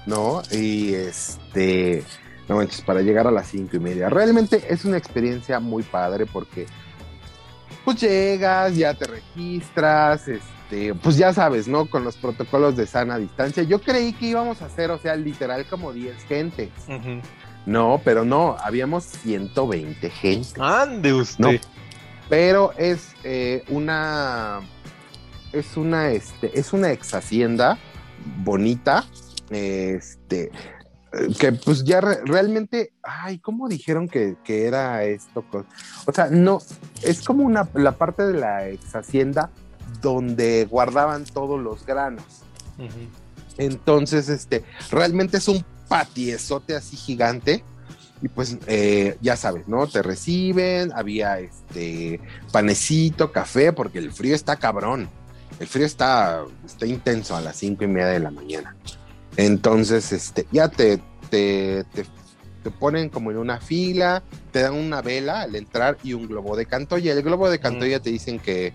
¿No? 0.06 0.40
Y 0.50 0.94
este. 0.94 2.02
No 2.48 2.56
manches, 2.56 2.80
para 2.80 3.02
llegar 3.02 3.26
a 3.26 3.30
las 3.30 3.48
cinco 3.48 3.76
y 3.76 3.80
media. 3.80 4.08
Realmente 4.08 4.64
es 4.68 4.86
una 4.86 4.96
experiencia 4.96 5.60
muy 5.60 5.82
padre 5.82 6.24
porque 6.24 6.66
pues 7.84 8.00
llegas, 8.00 8.76
ya 8.76 8.94
te 8.94 9.06
registras, 9.06 10.26
este, 10.28 10.94
pues 10.94 11.16
ya 11.16 11.32
sabes, 11.32 11.68
¿no? 11.68 11.86
Con 11.86 12.04
los 12.04 12.16
protocolos 12.16 12.76
de 12.76 12.86
sana 12.86 13.18
distancia. 13.18 13.62
Yo 13.62 13.80
creí 13.80 14.12
que 14.14 14.26
íbamos 14.26 14.62
a 14.62 14.66
hacer, 14.66 14.90
o 14.90 14.98
sea, 14.98 15.16
literal 15.16 15.66
como 15.66 15.92
10 15.92 16.24
gentes. 16.24 16.70
No, 17.66 18.00
pero 18.04 18.24
no, 18.24 18.56
habíamos 18.60 19.04
120 19.04 20.10
gente. 20.10 20.60
¡Ande 20.60 21.12
usted! 21.12 21.44
No. 21.44 21.50
Pero 22.28 22.72
es 22.78 23.14
eh, 23.22 23.64
una, 23.68 24.60
es 25.54 25.76
una, 25.76 26.10
este, 26.10 26.58
es 26.58 26.72
una 26.72 26.90
ex 26.92 27.14
hacienda 27.14 27.78
bonita, 28.44 29.04
este, 29.50 30.50
que 31.38 31.52
pues 31.52 31.84
ya 31.84 32.00
re- 32.00 32.20
realmente, 32.24 32.92
ay, 33.02 33.38
¿cómo 33.38 33.68
dijeron 33.68 34.08
que, 34.08 34.36
que 34.44 34.66
era 34.66 35.04
esto? 35.04 35.44
O 36.06 36.12
sea, 36.12 36.28
no, 36.30 36.60
es 37.02 37.22
como 37.22 37.44
una, 37.44 37.68
la 37.74 37.92
parte 37.92 38.24
de 38.24 38.34
la 38.34 38.68
ex 38.68 38.94
hacienda 38.94 39.50
donde 40.00 40.66
guardaban 40.70 41.24
todos 41.24 41.60
los 41.60 41.86
granos. 41.86 42.24
Entonces, 43.56 44.28
este, 44.28 44.64
realmente 44.90 45.36
es 45.36 45.48
un 45.48 45.64
patiezote 45.88 46.74
así 46.74 46.96
gigante. 46.96 47.62
Y 48.22 48.28
pues, 48.28 48.56
eh, 48.66 49.18
ya 49.20 49.36
sabes, 49.36 49.68
¿no? 49.68 49.86
Te 49.86 50.02
reciben, 50.02 50.92
había 50.94 51.40
este 51.40 52.20
panecito, 52.52 53.32
café, 53.32 53.72
porque 53.72 53.98
el 53.98 54.12
frío 54.12 54.34
está 54.34 54.56
cabrón. 54.56 55.10
El 55.60 55.66
frío 55.66 55.86
está, 55.86 56.44
está 56.64 56.86
intenso 56.86 57.36
a 57.36 57.40
las 57.40 57.56
cinco 57.56 57.84
y 57.84 57.88
media 57.88 58.08
de 58.08 58.20
la 58.20 58.30
mañana. 58.30 58.76
Entonces, 59.36 60.12
este, 60.12 60.46
ya 60.52 60.68
te, 60.68 60.98
te, 61.30 61.84
te, 61.92 62.04
te 62.62 62.70
ponen 62.70 63.08
como 63.08 63.30
en 63.30 63.36
una 63.36 63.60
fila, 63.60 64.22
te 64.50 64.62
dan 64.62 64.74
una 64.74 65.02
vela 65.02 65.42
al 65.42 65.54
entrar 65.54 65.98
y 66.02 66.14
un 66.14 66.26
globo 66.26 66.56
de 66.56 66.66
cantoya. 66.66 67.12
El 67.12 67.22
globo 67.22 67.48
de 67.50 67.60
cantoya 67.60 68.00
te 68.00 68.10
dicen 68.10 68.38
que, 68.38 68.72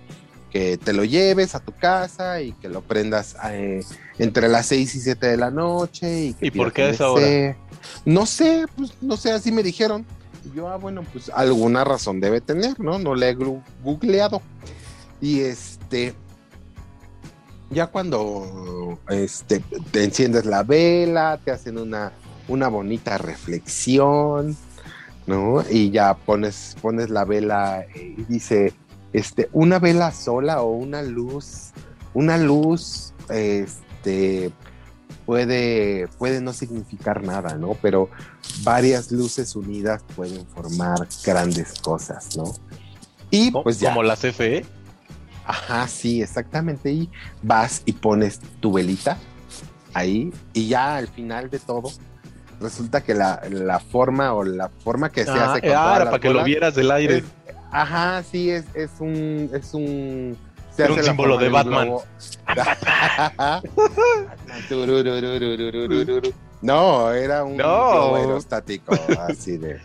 que 0.51 0.77
te 0.77 0.93
lo 0.93 1.03
lleves 1.03 1.55
a 1.55 1.59
tu 1.59 1.73
casa 1.73 2.41
y 2.41 2.53
que 2.53 2.69
lo 2.69 2.81
prendas 2.81 3.35
eh, 3.51 3.81
entre 4.17 4.47
las 4.47 4.67
6 4.67 4.95
y 4.95 4.99
7 4.99 5.27
de 5.27 5.37
la 5.37 5.51
noche. 5.51 6.25
¿Y, 6.25 6.33
que 6.33 6.47
¿Y 6.47 6.51
por 6.51 6.71
qué 6.71 6.83
a 6.83 6.89
esa 6.89 7.11
hora? 7.11 7.57
No 8.05 8.25
sé, 8.25 8.65
pues 8.75 8.93
no 9.01 9.17
sé, 9.17 9.31
así 9.31 9.51
me 9.51 9.63
dijeron. 9.63 10.05
Y 10.45 10.55
yo, 10.55 10.69
ah, 10.69 10.77
bueno, 10.77 11.03
pues 11.11 11.29
alguna 11.33 11.83
razón 11.83 12.19
debe 12.19 12.41
tener, 12.41 12.79
¿no? 12.79 12.99
No 12.99 13.15
le 13.15 13.29
he 13.29 13.35
googleado. 13.83 14.41
Y 15.21 15.41
este, 15.41 16.13
ya 17.71 17.87
cuando 17.87 18.97
este, 19.09 19.59
te 19.91 20.03
enciendes 20.03 20.45
la 20.45 20.63
vela, 20.63 21.39
te 21.43 21.51
hacen 21.51 21.77
una, 21.77 22.11
una 22.47 22.67
bonita 22.67 23.17
reflexión, 23.17 24.55
¿no? 25.27 25.63
Y 25.69 25.91
ya 25.91 26.15
pones, 26.15 26.75
pones 26.81 27.09
la 27.09 27.25
vela 27.25 27.81
eh, 27.95 28.15
y 28.17 28.23
dice, 28.23 28.73
este, 29.13 29.49
una 29.53 29.79
vela 29.79 30.11
sola 30.11 30.61
o 30.61 30.71
una 30.71 31.01
luz, 31.01 31.71
una 32.13 32.37
luz, 32.37 33.13
este, 33.29 34.51
puede, 35.25 36.07
puede 36.17 36.41
no 36.41 36.53
significar 36.53 37.23
nada, 37.23 37.55
¿no? 37.55 37.75
Pero 37.81 38.09
varias 38.63 39.11
luces 39.11 39.55
unidas 39.55 40.03
pueden 40.15 40.45
formar 40.47 41.07
grandes 41.23 41.73
cosas, 41.81 42.35
¿no? 42.35 42.45
Y 43.29 43.51
¿Cómo- 43.51 43.63
pues 43.63 43.79
ya. 43.79 43.89
Como 43.89 44.01
la 44.03 44.15
CFE. 44.15 44.65
Ajá, 45.49 45.87
sí, 45.87 46.21
exactamente. 46.21 46.91
Y 46.91 47.09
vas 47.41 47.81
y 47.85 47.93
pones 47.93 48.39
tu 48.59 48.71
velita 48.71 49.17
ahí 49.95 50.31
y 50.53 50.67
ya 50.67 50.97
al 50.97 51.07
final 51.07 51.49
de 51.49 51.57
todo 51.57 51.91
resulta 52.61 53.01
que 53.01 53.15
la, 53.15 53.41
la 53.49 53.79
forma 53.79 54.33
o 54.33 54.43
la 54.43 54.69
forma 54.69 55.11
que 55.11 55.23
se 55.23 55.31
Ah, 55.31 55.53
hace 55.53 55.61
con 55.61 55.71
ah, 55.75 56.01
para 56.05 56.19
que 56.19 56.29
lo 56.29 56.43
vieras 56.43 56.75
del 56.75 56.91
aire. 56.91 57.17
es- 57.17 57.23
ajá, 57.71 58.21
sí, 58.21 58.51
es, 58.51 58.65
es 58.75 58.91
un 58.99 59.49
es 59.51 59.73
un 59.73 60.37
se 60.75 61.03
símbolo 61.03 61.39
de 61.39 61.49
Batman. 61.49 61.93
no, 66.61 67.11
era 67.11 67.43
un 67.43 67.57
No. 67.57 68.13
aerostático 68.15 68.93
así 69.27 69.57
de 69.57 69.81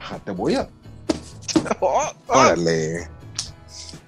ajá, 0.00 0.18
te 0.20 0.30
voy 0.30 0.54
a 0.54 0.66
Órale. 2.28 3.08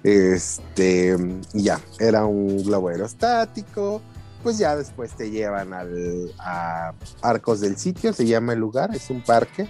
Este, 0.03 1.17
ya, 1.53 1.79
era 1.99 2.25
un 2.25 2.63
globo 2.63 2.89
aerostático. 2.89 4.01
Pues 4.43 4.57
ya 4.57 4.75
después 4.75 5.11
te 5.13 5.29
llevan 5.29 5.73
al, 5.73 6.31
a 6.39 6.93
Arcos 7.21 7.59
del 7.59 7.75
Sitio, 7.75 8.13
se 8.13 8.25
llama 8.25 8.53
el 8.53 8.59
lugar, 8.59 8.95
es 8.95 9.09
un 9.09 9.21
parque, 9.21 9.67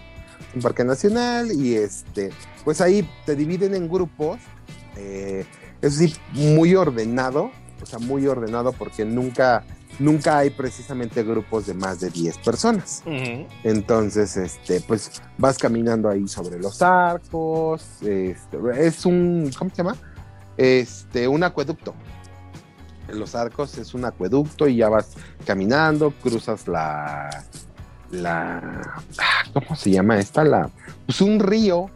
un 0.54 0.62
parque 0.62 0.84
nacional. 0.84 1.52
Y 1.52 1.76
este, 1.76 2.32
pues 2.64 2.82
ahí 2.82 3.10
te 3.26 3.36
dividen 3.36 3.74
en 3.76 3.90
grupos. 3.90 4.40
eh, 4.96 5.46
eso 5.82 6.00
sí, 6.00 6.14
muy 6.34 6.76
ordenado, 6.76 7.52
o 7.82 7.86
sea, 7.86 8.00
muy 8.00 8.26
ordenado 8.26 8.72
porque 8.74 9.06
nunca, 9.06 9.64
nunca 10.00 10.40
hay 10.40 10.50
precisamente 10.50 11.24
grupos 11.24 11.68
de 11.68 11.76
más 11.76 12.00
de 12.00 12.10
10 12.10 12.40
personas. 12.40 13.04
Entonces, 13.64 14.38
este, 14.38 14.82
pues 14.82 15.12
vas 15.38 15.58
caminando 15.58 16.10
ahí 16.10 16.28
sobre 16.28 16.60
los 16.60 16.82
arcos. 16.82 18.02
este, 18.02 18.58
es 18.80 19.06
un, 19.06 19.52
¿cómo 19.58 19.70
se 19.70 19.78
llama? 19.78 19.96
Este, 20.58 21.28
un 21.28 21.44
acueducto. 21.44 21.94
En 23.08 23.20
los 23.20 23.36
arcos 23.36 23.78
es 23.78 23.94
un 23.94 24.06
acueducto 24.06 24.68
y 24.68 24.78
ya 24.78 24.90
vas 24.90 25.14
caminando, 25.46 26.12
cruzas 26.12 26.68
la, 26.68 27.30
la, 28.12 28.82
ah, 29.18 29.44
¿cómo 29.54 29.76
se 29.76 29.92
llama 29.92 30.20
esta? 30.20 30.44
La, 30.44 30.70
pues 31.06 31.22
un 31.22 31.40
río. 31.40 31.90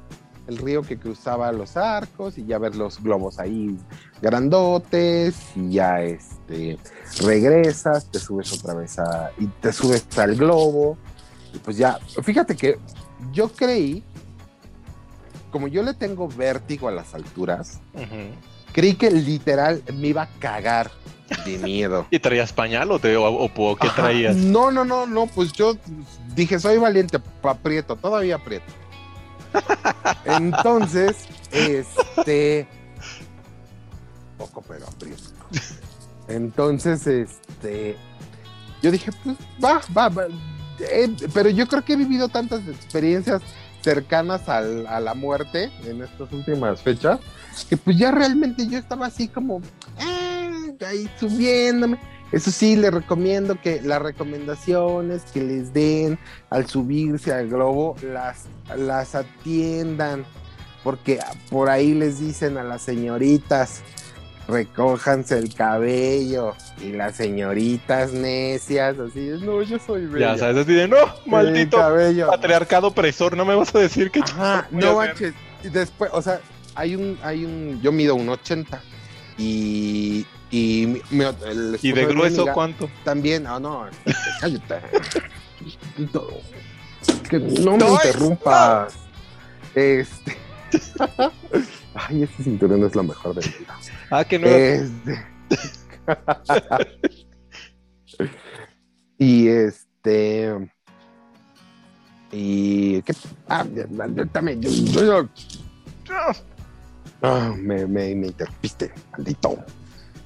el 0.48 0.58
río 0.58 0.82
que 0.82 0.98
cruzaba 0.98 1.52
los 1.52 1.78
arcos 1.78 2.38
y 2.38 2.46
ya 2.46 2.58
ver 2.58 2.76
los 2.76 3.02
globos 3.02 3.40
ahí 3.40 3.78
grandotes 4.22 5.36
y 5.56 5.72
ya 5.72 6.02
este 6.02 6.78
regresas, 7.22 8.06
te 8.06 8.20
subes 8.20 8.52
otra 8.54 8.74
vez 8.74 8.98
a, 9.00 9.32
y 9.38 9.48
te 9.48 9.72
subes 9.72 10.06
al 10.18 10.36
globo 10.36 10.98
y 11.54 11.58
pues 11.60 11.78
ya, 11.78 12.00
fíjate 12.24 12.56
que 12.56 12.80
yo 13.32 13.50
creí, 13.50 14.04
como 15.52 15.68
yo 15.68 15.84
le 15.84 15.94
tengo 15.94 16.28
vértigo 16.28 16.88
a 16.88 16.92
las 16.92 17.14
alturas. 17.14 17.82
Creí 18.72 18.94
que 18.96 19.12
literal 19.12 19.82
me 19.94 20.08
iba 20.08 20.24
a 20.24 20.30
cagar 20.40 20.92
de 21.46 21.58
miedo. 21.60 22.08
¿Y 22.12 22.20
traías 22.20 22.52
pañal 22.54 22.92
o, 22.92 23.00
te, 23.00 23.16
o, 23.18 23.78
qué 23.80 23.88
Ajá. 23.88 23.96
traías? 24.04 24.36
No, 24.36 24.72
no, 24.72 24.84
no, 24.86 25.06
no, 25.06 25.28
pues 25.28 25.52
yo 25.54 25.78
dije, 26.36 26.60
soy 26.60 26.78
valiente, 26.78 27.20
aprieto, 27.44 27.96
todavía 27.96 28.36
aprieto. 28.36 28.72
Entonces, 30.26 31.16
este, 31.52 32.68
poco 34.38 34.62
pero 34.68 34.88
aprieto. 34.88 35.24
Entonces, 36.28 37.06
este, 37.08 37.98
yo 38.82 38.92
dije, 38.92 39.12
pues 39.24 39.36
va, 39.64 39.82
va, 39.96 40.10
va. 40.10 40.24
Eh, 40.80 41.14
pero 41.34 41.50
yo 41.50 41.68
creo 41.68 41.84
que 41.84 41.94
he 41.94 41.98
vivido 41.98 42.28
tantas 42.30 42.68
experiencias 42.68 43.42
cercanas 43.82 44.48
al- 44.50 44.88
a 44.88 45.00
la 45.00 45.14
muerte 45.14 45.72
en 45.86 46.02
estas 46.02 46.32
últimas 46.32 46.82
fechas, 46.82 47.20
que 47.70 47.78
pues 47.78 47.98
ya 47.98 48.12
realmente 48.12 48.68
yo 48.68 48.78
estaba 48.78 49.08
así 49.08 49.28
como, 49.28 49.62
eh, 50.00 50.76
ahí 50.86 51.10
subiéndome. 51.20 51.98
Eso 52.32 52.50
sí, 52.50 52.78
les 52.78 52.94
recomiendo 52.94 53.60
que 53.60 53.82
las 53.82 54.02
recomendaciones 54.02 55.24
que 55.34 55.42
les 55.42 55.74
den 55.74 56.18
al 56.50 56.66
subirse 56.66 57.34
al 57.34 57.50
globo 57.50 57.96
las, 58.02 58.46
las 58.78 59.16
atiendan, 59.16 60.24
porque 60.82 61.20
por 61.50 61.70
ahí 61.70 61.94
les 61.94 62.20
dicen 62.20 62.58
a 62.58 62.64
las 62.64 62.84
señoritas, 62.84 63.82
recójanse 64.48 65.38
el 65.38 65.54
cabello, 65.54 66.56
y 66.82 66.94
las 66.94 67.18
señoritas 67.18 68.14
necias, 68.14 68.98
así, 68.98 69.32
no, 69.42 69.62
yo 69.62 69.78
soy 69.80 70.06
bella. 70.06 70.34
Ya 70.34 70.38
sabes, 70.38 70.58
así 70.64 70.74
de, 70.74 70.88
no, 70.88 70.98
maldito 71.26 71.78
El 71.78 71.84
cabello. 71.84 72.28
patriarcado 72.28 72.88
opresor, 72.88 73.36
no 73.36 73.44
me 73.44 73.56
vas 73.56 73.76
a 73.76 73.80
decir 73.80 74.10
que 74.10 74.22
Ajá, 74.22 74.68
no 74.72 74.96
manches. 74.96 75.34
Y 75.64 75.70
después, 75.70 76.10
o 76.14 76.22
sea, 76.22 76.40
hay 76.76 76.96
un, 76.96 77.18
hay 77.24 77.46
un, 77.46 77.80
yo 77.82 77.92
mido 77.92 78.16
un 78.16 78.30
80 78.30 78.82
y, 79.38 80.26
y, 80.52 80.84
el 80.84 81.80
¿Y 81.82 81.92
de 81.92 82.06
grueso 82.06 82.46
cuánto? 82.54 82.90
También, 83.04 83.48
ah, 83.48 83.60
no, 83.60 83.86
cállate. 84.42 84.76
que 87.30 87.40
no 87.40 87.78
me 87.78 87.84
¡Ay! 87.86 87.92
interrumpas. 87.94 88.94
Este. 89.76 90.38
Ay, 91.94 92.24
este 92.24 92.44
cinturón 92.44 92.84
es 92.86 92.96
lo 92.96 93.04
mejor 93.04 93.36
de 93.36 93.48
mi 93.48 93.54
vida. 93.58 93.78
Ah, 94.10 94.24
que 94.24 94.40
no. 94.40 94.48
Este. 94.48 95.26
y 99.18 99.48
este. 99.48 100.72
Y. 102.32 103.02
¿Qué? 103.02 103.14
Ah, 103.48 103.66
también. 104.32 104.62
Yo, 104.62 104.70
yo- 104.70 105.30
yo- 106.06 106.32
Ah, 107.22 107.54
me, 107.56 107.86
me, 107.86 108.16
me 108.16 108.28
interrumpiste, 108.28 108.92
maldito. 109.12 109.58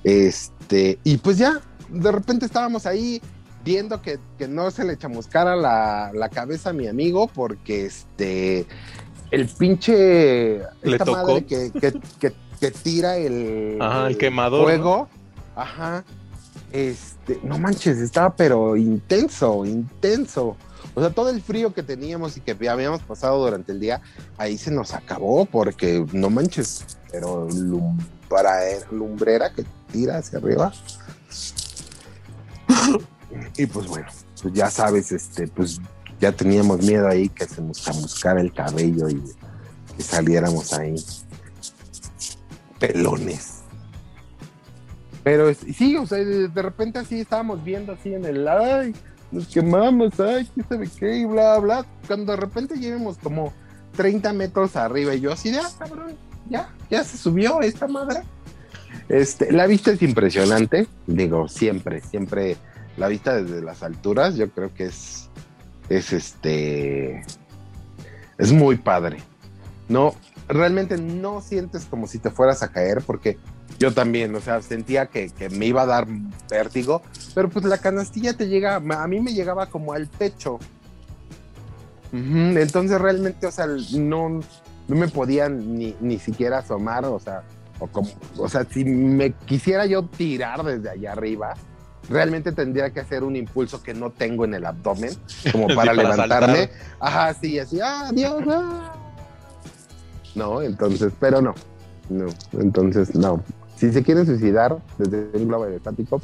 Este. 0.04 1.00
Y 1.04 1.18
pues 1.18 1.38
ya, 1.38 1.60
de 1.89 2.12
repente 2.12 2.46
estábamos 2.46 2.86
ahí 2.86 3.22
viendo 3.64 4.02
que, 4.02 4.20
que 4.38 4.48
no 4.48 4.70
se 4.72 4.86
le 4.86 4.98
chamuscara 4.98 5.56
la, 5.56 6.12
la 6.14 6.30
cabeza 6.30 6.70
a 6.70 6.74
mi 6.74 6.88
amigo 6.88 7.28
porque 7.28 7.86
este. 7.86 8.66
El 9.32 9.48
pinche. 9.48 10.60
Le 10.60 10.91
esta 10.93 11.06
tocó. 11.06 11.18
madre 11.18 11.46
que, 11.46 11.72
que, 11.72 11.93
que, 12.20 12.34
que 12.60 12.72
tira 12.72 13.18
el. 13.18 13.78
Ajá, 13.82 14.08
el 14.08 14.18
quemador, 14.18 14.64
Fuego. 14.64 15.10
Ajá. 15.56 16.04
Este. 16.72 17.39
No 17.43 17.58
manches, 17.58 17.98
estaba 17.98 18.36
pero 18.36 18.78
intenso, 18.78 19.66
intenso. 19.66 20.56
O 20.96 21.02
sea, 21.02 21.10
todo 21.12 21.30
el 21.30 21.41
frío 21.41 21.74
que 21.74 21.84
teníamos 21.84 22.38
y 22.38 22.41
que 22.41 22.56
habíamos 22.70 23.02
pasado 23.04 23.43
durante 23.43 23.74
el 23.74 23.80
día, 23.80 24.02
ahí 24.38 24.58
se 24.58 24.72
nos 24.72 24.93
acabó 24.93 25.46
porque 25.46 26.06
no 26.14 26.30
manches, 26.30 26.86
pero 27.12 27.48
lumbra- 27.50 28.89
lumbrera 28.91 29.54
que 29.54 29.66
tira 29.91 30.18
hacia 30.18 30.39
arriba. 30.39 30.74
Y 33.58 33.66
pues 33.66 33.88
bueno, 33.88 34.08
pues 34.41 34.54
ya 34.54 34.72
sabes, 34.72 35.12
este, 35.12 35.48
pues 35.50 35.80
ya 36.20 36.32
teníamos 36.32 36.80
miedo 36.80 37.08
ahí 37.08 37.28
que 37.30 37.46
se 37.46 37.62
nos 37.62 37.86
el 38.39 38.54
cabello 38.54 39.10
y 39.10 39.22
que 39.98 40.04
saliéramos 40.04 40.72
ahí 40.74 40.96
pelones. 42.80 43.56
Pero 45.24 45.52
sí, 45.54 45.98
o 45.98 46.06
sea, 46.06 46.20
de 46.20 46.62
repente 46.62 47.00
así 47.00 47.20
estábamos 47.20 47.64
viendo 47.64 47.93
así 47.93 48.14
en 48.14 48.26
el 48.26 48.48
ay, 48.48 48.96
nos 49.36 49.48
quemamos, 49.48 50.18
ay, 50.20 50.50
qué 50.56 50.64
sabe 50.64 50.90
qué, 50.98 51.18
y 51.18 51.26
bla, 51.26 51.60
bla. 51.60 51.86
Cuando 52.08 52.32
de 52.32 52.38
repente 52.38 52.76
llevamos 52.76 53.18
como 53.18 53.54
30 53.98 54.32
metros 54.34 54.76
arriba 54.78 55.14
y 55.14 55.20
yo 55.20 55.34
así 55.34 55.52
de, 55.52 55.60
ah, 55.60 55.70
cabrón, 55.78 56.16
ya, 56.50 56.70
ya 56.90 57.04
se 57.04 57.18
subió 57.18 57.62
esta 57.62 57.88
madre. 57.88 58.22
Este, 59.10 59.52
la 59.52 59.68
vista 59.68 59.92
es 59.92 60.02
impresionante, 60.02 60.88
digo, 61.06 61.50
siempre, 61.50 62.02
siempre 62.02 62.56
la 62.98 63.10
vista 63.10 63.36
desde 63.36 63.62
las 63.62 63.84
alturas, 63.84 64.36
yo 64.36 64.50
creo 64.50 64.74
que 64.74 64.86
es, 64.86 65.30
es 65.90 66.14
este, 66.14 67.26
es 68.38 68.52
muy 68.54 68.78
padre. 68.78 69.18
No, 69.90 70.16
realmente 70.48 70.98
no 70.98 71.42
sientes 71.42 71.86
como 71.86 72.08
si 72.08 72.20
te 72.20 72.32
fueras 72.32 72.64
a 72.64 72.72
caer 72.72 73.04
porque 73.06 73.38
yo 73.80 73.93
también, 73.93 74.34
o 74.36 74.41
sea, 74.41 74.61
sentía 74.61 75.07
que, 75.07 75.30
que 75.30 75.49
me 75.49 75.65
iba 75.65 75.82
a 75.82 75.86
dar 75.86 76.07
vértigo, 76.49 77.01
pero 77.34 77.49
pues 77.49 77.65
la 77.65 77.78
canastilla 77.78 78.34
te 78.34 78.47
llega, 78.47 78.76
a 78.76 79.07
mí 79.07 79.19
me 79.19 79.34
llegaba 79.34 79.65
como 79.67 79.93
al 79.93 80.07
pecho. 80.07 80.59
Entonces 82.13 82.99
realmente, 83.01 83.45
o 83.45 83.51
sea, 83.51 83.67
no, 83.67 84.30
no 84.88 84.95
me 84.95 85.07
podía 85.09 85.49
ni, 85.49 85.95
ni 85.99 86.17
siquiera 86.17 86.59
asomar, 86.59 87.03
o 87.05 87.19
sea, 87.19 87.43
o, 87.80 87.88
como, 87.88 88.09
o 88.38 88.47
sea, 88.47 88.65
si 88.69 88.86
me 88.86 89.34
quisiera 89.34 89.86
yo 89.86 90.03
tirar 90.03 90.63
desde 90.63 90.91
allá 90.91 91.11
arriba, 91.11 91.55
realmente 92.09 92.53
tendría 92.53 92.91
que 92.91 93.01
hacer 93.01 93.23
un 93.26 93.36
impulso 93.36 93.84
que 93.84 93.93
no 93.93 94.11
tengo 94.11 94.45
en 94.45 94.53
el 94.53 94.65
abdomen, 94.65 95.11
como 95.51 95.67
Sí, 95.69 95.76
para 95.76 95.91
para 95.91 95.93
levantarme. 95.93 96.57
saltar. 96.67 96.69
Ajá, 97.01 97.34
sí, 97.34 97.59
así, 97.59 97.80
ah, 97.84 98.11
Dios, 98.13 98.41
ah". 98.47 98.93
No, 100.36 100.61
entonces, 100.61 101.11
pero 101.19 101.41
no, 101.41 101.53
no, 102.09 102.28
entonces 102.53 103.13
no. 103.15 103.43
Si 103.76 103.91
se 103.91 104.03
quieren 104.03 104.26
suicidar 104.26 104.78
desde 104.97 105.38
un 105.38 105.47
globo 105.47 105.65
aerostático, 105.65 106.21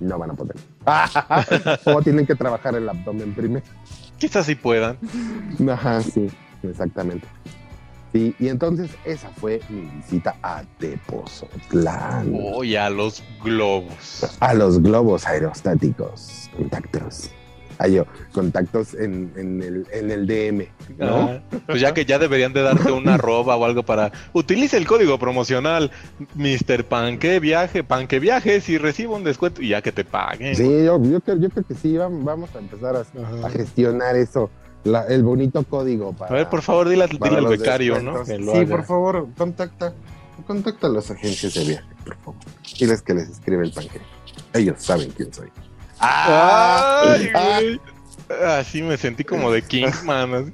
no 0.00 0.18
van 0.18 0.30
a 0.30 0.34
poder. 0.34 0.56
o 1.84 2.02
tienen 2.02 2.26
que 2.26 2.34
trabajar 2.34 2.74
el 2.74 2.88
abdomen 2.88 3.34
primero. 3.34 3.64
Quizás 4.18 4.46
sí 4.46 4.54
puedan. 4.54 4.98
Ajá, 5.70 6.00
sí, 6.02 6.30
exactamente. 6.62 7.26
Sí, 8.12 8.34
y 8.38 8.48
entonces 8.48 8.92
esa 9.04 9.28
fue 9.30 9.60
mi 9.68 9.82
visita 9.96 10.36
a 10.40 10.62
Tepozotlán. 10.78 12.32
Oye, 12.54 12.78
a 12.78 12.88
los 12.88 13.24
globos. 13.42 14.36
A 14.38 14.54
los 14.54 14.80
globos 14.80 15.26
aerostáticos. 15.26 16.48
Contactos. 16.56 17.30
Ah, 17.78 17.88
yo, 17.88 18.06
contactos 18.32 18.94
en, 18.94 19.32
en 19.36 19.62
el, 19.62 19.86
en 19.92 20.10
el 20.10 20.26
DM, 20.26 20.66
¿no? 20.98 21.06
Ah, 21.30 21.40
pues 21.66 21.80
ya 21.80 21.92
que 21.92 22.04
ya 22.04 22.18
deberían 22.18 22.52
de 22.52 22.62
darte 22.62 22.92
una 22.92 23.14
arroba 23.14 23.56
o 23.56 23.64
algo 23.64 23.82
para. 23.82 24.12
Utilice 24.32 24.76
el 24.76 24.86
código 24.86 25.18
promocional 25.18 25.90
Mr. 26.34 26.84
Panque 26.84 27.40
Viaje, 27.40 27.82
Panque 27.82 28.20
Viajes 28.20 28.68
y 28.68 28.78
reciba 28.78 29.16
un 29.16 29.24
descuento 29.24 29.60
y 29.62 29.68
ya 29.70 29.82
que 29.82 29.92
te 29.92 30.04
paguen. 30.04 30.54
Sí, 30.54 30.62
yo, 30.84 31.02
yo 31.02 31.20
creo, 31.20 31.36
yo 31.38 31.50
creo 31.50 31.64
que 31.66 31.74
sí, 31.74 31.94
vam- 31.94 32.22
vamos 32.22 32.54
a 32.54 32.58
empezar 32.58 32.94
a, 32.96 33.46
a 33.46 33.50
gestionar 33.50 34.14
eso, 34.16 34.50
la- 34.84 35.06
el 35.08 35.22
bonito 35.24 35.62
código 35.64 36.12
para... 36.12 36.30
A 36.30 36.34
ver, 36.34 36.48
por 36.48 36.62
favor, 36.62 36.88
dile, 36.88 37.04
al- 37.04 37.10
dile 37.10 37.40
becario, 37.48 38.00
¿no? 38.00 38.18
descuentos. 38.20 38.52
Sí, 38.54 38.60
haga. 38.60 38.76
por 38.76 38.84
favor, 38.84 39.28
contacta, 39.36 39.94
contacta 40.46 40.86
a 40.86 40.90
las 40.90 41.10
agencias 41.10 41.54
de 41.54 41.64
viaje, 41.64 41.88
por 42.04 42.16
favor. 42.18 42.34
Diles 42.78 43.02
que 43.02 43.14
les 43.14 43.28
escribe 43.30 43.64
el 43.64 43.72
panque. 43.72 44.00
Ellos 44.52 44.76
saben 44.78 45.10
quién 45.16 45.32
soy. 45.34 45.48
Ay, 46.04 47.30
Ah. 47.34 47.58
güey. 47.60 47.80
Así 48.46 48.82
me 48.82 48.96
sentí 48.96 49.24
como 49.24 49.50
de 49.50 49.62
Kingsman. 49.62 50.34
así. 50.34 50.52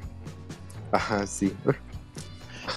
Ajá, 0.93 1.27
sí. 1.27 1.55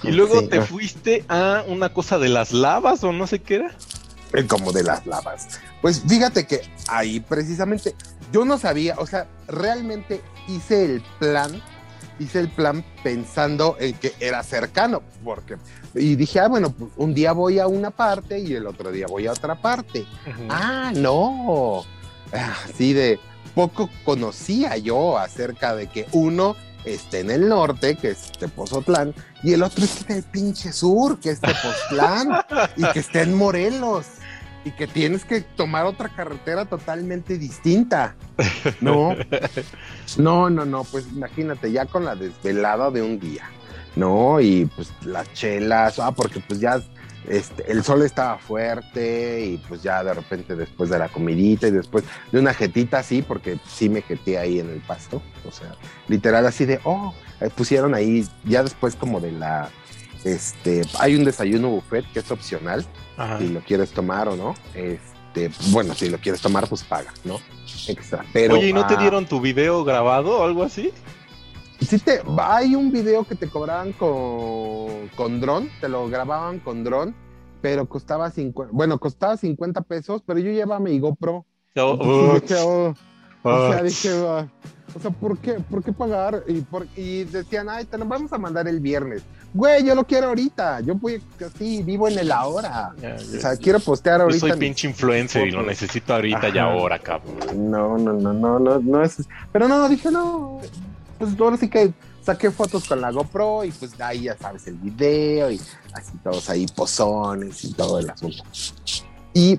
Y 0.02 0.12
luego 0.12 0.40
Sí, 0.40 0.48
te 0.48 0.58
ah. 0.58 0.62
fuiste 0.62 1.24
a 1.28 1.64
una 1.66 1.88
cosa 1.92 2.18
de 2.18 2.28
las 2.28 2.52
lavas 2.52 3.02
o 3.04 3.12
no 3.12 3.26
sé 3.26 3.40
qué 3.40 3.56
era. 3.56 3.70
Eh, 4.32 4.46
como 4.46 4.72
de 4.72 4.82
las 4.82 5.06
lavas. 5.06 5.60
Pues 5.82 6.02
fíjate 6.06 6.46
que 6.46 6.62
ahí 6.88 7.20
precisamente 7.20 7.94
yo 8.32 8.44
no 8.44 8.58
sabía, 8.58 8.94
o 8.98 9.06
sea, 9.06 9.26
realmente 9.46 10.20
hice 10.48 10.84
el 10.84 11.02
plan, 11.18 11.60
hice 12.18 12.40
el 12.40 12.48
plan 12.48 12.84
pensando 13.02 13.76
en 13.78 13.94
que 13.94 14.12
era 14.20 14.42
cercano, 14.42 15.02
porque 15.22 15.56
y 15.94 16.16
dije, 16.16 16.40
ah, 16.40 16.48
bueno, 16.48 16.70
pues 16.70 16.90
un 16.96 17.14
día 17.14 17.32
voy 17.32 17.58
a 17.60 17.66
una 17.68 17.90
parte 17.90 18.38
y 18.40 18.54
el 18.54 18.66
otro 18.66 18.90
día 18.90 19.06
voy 19.08 19.26
a 19.28 19.32
otra 19.32 19.54
parte. 19.60 20.04
Ah, 20.48 20.92
no. 20.94 21.84
Así 22.64 22.92
de 22.92 23.18
poco 23.54 23.88
conocía 24.04 24.76
yo 24.76 25.16
acerca 25.18 25.74
de 25.74 25.86
que 25.86 26.06
uno 26.12 26.56
está 26.84 27.18
en 27.18 27.30
el 27.30 27.48
norte, 27.48 27.96
que 27.96 28.10
es 28.10 28.32
Tepozotlán, 28.32 29.14
y 29.42 29.52
el 29.52 29.62
otro 29.62 29.84
está 29.84 30.12
en 30.12 30.18
el 30.18 30.24
pinche 30.24 30.72
sur, 30.72 31.18
que 31.18 31.30
es 31.30 31.40
Tepoztlán, 31.40 32.28
y 32.76 32.84
que 32.92 32.98
está 32.98 33.22
en 33.22 33.34
Morelos, 33.34 34.06
y 34.64 34.70
que 34.72 34.86
tienes 34.86 35.24
que 35.24 35.40
tomar 35.40 35.86
otra 35.86 36.08
carretera 36.08 36.66
totalmente 36.66 37.38
distinta. 37.38 38.16
No, 38.80 39.14
no, 40.18 40.50
no, 40.50 40.64
no, 40.64 40.84
pues 40.84 41.06
imagínate, 41.12 41.70
ya 41.72 41.86
con 41.86 42.04
la 42.04 42.16
desvelada 42.16 42.90
de 42.90 43.02
un 43.02 43.20
día, 43.20 43.44
¿no? 43.96 44.40
Y 44.40 44.66
pues 44.66 44.92
las 45.04 45.32
chelas, 45.32 45.98
ah, 45.98 46.12
porque 46.12 46.40
pues 46.40 46.60
ya 46.60 46.82
este, 47.28 47.70
el 47.70 47.82
sol 47.82 48.02
estaba 48.02 48.38
fuerte 48.38 49.44
y 49.44 49.56
pues 49.68 49.82
ya 49.82 50.04
de 50.04 50.12
repente 50.14 50.54
después 50.56 50.90
de 50.90 50.98
la 50.98 51.08
comidita 51.08 51.68
y 51.68 51.70
después 51.70 52.04
de 52.30 52.38
una 52.38 52.52
jetita 52.52 52.98
así, 52.98 53.22
porque 53.22 53.58
sí 53.66 53.88
me 53.88 54.02
jeté 54.02 54.38
ahí 54.38 54.60
en 54.60 54.70
el 54.70 54.80
pasto, 54.80 55.22
o 55.46 55.52
sea, 55.52 55.74
literal 56.08 56.46
así 56.46 56.64
de, 56.64 56.80
oh, 56.84 57.14
eh, 57.40 57.50
pusieron 57.54 57.94
ahí, 57.94 58.26
ya 58.44 58.62
después 58.62 58.94
como 58.94 59.20
de 59.20 59.32
la, 59.32 59.70
este, 60.24 60.82
hay 60.98 61.14
un 61.14 61.24
desayuno 61.24 61.70
buffet 61.70 62.04
que 62.12 62.20
es 62.20 62.30
opcional, 62.30 62.84
Ajá. 63.16 63.38
si 63.38 63.48
lo 63.48 63.60
quieres 63.60 63.90
tomar 63.90 64.28
o 64.28 64.36
no, 64.36 64.54
este, 64.74 65.50
bueno, 65.70 65.94
si 65.94 66.10
lo 66.10 66.18
quieres 66.18 66.40
tomar, 66.40 66.68
pues 66.68 66.82
paga, 66.82 67.12
¿no? 67.24 67.40
Extra, 67.88 68.24
pero... 68.32 68.54
Oye, 68.54 68.68
¿y 68.68 68.72
no 68.72 68.86
te 68.86 68.96
dieron 68.96 69.26
tu 69.26 69.40
video 69.40 69.84
grabado 69.84 70.38
o 70.38 70.44
algo 70.44 70.62
así? 70.62 70.92
Sí 71.94 72.00
te, 72.04 72.20
hay 72.38 72.74
un 72.74 72.90
video 72.90 73.24
que 73.24 73.36
te 73.36 73.48
cobraban 73.48 73.92
con, 73.92 75.08
con 75.16 75.40
dron, 75.40 75.68
te 75.80 75.88
lo 75.88 76.08
grababan 76.08 76.58
con 76.58 76.82
dron, 76.82 77.14
pero 77.60 77.86
costaba 77.88 78.30
50, 78.30 78.72
bueno, 78.74 78.98
costaba 78.98 79.36
50 79.36 79.80
pesos, 79.82 80.20
pero 80.26 80.40
yo 80.40 80.50
llevaba 80.50 80.80
mi 80.80 80.98
GoPro. 80.98 81.44
Oh, 81.76 82.92
o 83.42 83.70
sea, 83.72 83.82
dije, 83.82 84.08
ah, 84.26 84.46
o 84.96 85.00
sea, 85.00 85.10
¿por 85.10 85.38
qué, 85.38 85.54
¿por 85.54 85.84
qué 85.84 85.92
pagar? 85.92 86.42
Y, 86.48 86.62
por- 86.62 86.86
y 86.96 87.24
decían, 87.24 87.68
ay, 87.68 87.84
te 87.84 87.96
lo 87.98 88.06
vamos 88.06 88.32
a 88.32 88.38
mandar 88.38 88.66
el 88.66 88.80
viernes. 88.80 89.22
Güey, 89.52 89.84
yo 89.84 89.94
lo 89.94 90.04
quiero 90.04 90.28
ahorita, 90.28 90.80
yo 90.80 90.94
voy 90.96 91.22
así, 91.46 91.82
vivo 91.84 92.08
en 92.08 92.18
el 92.18 92.32
ahora. 92.32 92.92
ya, 93.00 93.14
O 93.14 93.40
sea, 93.40 93.56
quiero 93.56 93.78
postear 93.78 94.18
Yo 94.18 94.24
ahorita. 94.24 94.40
soy 94.40 94.50
mis- 94.52 94.58
pinche 94.58 94.88
influencer 94.88 95.46
y 95.46 95.50
lo 95.52 95.62
necesito 95.62 96.12
ahorita 96.14 96.48
y 96.48 96.58
Ajá. 96.58 96.72
ahora, 96.72 96.98
cabrón. 96.98 97.70
No, 97.70 97.96
no, 97.98 98.12
no, 98.14 98.32
no, 98.32 98.58
no, 98.58 98.78
no 98.80 99.02
es. 99.02 99.18
Pero 99.52 99.68
no, 99.68 99.88
dije, 99.88 100.10
no. 100.10 100.60
Pues 101.18 101.38
ahora 101.38 101.56
sí 101.56 101.68
que 101.68 101.92
saqué 102.22 102.50
fotos 102.50 102.88
con 102.88 103.00
la 103.00 103.10
GoPro 103.10 103.64
y 103.64 103.70
pues 103.70 104.00
ahí 104.00 104.22
ya 104.22 104.36
sabes 104.36 104.66
el 104.66 104.74
video 104.76 105.50
y 105.50 105.60
así 105.92 106.12
todos 106.22 106.48
ahí 106.48 106.66
pozones 106.74 107.64
y 107.64 107.72
todo 107.74 107.98
el 107.98 108.10
asunto. 108.10 108.42
Y 109.34 109.58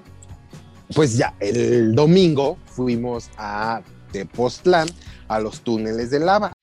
pues 0.94 1.18
ya, 1.18 1.34
el 1.40 1.96
domingo 1.96 2.58
fuimos 2.66 3.30
a 3.38 3.82
Tepoztlán, 4.12 4.88
a 5.28 5.40
los 5.40 5.62
túneles 5.62 6.10
de 6.10 6.20
lava. 6.20 6.54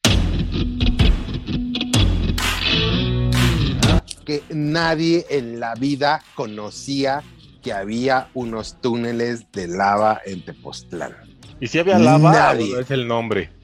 Que 4.24 4.42
nadie 4.50 5.26
en 5.28 5.58
la 5.58 5.74
vida 5.74 6.22
conocía 6.34 7.22
que 7.62 7.72
había 7.72 8.28
unos 8.34 8.80
túneles 8.80 9.50
de 9.52 9.68
lava 9.68 10.20
en 10.24 10.44
Tepoztlán. 10.44 11.14
¿Y 11.60 11.68
si 11.68 11.78
había 11.78 11.98
lava 11.98 12.32
Nadie. 12.32 12.80
es 12.80 12.90
el 12.90 13.06
nombre? 13.06 13.61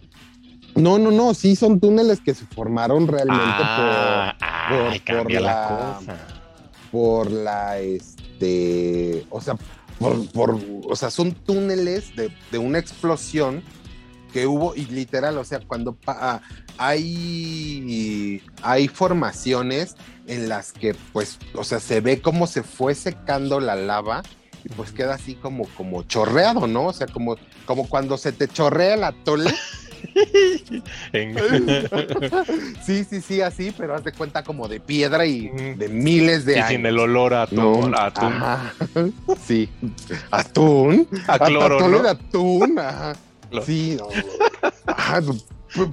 No, 0.78 0.98
no, 0.98 1.10
no, 1.10 1.34
sí 1.34 1.56
son 1.56 1.80
túneles 1.80 2.20
que 2.20 2.34
se 2.34 2.46
formaron 2.46 3.06
realmente 3.08 3.42
Ah, 3.44 4.34
por, 4.68 4.78
ay, 4.92 5.00
por 5.00 5.32
la 5.32 5.40
la- 5.40 5.94
cosa. 5.98 6.16
por 6.90 7.30
la, 7.30 7.78
este, 7.78 9.26
o 9.30 9.40
sea, 9.40 9.56
por, 9.98 10.26
por- 10.30 10.58
o 10.88 10.96
sea, 10.96 11.10
son 11.10 11.32
túneles 11.32 12.14
de, 12.16 12.30
de 12.50 12.58
una 12.58 12.78
explosión 12.78 13.62
que 14.32 14.46
hubo 14.46 14.74
y 14.74 14.84
literal, 14.86 15.36
o 15.38 15.44
sea, 15.44 15.60
cuando 15.66 15.94
pa- 15.94 16.16
ah, 16.20 16.40
hay, 16.78 18.42
hay 18.62 18.88
formaciones 18.88 19.96
en 20.26 20.48
las 20.48 20.72
que, 20.72 20.94
pues, 21.12 21.38
o 21.54 21.64
sea, 21.64 21.80
se 21.80 22.00
ve 22.00 22.20
cómo 22.20 22.46
se 22.46 22.62
fue 22.62 22.94
secando 22.94 23.60
la 23.60 23.74
lava 23.74 24.22
y 24.64 24.68
pues 24.70 24.92
queda 24.92 25.14
así 25.14 25.34
como, 25.34 25.64
como 25.76 26.02
chorreado, 26.02 26.66
¿no? 26.66 26.86
O 26.86 26.92
sea, 26.92 27.06
como, 27.06 27.36
como 27.66 27.88
cuando 27.88 28.18
se 28.18 28.32
te 28.32 28.48
chorrea 28.48 28.94
el 28.94 29.04
atole. 29.04 29.50
En- 31.12 31.36
Sí, 32.84 33.04
sí, 33.04 33.20
sí, 33.20 33.40
así, 33.40 33.72
pero 33.76 33.94
haz 33.94 34.04
de 34.04 34.12
cuenta 34.12 34.42
como 34.42 34.68
de 34.68 34.80
piedra 34.80 35.26
y 35.26 35.48
de 35.48 35.88
miles 35.88 36.44
de 36.44 36.54
y 36.54 36.56
años. 36.56 36.68
sin 36.70 36.86
el 36.86 36.98
olor 36.98 37.34
a 37.34 37.42
atún. 37.42 37.90
No, 37.90 37.96
a 37.96 38.06
atún. 38.06 38.32
ajá. 38.32 38.72
Sí. 39.46 39.68
Atún. 40.30 41.06
A 41.26 41.38
cloro, 41.38 41.76
Atole 41.76 41.96
¿no? 41.98 42.02
de 42.02 42.10
atún. 42.10 42.78
Ajá. 42.78 43.16
Cloro. 43.50 43.66
Sí. 43.66 43.96
no. 43.98 44.08
Ajá, 44.86 45.20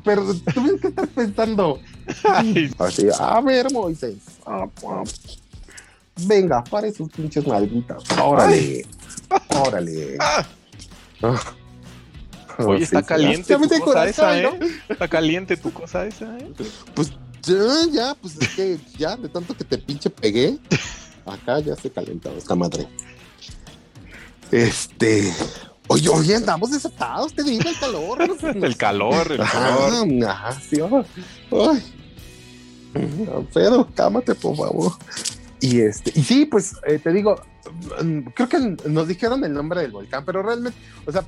pero 0.03 0.23
tú 0.53 0.63
ves 0.63 0.81
que 0.81 0.87
estás 0.87 1.07
pensando. 1.09 1.79
Ay, 2.23 2.71
Así, 2.79 3.07
a 3.19 3.41
ver, 3.41 3.71
Moisés. 3.71 4.15
Ah, 4.45 4.65
ah. 4.87 5.03
Venga, 6.21 6.63
para 6.63 6.89
sus 6.91 7.09
pinches 7.11 7.45
malditas. 7.45 8.03
Órale. 8.21 8.85
Órale. 9.49 10.15
Ah. 10.19 10.45
Ah. 11.23 11.39
Oye, 12.59 12.79
Sí, 12.79 12.83
está 12.83 13.01
sí. 13.01 13.05
caliente 13.07 13.55
tu 13.57 13.79
cosa 13.79 14.07
esa, 14.07 14.39
¿eh? 14.39 14.59
Está 14.89 15.07
caliente 15.07 15.57
tu 15.57 15.71
cosa 15.71 16.05
esa, 16.05 16.37
¿eh? 16.37 16.51
Pues 16.93 17.11
ya, 17.43 17.55
ya, 17.91 18.15
pues 18.15 18.35
es 18.39 18.49
que 18.49 18.77
ya, 18.97 19.15
de 19.15 19.29
tanto 19.29 19.55
que 19.55 19.63
te 19.63 19.77
pinche 19.77 20.09
pegué, 20.09 20.57
acá 21.25 21.59
ya 21.59 21.75
se 21.75 21.89
calentó 21.89 22.31
esta 22.37 22.55
madre. 22.55 22.87
Este. 24.51 25.33
Oye, 25.87 26.09
oye, 26.09 26.35
andamos 26.35 26.71
desatados, 26.71 27.33
te 27.33 27.43
digo, 27.43 27.69
el 27.69 27.79
calor. 27.79 28.21
El 28.55 28.77
calor, 28.77 29.31
el 29.31 29.37
calor. 29.37 30.23
ajá, 30.27 30.59
sí, 30.59 30.77
ay. 30.81 31.05
Ay. 31.51 31.83
Alfredo, 33.35 33.87
cámate, 33.93 34.33
por 34.35 34.55
favor. 34.55 34.93
Y 35.59 35.81
este, 35.81 36.11
y 36.19 36.23
sí, 36.23 36.45
pues 36.45 36.73
eh, 36.87 36.99
te 36.99 37.11
digo, 37.11 37.39
mm, 38.03 38.19
creo 38.35 38.49
que 38.49 38.59
nos 38.89 39.07
dijeron 39.07 39.43
el 39.43 39.53
nombre 39.53 39.81
del 39.81 39.91
volcán, 39.91 40.23
pero 40.25 40.41
realmente, 40.41 40.77
o 41.05 41.11
sea, 41.11 41.23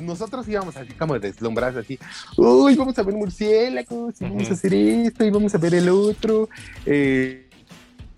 nosotros 0.00 0.46
íbamos 0.48 0.76
así 0.76 0.92
como 0.94 1.18
deslumbrados, 1.18 1.84
así, 1.84 1.98
uy, 2.36 2.74
vamos 2.74 2.98
a 2.98 3.02
ver 3.02 3.14
murciélagos, 3.14 4.20
y 4.20 4.24
vamos 4.24 4.50
a 4.50 4.54
hacer 4.54 4.74
esto, 4.74 5.24
y 5.24 5.30
vamos 5.30 5.54
a 5.54 5.58
ver 5.58 5.74
el 5.74 5.88
otro. 5.88 6.48
Eh, 6.86 7.48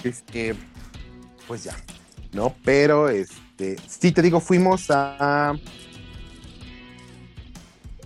este, 0.02 0.54
pues 1.46 1.64
ya, 1.64 1.76
¿no? 2.32 2.54
Pero 2.64 3.08
este, 3.08 3.76
sí 3.86 4.12
te 4.12 4.22
digo, 4.22 4.40
fuimos 4.40 4.86
a. 4.90 5.54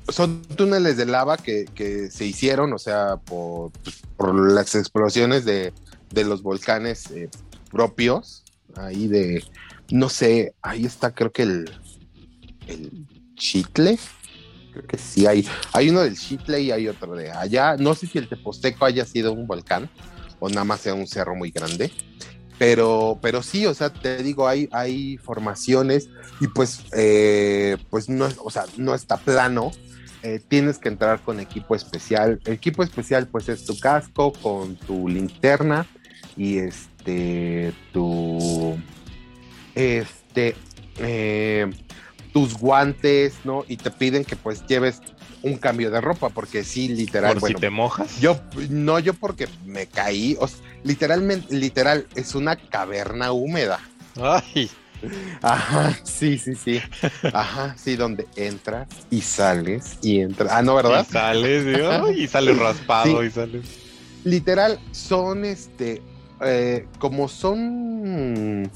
Son 0.09 0.43
túneles 0.43 0.97
de 0.97 1.07
lava 1.07 1.37
que, 1.37 1.65
que 1.75 2.11
se 2.11 2.25
hicieron, 2.25 2.73
o 2.73 2.79
sea, 2.79 3.17
por, 3.17 3.73
pues, 3.83 4.03
por 4.17 4.53
las 4.53 4.75
explosiones 4.77 5.45
de, 5.45 5.73
de 6.11 6.25
los 6.25 6.43
volcanes 6.43 7.11
eh, 7.11 7.29
propios, 7.73 8.45
ahí 8.77 9.09
de, 9.09 9.43
no 9.91 10.09
sé, 10.09 10.55
ahí 10.63 10.87
está 10.87 11.13
creo 11.13 11.33
que 11.33 11.43
el, 11.43 11.71
el 12.69 13.07
Chitle, 13.37 13.99
creo 14.73 14.87
que 14.87 14.99
sí, 14.99 15.27
hay, 15.27 15.47
hay 15.73 15.91
uno 15.91 16.01
del 16.01 16.17
Chitle 16.17 16.61
y 16.61 16.73
hay 16.73 16.89
otro 16.89 17.15
de 17.15 17.31
allá, 17.31 17.77
no 17.77 17.95
sé 17.95 18.07
si 18.07 18.19
el 18.19 18.29
Teposteco 18.29 18.85
haya 18.85 19.05
sido 19.05 19.33
un 19.33 19.47
volcán 19.47 19.89
o 20.41 20.49
nada 20.49 20.65
más 20.65 20.81
sea 20.81 20.95
un 20.95 21.07
cerro 21.07 21.35
muy 21.35 21.51
grande, 21.51 21.93
pero, 22.59 23.19
pero 23.23 23.43
sí, 23.43 23.67
o 23.67 23.75
sea, 23.75 23.91
te 23.91 24.23
digo, 24.23 24.49
hay, 24.49 24.69
hay 24.73 25.19
formaciones 25.19 26.09
y 26.41 26.49
pues, 26.49 26.85
eh, 26.97 27.77
pues 27.91 28.09
no, 28.09 28.29
o 28.43 28.51
sea, 28.51 28.65
no 28.77 28.95
está 28.95 29.19
plano, 29.19 29.71
eh, 30.23 30.41
tienes 30.47 30.79
que 30.79 30.89
entrar 30.89 31.21
con 31.21 31.39
equipo 31.39 31.77
especial. 31.77 32.41
Equipo 32.47 32.83
especial, 32.83 33.29
pues, 33.29 33.49
es 33.49 33.65
tu 33.65 33.79
casco 33.79 34.33
con 34.33 34.77
tu 34.77 35.09
linterna 35.09 35.87
y 36.37 36.59
este, 36.59 37.73
tu, 37.93 38.77
este, 39.75 40.57
eh, 40.99 41.71
tus 42.37 42.59
guantes, 42.59 43.33
¿no? 43.45 43.65
Y 43.67 43.79
te 43.79 43.91
piden 43.91 44.23
que 44.23 44.37
pues 44.37 44.63
lleves 44.67 45.01
un 45.41 45.57
cambio 45.57 45.91
de 45.91 46.03
ropa, 46.03 46.29
porque 46.29 46.65
sí, 46.65 46.87
literal, 46.89 47.33
Por 47.33 47.41
bueno, 47.41 47.57
si 47.57 47.61
te 47.63 47.71
mojas. 47.71 48.21
yo, 48.21 48.39
no 48.69 48.99
yo 48.99 49.15
porque 49.15 49.49
me 49.65 49.87
caí, 49.87 50.37
o 50.39 50.47
sea, 50.47 50.59
literalmente, 50.85 51.55
literal, 51.57 52.07
es 52.15 52.35
una 52.35 52.57
caverna 52.57 53.33
húmeda. 53.33 53.81
Ay, 54.21 54.69
Ajá, 55.41 55.99
sí, 56.05 56.37
sí, 56.37 56.55
sí. 56.55 56.79
Ajá, 57.33 57.75
sí, 57.79 57.97
donde 57.97 58.27
entras 58.37 58.87
y 59.11 59.23
sales 59.23 59.97
y 60.03 60.21
entras. 60.21 60.53
Ah, 60.53 60.61
no, 60.61 60.75
¿verdad? 60.75 61.07
y 61.09 61.13
sales, 61.13 61.65
y, 61.79 61.81
ay, 61.81 62.23
y 62.25 62.29
sales 62.29 62.59
raspado 62.59 63.23
Sí. 63.23 63.29
y 63.29 63.31
sales. 63.31 63.67
Literal, 64.25 64.79
son 64.93 65.47
este, 65.47 66.03
eh, 66.43 66.87
como 66.99 67.29
son, 67.29 68.71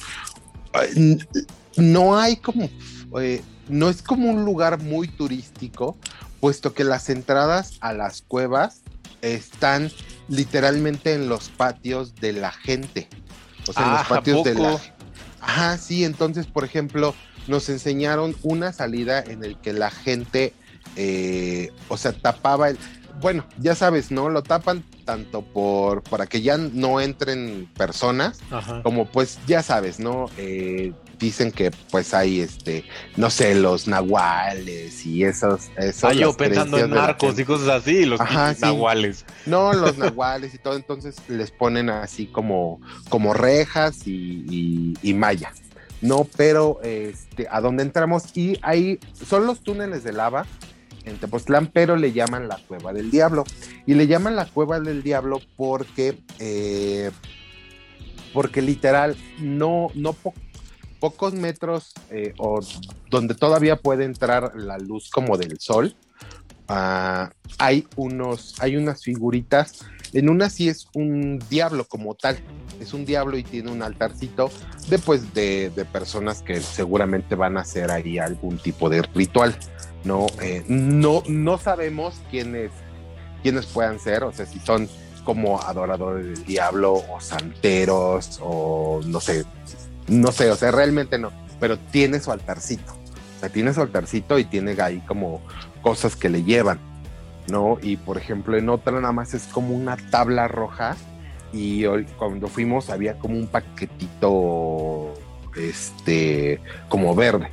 no 1.77 2.19
hay 2.19 2.37
como, 2.37 2.71
eh, 3.19 3.43
no 3.69 3.89
es 3.89 4.03
como 4.03 4.31
un 4.31 4.45
lugar 4.45 4.81
muy 4.81 5.09
turístico, 5.09 5.97
puesto 6.41 6.73
que 6.75 6.85
las 6.85 7.09
entradas 7.11 7.73
a 7.81 7.93
las 7.93 8.23
cuevas 8.23 8.81
están 9.23 9.91
literalmente 10.29 11.13
en 11.15 11.29
los 11.29 11.49
patios 11.49 12.15
de 12.17 12.33
la 12.33 12.53
gente. 12.53 13.09
O 13.69 13.73
sea, 13.73 13.83
en 13.85 13.91
Ah, 13.91 13.99
los 13.99 14.09
patios 14.09 14.47
¿a 14.47 14.51
de 14.51 14.55
la? 14.55 14.81
Ajá, 15.41 15.79
sí, 15.79 16.05
entonces, 16.05 16.47
por 16.47 16.65
ejemplo, 16.65 17.15
nos 17.47 17.69
enseñaron 17.69 18.37
una 18.43 18.73
salida 18.73 19.21
en 19.21 19.45
el 19.45 19.57
que 19.59 19.73
la 19.73 19.91
gente, 19.91 20.55
eh, 20.97 21.71
o 21.89 21.97
sea, 21.97 22.13
tapaba 22.13 22.71
el... 22.71 22.79
bueno, 23.21 23.45
ya 23.59 23.75
sabes, 23.75 24.11
¿no? 24.11 24.29
Lo 24.29 24.43
tapan 24.43 24.85
tanto 25.05 25.43
por 25.43 26.03
para 26.03 26.27
que 26.27 26.43
ya 26.43 26.57
no 26.57 27.01
entren 27.01 27.69
personas, 27.77 28.41
Ajá. 28.51 28.83
como 28.83 29.07
pues 29.07 29.39
ya 29.47 29.63
sabes, 29.63 30.01
¿no? 30.01 30.27
Eh, 30.37 30.93
dicen 31.19 31.53
que 31.53 31.71
pues 31.91 32.15
hay 32.15 32.41
este, 32.41 32.85
no 33.17 33.31
sé, 33.31 33.55
los 33.55 33.87
nahuales 33.87 35.05
y 35.05 35.25
esos. 35.25 35.71
esos 35.77 36.05
Ah, 36.05 36.13
yo 36.13 36.37
pensando 36.37 36.79
en 36.79 36.91
narcos 36.91 37.39
y 37.39 37.45
cosas 37.45 37.69
así, 37.69 38.05
los 38.07 38.21
Ajá, 38.21 38.55
sí. 38.55 38.63
nahuales. 38.63 39.25
No, 39.47 39.73
los 39.73 39.99
nahuales 39.99 40.55
y 40.55 40.59
todo, 40.59 40.77
entonces 40.77 41.17
les 41.29 41.51
ponen 41.51 41.91
así 41.91 42.27
como, 42.27 42.81
como 43.09 43.35
rejas 43.35 44.07
y, 44.07 44.45
y, 44.49 44.95
y 45.03 45.15
malla. 45.15 45.53
No, 46.01 46.27
pero 46.37 46.81
este, 46.83 47.47
a 47.51 47.61
donde 47.61 47.83
entramos 47.83 48.35
y 48.35 48.59
ahí 48.63 48.99
son 49.29 49.47
los 49.47 49.61
túneles 49.61 50.03
de 50.03 50.13
lava 50.13 50.47
en 51.05 51.17
Tepoztlán, 51.19 51.69
pero 51.73 51.97
le 51.97 52.13
llaman 52.13 52.49
la 52.49 52.59
cueva 52.69 52.93
del 52.93 53.11
diablo. 53.11 53.45
Y 53.87 53.95
le 53.95 54.07
llaman 54.07 54.37
la 54.37 54.47
cueva 54.47 54.81
del 54.81 55.03
diablo 55.03 55.41
porque, 55.57 56.19
eh, 56.39 57.11
porque 58.33 58.63
literal, 58.63 59.17
no, 59.39 59.89
no 59.95 60.13
po- 60.13 60.35
pocos 61.01 61.33
metros 61.35 61.93
eh, 62.11 62.35
o 62.39 62.61
donde 63.09 63.35
todavía 63.35 63.77
puede 63.77 64.05
entrar 64.05 64.53
la 64.55 64.79
luz 64.79 65.11
como 65.11 65.37
del 65.37 65.59
sol. 65.59 65.95
ah, 66.69 67.31
hay 67.59 67.87
unos, 67.97 68.55
hay 68.61 68.77
unas 68.77 69.03
figuritas. 69.03 69.81
En 70.13 70.29
una 70.29 70.51
sí 70.51 70.69
es 70.69 70.87
un 70.95 71.39
diablo 71.51 71.85
como 71.85 72.15
tal. 72.15 72.39
Es 72.81 72.95
un 72.95 73.05
diablo 73.05 73.37
y 73.37 73.43
tiene 73.43 73.71
un 73.71 73.83
altarcito 73.83 74.51
de, 74.89 74.99
pues, 74.99 75.35
de 75.35 75.71
personas 75.93 76.43
que 76.43 76.61
seguramente 76.61 77.35
van 77.35 77.57
a 77.57 77.61
hacer 77.61 77.91
ahí 77.91 78.19
algún 78.19 78.59
tipo 78.59 78.89
de 78.89 79.03
ritual. 79.03 79.57
No, 80.05 80.27
Eh, 80.41 80.65
no, 80.67 81.23
no 81.29 81.59
sabemos 81.59 82.21
quiénes, 82.31 82.71
quiénes 83.43 83.67
puedan 83.67 83.99
ser, 83.99 84.25
o 84.25 84.33
sea, 84.33 84.47
si 84.47 84.59
son 84.61 84.89
como 85.25 85.61
adoradores 85.61 86.25
del 86.27 86.45
diablo 86.45 86.95
o 86.95 87.21
santeros 87.21 88.41
o 88.43 89.01
no 89.05 89.21
sé, 89.21 89.45
no 90.09 90.33
sé, 90.33 90.51
o 90.51 90.57
sea, 90.57 90.71
realmente 90.71 91.19
no, 91.19 91.31
pero 91.61 91.79
tiene 91.79 92.21
su 92.21 92.33
altarcito. 92.33 92.93
O 93.37 93.41
sea, 93.41 93.49
tiene 93.49 93.73
su 93.73 93.81
altarcito 93.81 94.39
y 94.39 94.45
tiene 94.45 94.77
ahí 94.83 95.03
como 95.07 95.41
cosas 95.83 96.15
que 96.17 96.29
le 96.29 96.43
llevan, 96.43 96.79
¿no? 97.49 97.79
Y 97.81 97.97
por 97.97 98.19
ejemplo, 98.19 98.57
en 98.57 98.69
otra 98.69 99.01
nada 99.01 99.13
más 99.13 99.33
es 99.35 99.45
como 99.45 99.75
una 99.75 99.97
tabla 100.11 100.47
roja 100.49 100.97
y 101.53 101.85
hoy, 101.87 102.07
cuando 102.19 102.49
fuimos 102.49 102.91
había 102.91 103.19
como 103.19 103.37
un 103.37 103.47
paquetito, 103.47 105.15
este, 105.57 106.61
como 106.89 107.15
verde, 107.15 107.51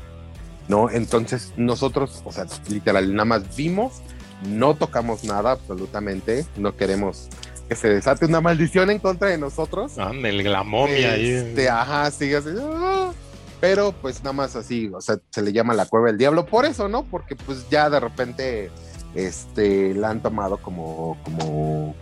¿no? 0.67 0.89
Entonces 0.89 1.53
nosotros, 1.57 2.21
o 2.25 2.31
sea, 2.31 2.45
literal, 2.69 3.13
nada 3.13 3.25
más 3.25 3.55
vimos, 3.55 4.01
no 4.45 4.75
tocamos 4.75 5.23
nada 5.23 5.51
absolutamente, 5.51 6.45
no 6.57 6.75
queremos 6.75 7.29
que 7.67 7.75
se 7.75 7.89
desate 7.89 8.25
una 8.25 8.41
maldición 8.41 8.89
en 8.89 8.99
contra 8.99 9.29
de 9.29 9.37
nosotros. 9.37 9.97
Ándale, 9.97 10.43
la 10.43 10.63
momia 10.63 11.13
ahí. 11.13 11.29
Este, 11.29 11.69
ajá, 11.69 12.09
sí, 12.11 12.33
así, 12.33 12.49
ah, 12.61 13.11
pero 13.59 13.91
pues 13.91 14.19
nada 14.19 14.33
más 14.33 14.55
así, 14.55 14.89
o 14.93 15.01
sea, 15.01 15.17
se 15.29 15.41
le 15.41 15.51
llama 15.51 15.73
la 15.73 15.85
cueva 15.85 16.07
del 16.07 16.17
diablo 16.17 16.45
por 16.45 16.65
eso, 16.65 16.87
¿no? 16.87 17.03
Porque 17.03 17.35
pues 17.35 17.69
ya 17.69 17.89
de 17.89 17.99
repente, 17.99 18.71
este, 19.15 19.93
la 19.95 20.09
han 20.09 20.21
tomado 20.21 20.57
como, 20.57 21.17
como, 21.23 21.95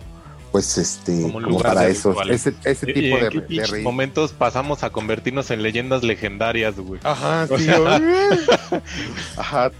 pues 0.56 0.78
este 0.78 1.22
como, 1.22 1.60
para 1.60 1.86
esos 1.89 2.16
ese, 2.30 2.53
tipo 2.53 3.18
de, 3.18 3.43
de, 3.45 3.68
de 3.68 3.82
momentos 3.82 4.32
pasamos 4.32 4.86
a 4.86 4.89
convertirnos 4.89 5.51
en 5.51 5.62
leyendas 5.62 6.01
legendarias 6.01 6.80
güey. 6.80 7.01
Ajá 7.03 7.45
sí, 7.45 7.66
sea... 7.66 8.01
ajá. 9.38 9.72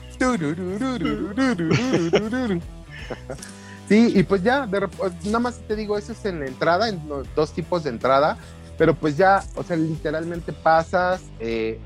Sí 3.88 4.12
y 4.16 4.24
pues 4.24 4.44
ya 4.44 4.68
de, 4.68 4.90
nada 5.24 5.40
más 5.40 5.62
te 5.66 5.78
digo 5.78 5.98
eso 5.98 6.12
es 6.12 6.26
en 6.26 6.42
la 6.42 6.48
entrada 6.48 6.90
en 6.90 7.00
dos 7.38 7.54
tipos 7.54 7.86
de 7.86 7.92
entrada 7.92 8.38
pero 8.78 8.96
pues 8.96 9.16
ya 9.16 9.46
o 9.56 9.64
sea 9.64 9.78
literalmente 9.78 10.52
pasas 10.52 11.22
eh, 11.40 11.80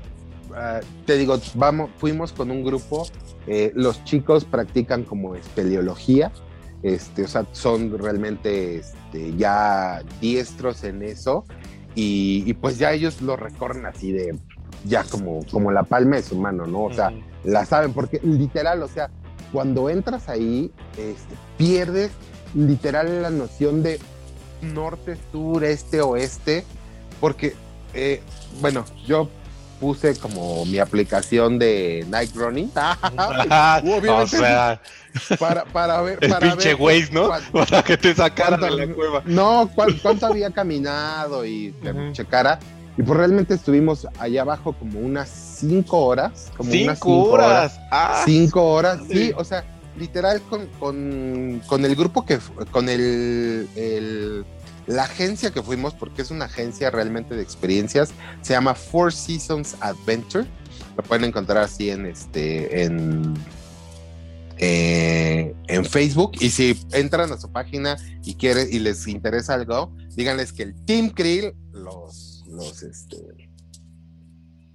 ah, 0.52 0.80
te 1.06 1.16
digo 1.16 1.40
vamos 1.54 1.90
fuimos 1.98 2.32
con 2.32 2.50
un 2.50 2.64
grupo 2.64 3.06
eh, 3.46 3.70
los 3.76 4.02
chicos 4.02 4.44
practican 4.44 5.04
como 5.04 5.36
espeleología 5.36 6.32
este, 6.82 7.24
o 7.24 7.28
sea, 7.28 7.46
son 7.52 7.98
realmente 7.98 8.76
este, 8.76 9.34
ya 9.36 10.02
diestros 10.20 10.84
en 10.84 11.02
eso, 11.02 11.44
y, 11.94 12.44
y 12.46 12.54
pues 12.54 12.78
ya 12.78 12.92
ellos 12.92 13.20
lo 13.20 13.36
recorren 13.36 13.86
así 13.86 14.12
de, 14.12 14.38
ya 14.84 15.04
como, 15.04 15.40
como 15.50 15.70
la 15.72 15.82
palma 15.82 16.16
de 16.16 16.22
su 16.22 16.36
mano, 16.36 16.66
¿no? 16.66 16.84
O 16.84 16.92
sea, 16.92 17.12
la 17.44 17.64
saben, 17.64 17.92
porque 17.92 18.20
literal, 18.22 18.82
o 18.82 18.88
sea, 18.88 19.10
cuando 19.52 19.90
entras 19.90 20.28
ahí, 20.28 20.70
este, 20.96 21.34
pierdes 21.56 22.10
literal 22.54 23.22
la 23.22 23.30
noción 23.30 23.82
de 23.82 23.98
norte, 24.62 25.16
sur, 25.32 25.64
este, 25.64 26.00
oeste, 26.00 26.64
porque, 27.20 27.54
eh, 27.94 28.22
bueno, 28.60 28.84
yo 29.06 29.28
puse 29.80 30.14
como 30.16 30.64
mi 30.66 30.78
aplicación 30.78 31.58
de 31.58 32.04
Night 32.08 32.34
Running. 32.34 32.70
O 34.10 34.26
sea, 34.26 34.80
para, 35.38 35.64
para 35.64 36.00
ver. 36.02 36.18
el 36.20 36.30
para 36.30 36.50
pinche 36.50 36.74
Waze, 36.74 37.10
¿no? 37.12 37.28
Para 37.52 37.82
que 37.82 37.96
te 37.96 38.14
sacaran 38.14 38.60
de 38.60 38.66
cuánto- 38.68 38.86
la 38.86 38.94
cueva. 38.94 39.22
No, 39.26 39.70
cuán- 39.74 39.98
cuánto 40.02 40.26
había 40.26 40.50
caminado 40.50 41.44
y 41.44 41.72
que 41.82 41.90
Ujú. 41.90 42.12
checara. 42.12 42.58
Y 42.98 43.02
pues 43.02 43.16
realmente 43.18 43.54
estuvimos 43.54 44.06
allá 44.18 44.42
abajo 44.42 44.74
como 44.74 45.00
unas 45.00 45.28
cinco 45.28 46.04
horas. 46.06 46.50
Como 46.56 46.70
unas 46.70 46.98
Cinco 46.98 47.22
horas. 47.30 47.80
Ah, 47.90 48.22
Cinco 48.26 48.62
horas, 48.72 48.98
sí. 49.08 49.14
sí, 49.26 49.32
o 49.36 49.44
sea, 49.44 49.64
literal 49.98 50.40
con, 50.42 50.66
con, 50.78 51.62
con 51.66 51.84
el 51.84 51.94
grupo 51.96 52.26
que, 52.26 52.38
con 52.70 52.88
el, 52.88 53.68
el- 53.76 54.44
la 54.86 55.04
agencia 55.04 55.50
que 55.52 55.62
fuimos, 55.62 55.94
porque 55.94 56.20
es 56.22 56.30
una 56.32 56.46
agencia 56.46 56.90
realmente 56.90 57.34
de 57.36 57.42
experiencias, 57.42 58.10
se 58.42 58.54
llama 58.54 58.74
Four 58.74 59.12
Seasons 59.12 59.76
Adventure, 59.80 60.46
lo 60.96 61.02
pueden 61.04 61.24
encontrar 61.26 61.58
así 61.62 61.90
en 61.90 62.06
este, 62.06 62.82
en, 62.82 63.34
eh, 64.62 65.54
en 65.68 65.84
Facebook, 65.86 66.32
y 66.40 66.50
si 66.50 66.78
entran 66.92 67.32
a 67.32 67.38
su 67.38 67.50
página 67.50 67.96
y 68.24 68.34
quieren, 68.34 68.68
y 68.70 68.78
les 68.78 69.06
interesa 69.08 69.54
algo, 69.54 69.96
díganles 70.14 70.52
que 70.52 70.64
el 70.64 70.74
Team 70.84 71.10
Krill 71.10 71.54
los, 71.72 72.44
los, 72.46 72.82
este, 72.82 73.16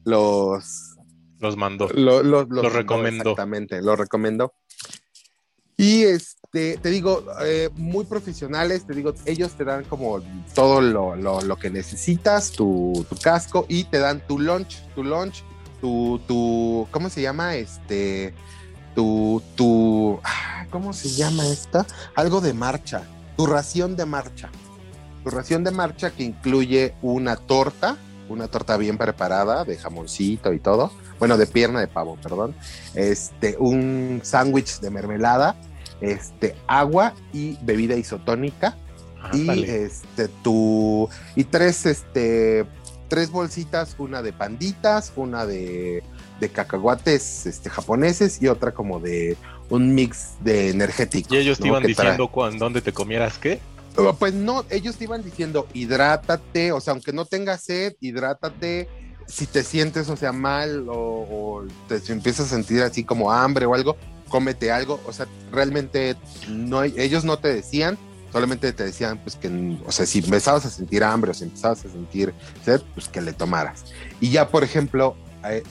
los 0.03 0.95
Los 1.39 1.57
mandó. 1.57 1.88
lo, 1.89 2.23
lo- 2.23 2.45
Lo 2.45 2.69
recomendó. 2.69 3.31
Exactamente, 3.31 3.81
lo 3.81 3.95
recomendó. 3.95 4.53
Y 5.77 6.03
este, 6.03 6.77
te 6.77 6.89
digo, 6.89 7.25
eh, 7.43 7.69
muy 7.75 8.05
profesionales, 8.05 8.88
te 8.88 8.93
digo, 8.93 9.13
ellos 9.25 9.53
te 9.57 9.65
dan 9.65 9.83
como 9.83 10.21
todo 10.53 10.79
lo, 10.81 11.15
lo- 11.17 11.41
lo 11.41 11.57
que 11.57 11.69
necesitas, 11.69 12.51
tu, 12.51 13.05
tu 13.09 13.15
casco, 13.17 13.65
y 13.67 13.83
te 13.83 13.99
dan 13.99 14.25
tu 14.25 14.39
lunch, 14.39 14.77
tu 14.95 15.03
lunch, 15.03 15.43
tu, 15.81 16.19
tu, 16.27 16.88
¿cómo 16.91 17.09
se 17.09 17.21
llama? 17.21 17.55
Este, 17.57 18.33
tu, 18.95 19.43
tu, 19.55 20.19
ah, 20.23 20.65
¿cómo 20.71 20.93
se 20.93 21.09
llama 21.09 21.45
esta? 21.47 21.85
Algo 22.15 22.41
de 22.41 22.53
marcha, 22.53 23.03
tu 23.37 23.45
ración 23.45 23.95
de 23.95 24.05
marcha. 24.05 24.49
Tu 25.23 25.29
ración 25.29 25.63
de 25.63 25.71
marcha 25.71 26.11
que 26.11 26.23
incluye 26.23 26.95
una 27.01 27.35
torta, 27.35 27.97
una 28.29 28.47
torta 28.47 28.77
bien 28.77 28.97
preparada 28.97 29.65
de 29.65 29.77
jamoncito 29.77 30.53
y 30.53 30.59
todo. 30.59 30.91
Bueno, 31.19 31.37
de 31.37 31.47
pierna 31.47 31.79
de 31.79 31.87
pavo, 31.87 32.17
perdón. 32.21 32.55
Este, 32.93 33.57
un 33.59 34.21
sándwich 34.23 34.79
de 34.79 34.89
mermelada, 34.89 35.55
este, 36.01 36.55
agua 36.67 37.13
y 37.33 37.57
bebida 37.61 37.95
isotónica. 37.95 38.77
Y 39.33 39.63
este, 39.63 40.27
tu. 40.27 41.09
Y 41.35 41.45
tres, 41.45 41.85
este. 41.85 42.65
Tres 43.07 43.29
bolsitas, 43.29 43.95
una 43.99 44.21
de 44.21 44.33
panditas, 44.33 45.13
una 45.15 45.45
de, 45.45 46.03
de 46.39 46.49
cacahuates 46.49 47.45
este, 47.45 47.69
japoneses 47.69 48.41
y 48.41 48.47
otra 48.47 48.73
como 48.73 48.99
de 48.99 49.38
un 49.69 49.95
mix 49.95 50.33
de 50.41 50.69
energéticos. 50.69 51.31
Y 51.31 51.38
ellos 51.38 51.57
te 51.57 51.63
¿no? 51.63 51.69
iban 51.69 51.83
que 51.83 51.93
trae. 51.95 52.07
diciendo 52.07 52.27
cuán- 52.31 52.57
dónde 52.57 52.81
te 52.81 52.91
comieras 52.93 53.38
qué. 53.38 53.59
Uh, 53.97 54.13
Pues 54.19 54.33
no, 54.33 54.65
ellos 54.69 54.97
te 54.97 55.05
iban 55.05 55.23
diciendo, 55.23 55.67
hidrátate, 55.73 56.71
o 56.73 56.81
sea, 56.81 56.91
aunque 56.93 57.13
no 57.13 57.25
tengas 57.25 57.61
sed, 57.63 57.95
hidrátate. 58.01 58.89
Si 59.27 59.47
te 59.47 59.63
sientes, 59.63 60.09
o 60.09 60.15
sea, 60.17 60.31
mal 60.31 60.88
o, 60.89 60.93
o 60.93 61.65
te 61.88 61.99
si 61.99 62.11
empiezas 62.11 62.47
a 62.47 62.49
sentir 62.55 62.81
así 62.83 63.03
como 63.03 63.31
hambre 63.31 63.65
o 63.65 63.73
algo, 63.73 63.95
cómete 64.29 64.71
algo. 64.71 64.99
O 65.07 65.13
sea, 65.13 65.25
realmente 65.51 66.15
no, 66.49 66.83
ellos 66.83 67.23
no 67.23 67.39
te 67.39 67.51
decían, 67.51 67.97
solamente 68.31 68.71
te 68.73 68.83
decían, 68.83 69.17
pues 69.23 69.36
que, 69.38 69.47
o 69.86 69.91
sea, 69.91 70.05
si 70.05 70.19
empezabas 70.19 70.65
a 70.65 70.69
sentir 70.69 71.03
hambre 71.03 71.31
o 71.31 71.33
si 71.33 71.45
empezabas 71.45 71.86
a 71.86 71.89
sentir 71.89 72.33
sed, 72.63 72.81
pues 72.93 73.07
que 73.07 73.21
le 73.21 73.33
tomaras. 73.33 73.86
Y 74.19 74.29
ya, 74.29 74.49
por 74.49 74.63
ejemplo, 74.63 75.15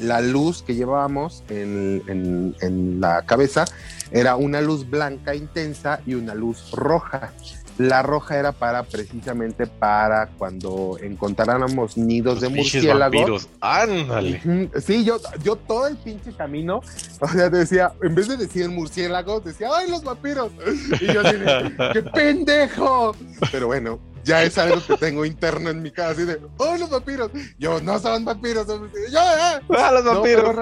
la 0.01 0.21
luz 0.21 0.63
que 0.63 0.75
llevábamos 0.75 1.43
en, 1.49 2.03
en- 2.09 2.57
en 2.61 3.01
la 3.01 3.23
cabeza 3.27 3.65
era 4.11 4.37
una 4.37 4.61
luz 4.61 4.89
blanca 4.89 5.35
intensa 5.35 6.01
y 6.07 6.15
una 6.15 6.35
luz 6.35 6.71
roja. 6.73 7.33
La 7.77 8.03
roja 8.05 8.39
era 8.39 8.53
para 8.53 8.85
precisamente 8.85 9.67
para 9.67 10.29
cuando 10.39 10.97
encontráramos 11.03 11.97
nidos 11.97 12.41
de 12.41 12.47
Pinches 12.49 12.75
murciélago. 12.85 13.01
vampiros. 13.17 13.49
Ándale. 13.61 14.71
Sí, 14.81 15.05
yo, 15.05 15.19
yo 15.43 15.57
todo 15.57 15.89
el 15.89 15.97
pinche 15.97 16.33
camino, 16.35 16.83
o 17.21 17.27
sea, 17.29 17.51
decía, 17.51 17.93
en 18.01 18.15
vez 18.15 18.29
de 18.29 18.37
decir 18.37 18.69
murciélagos, 18.69 19.45
decía, 19.45 19.71
¡ay, 19.77 19.91
los 19.91 20.05
vampiros! 20.05 20.53
Y 21.01 21.07
yo 21.13 21.23
de, 21.25 21.73
¡qué 21.95 22.03
pendejo! 22.15 23.17
Pero 23.51 23.67
bueno, 23.67 23.99
ya 24.25 24.43
es 24.43 24.57
algo 24.59 24.81
que 24.87 24.97
tengo 24.97 25.25
interno 25.25 25.71
en 25.71 25.83
mi 25.83 25.91
casa, 25.91 26.11
así 26.11 26.23
de, 26.25 26.41
¡ay, 26.59 26.79
los 26.81 26.91
vampiros! 26.91 27.31
Yo, 27.59 27.81
no 27.81 27.99
son 27.99 28.25
vampiros, 28.25 28.67
son 28.67 28.91
yo, 29.11 29.21
ah". 29.21 29.61
¡Ah, 29.79 29.91
los 29.93 30.05
No, 30.05 30.15
vampiros! 30.15 30.57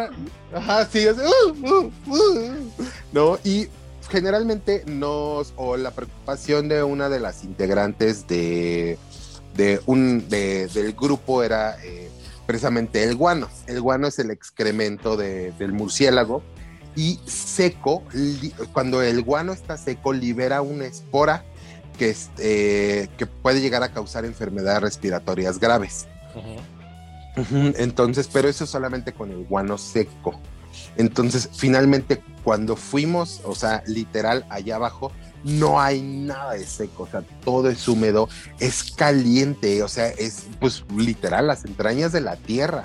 Ajá, 0.55 0.87
sí, 0.93 0.99
es, 1.01 1.17
"Uh, 1.17 1.51
uh, 1.67 1.93
uh". 2.13 2.71
No, 3.13 3.39
y 3.45 3.69
generalmente 4.11 4.83
nos, 4.87 5.53
o 5.57 5.77
la 5.77 5.91
preocupación 5.93 6.69
de 6.69 6.83
una 6.83 7.09
de 7.09 7.21
las 7.21 7.45
integrantes 7.45 8.27
de, 8.27 8.99
de 9.55 9.81
un, 9.87 10.29
de- 10.29 10.69
del 10.69 10.93
grupo 10.93 11.43
era 11.43 11.77
eh, 11.83 12.11
precisamente 12.47 13.03
el 13.05 13.17
guano. 13.17 13.49
El 13.67 13.81
guano 13.81 14.07
es 14.09 14.19
el 14.19 14.31
excremento 14.31 15.17
de- 15.17 15.53
del 15.53 15.73
murciélago 15.73 16.43
y 16.95 17.21
seco, 17.25 18.03
li- 18.13 18.53
cuando 18.75 19.01
el 19.03 19.23
guano 19.23 19.53
está 19.55 19.79
seco, 19.79 20.13
libera 20.13 20.61
una 20.61 20.85
espora 20.85 21.45
que, 21.99 22.11
es, 22.11 22.31
eh, 22.39 23.09
que 23.17 23.27
puede 23.27 23.61
llegar 23.61 23.83
a 23.83 23.93
causar 23.93 24.25
enfermedades 24.25 24.83
respiratorias 24.83 25.59
graves. 25.59 26.07
Entonces, 27.37 28.29
pero 28.31 28.49
eso 28.49 28.67
solamente 28.67 29.13
con 29.13 29.31
el 29.31 29.45
guano 29.45 29.79
seco. 29.79 30.39
Entonces, 30.97 31.49
finalmente, 31.55 32.23
cuando 32.45 32.77
fuimos, 32.77 33.41
o 33.45 33.55
sea, 33.55 33.83
literal, 33.87 34.45
allá 34.51 34.77
abajo, 34.77 35.13
no 35.45 35.81
hay 35.81 36.03
nada 36.03 36.53
de 36.55 36.65
seco, 36.65 37.05
o 37.05 37.09
sea, 37.09 37.23
todo 37.45 37.69
es 37.69 37.89
húmedo, 37.89 38.29
es 38.61 38.93
caliente, 38.93 39.83
o 39.83 39.89
sea, 39.89 40.09
es 40.09 40.45
pues 40.61 40.85
literal 40.97 41.47
las 41.47 41.65
entrañas 41.65 42.13
de 42.13 42.21
la 42.21 42.37
tierra. 42.37 42.85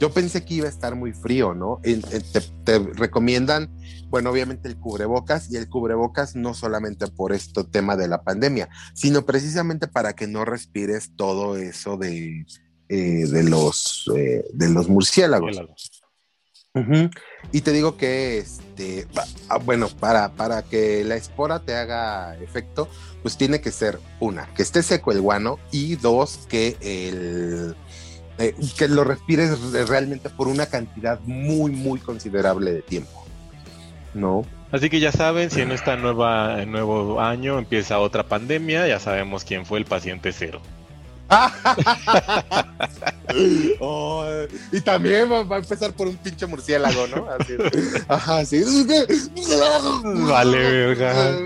Yo 0.00 0.10
pensé 0.10 0.44
que 0.44 0.54
iba 0.54 0.66
a 0.66 0.70
estar 0.70 0.96
muy 0.96 1.12
frío, 1.12 1.54
¿no? 1.54 1.80
Te, 1.82 2.40
te 2.64 2.78
recomiendan, 2.78 3.70
bueno, 4.12 4.30
obviamente 4.30 4.68
el 4.68 4.76
cubrebocas 4.76 5.50
y 5.50 5.56
el 5.56 5.70
cubrebocas 5.70 6.36
no 6.36 6.52
solamente 6.52 7.06
por 7.08 7.32
este 7.32 7.64
tema 7.64 7.96
de 7.96 8.08
la 8.08 8.22
pandemia, 8.22 8.68
sino 8.94 9.24
precisamente 9.24 9.88
para 9.88 10.12
que 10.12 10.26
no 10.26 10.44
respires 10.44 11.12
todo 11.16 11.56
eso 11.56 11.96
de, 11.96 12.44
eh, 12.90 13.26
de 13.26 13.42
los 13.42 14.04
eh, 14.14 14.44
de 14.52 14.68
los 14.68 14.88
murciélagos. 14.88 15.56
Y 17.52 17.60
te 17.62 17.72
digo 17.72 17.96
que 17.96 18.38
este 18.38 19.06
ah, 19.48 19.58
bueno, 19.58 19.88
para, 19.88 20.34
para 20.34 20.62
que 20.62 21.04
la 21.04 21.16
espora 21.16 21.60
te 21.60 21.74
haga 21.74 22.36
efecto, 22.36 22.88
pues 23.22 23.36
tiene 23.36 23.60
que 23.62 23.70
ser 23.70 23.98
una, 24.20 24.46
que 24.54 24.62
esté 24.62 24.82
seco 24.82 25.12
el 25.12 25.20
guano, 25.22 25.58
y 25.70 25.96
dos, 25.96 26.40
que 26.48 26.76
el 26.80 27.74
eh, 28.38 28.54
que 28.76 28.88
lo 28.88 29.04
respires 29.04 29.58
re- 29.72 29.86
realmente 29.86 30.28
por 30.30 30.48
una 30.48 30.66
cantidad 30.66 31.18
muy, 31.20 31.72
muy 31.72 31.98
considerable 31.98 32.72
de 32.72 32.82
tiempo. 32.82 33.21
¿No? 34.14 34.44
Así 34.70 34.88
que 34.88 35.00
ya 35.00 35.12
saben, 35.12 35.50
si 35.50 35.60
en 35.60 35.70
esta 35.70 35.96
nueva 35.96 36.62
en 36.62 36.72
nuevo 36.72 37.20
año 37.20 37.58
empieza 37.58 37.98
otra 37.98 38.24
pandemia, 38.24 38.86
ya 38.86 38.98
sabemos 38.98 39.44
quién 39.44 39.66
fue 39.66 39.78
el 39.78 39.84
paciente 39.84 40.32
cero. 40.32 40.60
Oh, 43.80 44.24
y 44.70 44.80
también 44.82 45.30
va, 45.30 45.42
va 45.42 45.56
a 45.56 45.58
empezar 45.60 45.92
por 45.94 46.06
un 46.06 46.16
pinche 46.16 46.46
murciélago, 46.46 47.06
¿no? 47.06 47.26
Así, 47.30 47.54
ajá, 48.06 48.44
sí. 48.44 48.62
Vale, 50.04 50.58
verga. 50.58 51.38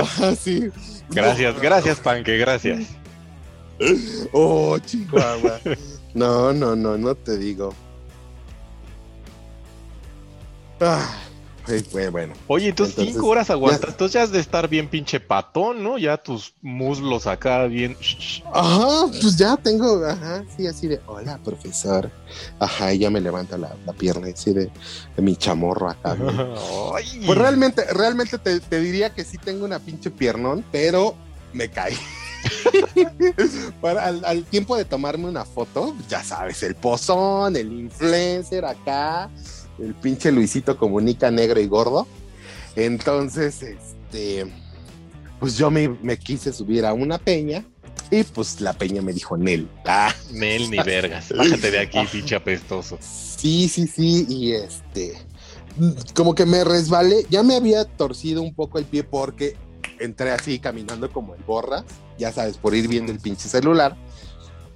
Ajá, 0.00 0.34
sí. 0.34 0.70
Gracias, 1.10 1.60
gracias, 1.60 2.00
Panque, 2.00 2.38
gracias. 2.38 2.86
Oh, 4.32 4.78
Chihuahua. 4.78 5.60
No, 6.14 6.52
no, 6.52 6.74
no, 6.74 6.96
no 6.96 7.14
te 7.14 7.36
digo. 7.36 7.74
Ah, 10.80 11.06
bueno. 12.12 12.34
Oye, 12.46 12.68
entonces, 12.68 12.94
Entonces, 12.98 13.14
cinco 13.14 13.28
horas 13.28 13.48
aguantas, 13.50 13.82
ya- 13.82 13.90
entonces 13.92 14.12
ya 14.14 14.22
has 14.22 14.30
de 14.30 14.38
estar 14.40 14.68
bien 14.68 14.88
pinche 14.88 15.20
patón, 15.20 15.82
¿no? 15.82 15.98
Ya 15.98 16.16
tus 16.16 16.54
muslos 16.62 17.26
acá 17.26 17.64
bien... 17.64 17.96
Ajá, 18.52 19.06
pues 19.20 19.36
ya 19.36 19.56
tengo, 19.56 20.04
ajá, 20.04 20.44
sí, 20.56 20.66
así 20.66 20.88
de, 20.88 21.00
hola, 21.06 21.38
profesor. 21.42 22.10
Ajá, 22.58 22.92
y 22.92 22.98
ya 22.98 23.10
me 23.10 23.20
levanta 23.20 23.56
la, 23.56 23.74
la 23.86 23.92
pierna, 23.92 24.28
así 24.32 24.52
de, 24.52 24.70
de 25.16 25.22
mi 25.22 25.36
chamorro 25.36 25.90
acá. 25.90 26.16
Pues 27.26 27.38
realmente, 27.38 27.84
realmente 27.92 28.38
te, 28.38 28.60
te 28.60 28.80
diría 28.80 29.10
que 29.14 29.24
sí 29.24 29.38
tengo 29.38 29.64
una 29.64 29.78
pinche 29.78 30.10
piernón, 30.10 30.64
pero 30.70 31.14
me 31.52 31.70
caí. 31.70 31.96
Para, 33.80 34.06
al, 34.06 34.24
al 34.24 34.44
tiempo 34.44 34.76
de 34.76 34.84
tomarme 34.84 35.26
una 35.28 35.44
foto, 35.44 35.94
ya 36.08 36.22
sabes, 36.22 36.62
el 36.62 36.74
pozón, 36.74 37.56
el 37.56 37.72
influencer 37.72 38.64
acá, 38.64 39.30
el 39.78 39.94
pinche 39.94 40.32
Luisito 40.32 40.76
comunica 40.76 41.30
negro 41.30 41.60
y 41.60 41.66
gordo. 41.66 42.06
Entonces, 42.76 43.62
este, 43.62 44.46
pues 45.40 45.56
yo 45.56 45.70
me, 45.70 45.88
me 45.88 46.18
quise 46.18 46.52
subir 46.52 46.84
a 46.84 46.92
una 46.92 47.18
peña 47.18 47.64
y 48.10 48.22
pues 48.24 48.60
la 48.60 48.72
peña 48.72 49.02
me 49.02 49.12
dijo 49.12 49.36
Nel. 49.36 49.68
Ah, 49.86 50.12
Nel 50.32 50.70
ni 50.70 50.78
vergas. 50.78 51.32
Bájate 51.36 51.70
de 51.70 51.80
aquí, 51.80 51.98
pinche 52.10 52.36
apestoso. 52.36 52.98
Sí, 53.00 53.68
sí, 53.68 53.86
sí, 53.86 54.26
y 54.28 54.52
este, 54.52 55.14
como 56.14 56.34
que 56.34 56.46
me 56.46 56.64
resbalé, 56.64 57.26
ya 57.30 57.42
me 57.42 57.56
había 57.56 57.84
torcido 57.84 58.42
un 58.42 58.54
poco 58.54 58.78
el 58.78 58.84
pie 58.84 59.04
porque 59.04 59.56
entré 59.98 60.30
así 60.30 60.58
caminando 60.58 61.10
como 61.10 61.34
el 61.34 61.42
borras, 61.42 61.84
ya 62.18 62.32
sabes, 62.32 62.56
por 62.56 62.74
ir 62.74 62.88
viendo 62.88 63.12
el 63.12 63.20
pinche 63.20 63.48
celular. 63.48 63.96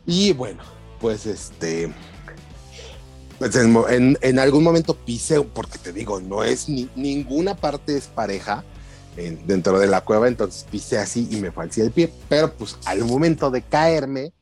Y 0.07 0.33
bueno, 0.33 0.63
pues 1.01 1.27
este, 1.27 1.93
pues 3.39 3.55
en, 3.57 4.19
en- 4.21 4.39
algún 4.39 4.65
momento 4.65 4.95
pisé, 4.95 5.41
porque 5.41 5.79
te 5.79 5.93
digo, 5.93 6.21
no 6.21 6.43
es 6.43 6.69
ni, 6.69 6.89
ninguna 6.97 7.57
parte 7.57 7.97
es 7.97 8.07
pareja 8.07 8.65
en- 9.17 9.47
dentro 9.47 9.79
de 9.79 9.87
la 9.87 10.01
cueva, 10.03 10.29
entonces 10.29 10.65
pisé 10.71 10.99
así 10.99 11.29
y 11.31 11.37
me 11.37 11.53
falsé 11.53 11.83
el 11.83 11.91
pie, 11.93 12.13
pero 12.29 12.53
pues 12.53 12.77
al 12.85 13.05
momento 13.05 13.51
de 13.51 13.63
caerme, 13.63 14.33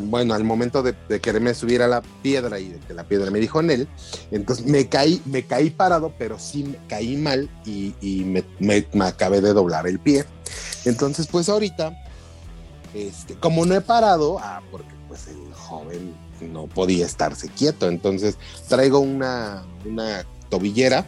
bueno, 0.00 0.34
al 0.34 0.44
momento 0.44 0.82
de, 0.82 0.94
quererme 1.20 1.54
subir 1.54 1.82
a 1.82 1.88
la 1.88 2.02
piedra 2.22 2.58
y 2.58 2.70
de 2.70 2.78
que 2.80 2.94
la 2.94 3.04
piedra 3.04 3.30
me 3.30 3.38
dijo 3.38 3.60
en 3.60 3.70
él, 3.70 3.88
entonces 4.30 4.66
me 4.66 4.88
caí, 4.88 5.22
me 5.24 5.44
caí 5.46 5.70
parado, 5.70 6.12
pero 6.18 6.38
sí 6.38 6.64
me 6.64 6.78
caí 6.88 7.16
mal 7.16 7.48
y, 7.64 7.94
y 8.00 8.24
me, 8.24 8.44
me- 8.58 8.86
me 8.92 9.04
acabé 9.06 9.40
de 9.40 9.52
doblar 9.52 9.86
el 9.86 9.98
pie. 10.00 10.24
Entonces, 10.84 11.26
pues 11.28 11.48
ahorita, 11.48 11.96
este, 12.92 13.34
como 13.36 13.64
no 13.64 13.74
he 13.74 13.80
parado, 13.80 14.38
ah, 14.40 14.60
porque 14.70 14.90
pues 15.08 15.28
el 15.28 15.52
joven 15.54 16.14
no 16.42 16.66
podía 16.66 17.06
estarse 17.06 17.48
quieto, 17.48 17.88
entonces 17.88 18.36
traigo 18.68 18.98
una, 19.00 19.64
una 19.84 20.24
tobillera 20.48 21.06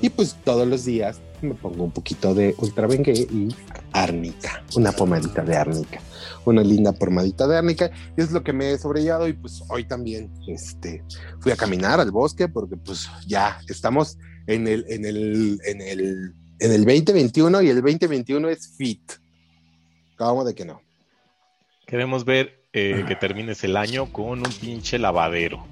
y 0.00 0.08
pues 0.08 0.36
todos 0.44 0.66
los 0.66 0.84
días 0.84 1.20
me 1.42 1.54
pongo 1.54 1.84
un 1.84 1.90
poquito 1.90 2.34
de 2.34 2.54
ultra 2.58 2.86
Bengue 2.86 3.12
y 3.12 3.54
árnica, 3.92 4.64
una 4.74 4.92
pomadita 4.92 5.42
de 5.42 5.56
árnica, 5.56 6.00
una 6.44 6.62
linda 6.62 6.92
pomadita 6.92 7.46
de 7.46 7.58
árnica, 7.58 7.90
y 8.16 8.22
es 8.22 8.32
lo 8.32 8.42
que 8.42 8.52
me 8.52 8.72
he 8.72 8.78
sobrellevado 8.78 9.28
y 9.28 9.34
pues 9.34 9.62
hoy 9.68 9.84
también 9.84 10.32
este, 10.46 11.04
fui 11.40 11.52
a 11.52 11.56
caminar 11.56 12.00
al 12.00 12.10
bosque 12.10 12.48
porque 12.48 12.76
pues 12.76 13.08
ya 13.26 13.60
estamos 13.68 14.18
en 14.46 14.66
el, 14.66 14.84
en 14.88 15.04
el, 15.04 15.60
en 15.64 15.80
el, 15.82 16.34
en 16.58 16.72
el 16.72 16.84
2021 16.84 17.62
y 17.62 17.68
el 17.68 17.76
2021 17.82 18.48
es 18.48 18.68
fit. 18.76 19.12
¿Cómo 20.16 20.44
de 20.44 20.54
que 20.54 20.64
no? 20.64 20.80
Queremos 21.86 22.24
ver 22.24 22.65
eh, 22.78 23.04
que 23.08 23.16
termines 23.16 23.64
el 23.64 23.76
año 23.76 24.12
con 24.12 24.38
un 24.40 24.52
pinche 24.60 24.98
lavadero. 24.98 25.64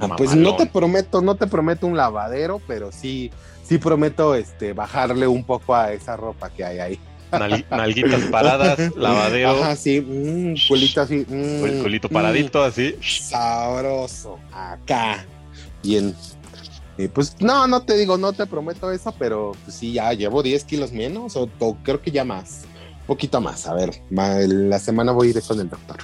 Ah, 0.00 0.14
pues 0.16 0.34
no 0.36 0.54
te 0.56 0.66
prometo, 0.66 1.22
no 1.22 1.34
te 1.34 1.46
prometo 1.46 1.86
un 1.86 1.96
lavadero, 1.96 2.60
pero 2.68 2.92
sí, 2.92 3.30
sí 3.64 3.78
prometo 3.78 4.34
este 4.34 4.74
bajarle 4.74 5.26
un 5.26 5.42
poco 5.44 5.74
a 5.74 5.92
esa 5.92 6.16
ropa 6.16 6.50
que 6.50 6.64
hay 6.64 6.78
ahí. 6.78 7.00
Nal- 7.32 7.64
nalguitas 7.70 8.20
paradas, 8.30 8.78
lavadero, 8.96 9.50
Ajá, 9.62 9.76
sí, 9.76 10.00
mm, 10.00 10.54
culito 10.68 11.00
así. 11.00 11.26
mm, 11.28 11.64
el 11.64 11.82
culito 11.82 12.08
mm, 12.08 12.12
paradito 12.12 12.62
así. 12.62 12.94
sabroso. 13.02 14.38
Acá. 14.52 15.24
Bien. 15.82 16.14
Y 16.96 17.08
pues 17.08 17.36
no, 17.40 17.66
no 17.66 17.82
te 17.82 17.96
digo, 17.96 18.18
no 18.18 18.32
te 18.32 18.44
prometo 18.46 18.90
eso, 18.90 19.14
pero 19.18 19.52
pues 19.64 19.76
sí, 19.76 19.92
ya 19.92 20.12
llevo 20.12 20.42
10 20.42 20.64
kilos 20.64 20.92
menos, 20.92 21.34
o, 21.36 21.48
o 21.60 21.76
creo 21.76 22.02
que 22.02 22.10
ya 22.10 22.24
más. 22.24 22.62
Poquito 23.08 23.40
más. 23.40 23.66
A 23.66 23.72
ver, 23.72 24.02
la 24.10 24.78
semana 24.78 25.12
voy 25.12 25.28
a 25.28 25.30
ir 25.30 25.42
con 25.42 25.58
el 25.58 25.70
doctor. 25.70 25.96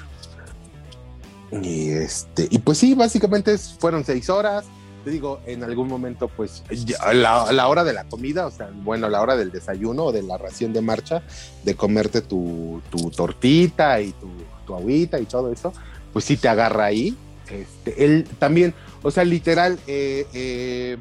Y 1.52 1.90
este, 1.90 2.48
y 2.50 2.59
pues 2.59 2.78
sí, 2.78 2.94
básicamente 2.94 3.57
fueron 3.59 4.05
seis 4.05 4.30
horas. 4.30 4.64
Te 5.05 5.11
digo, 5.11 5.38
en 5.44 5.62
algún 5.62 5.86
momento, 5.86 6.28
pues, 6.28 6.62
la, 7.12 7.52
la 7.52 7.68
hora 7.68 7.84
de 7.84 7.92
la 7.92 8.05
comida, 8.05 8.46
o 8.46 8.50
sea, 8.50 8.70
bueno, 8.72 9.11
la 9.11 9.20
hora 9.20 9.36
del 9.36 9.52
desayuno 9.52 10.05
o 10.05 10.12
de 10.12 10.22
la 10.22 10.38
ración 10.38 10.72
de 10.72 10.80
marcha, 10.80 11.22
de 11.62 11.74
comerte 11.76 12.22
tu, 12.22 12.80
tu 12.90 13.11
tortita 13.11 14.00
y 14.00 14.12
tu, 14.12 14.30
tu 14.66 14.74
agüita 14.74 15.20
y 15.20 15.26
todo 15.26 15.52
eso, 15.52 15.74
pues 16.11 16.24
sí 16.24 16.38
te 16.38 16.48
agarra 16.48 16.86
ahí. 16.86 17.14
Este, 17.50 18.02
él 18.02 18.26
también, 18.38 18.72
o 19.02 19.11
sea, 19.11 19.24
literal, 19.24 19.78
eh, 19.86 20.26
eh, 20.32 20.96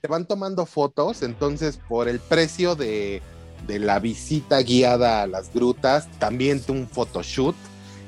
te 0.00 0.08
van 0.08 0.26
tomando 0.26 0.66
fotos, 0.66 1.22
entonces 1.22 1.78
por 1.88 2.08
el 2.08 2.18
precio 2.18 2.74
de, 2.74 3.22
de 3.68 3.78
la 3.78 4.00
visita 4.00 4.60
guiada 4.62 5.22
a 5.22 5.26
las 5.28 5.52
grutas, 5.54 6.08
también 6.18 6.60
un 6.68 6.88
photoshoot 6.88 7.54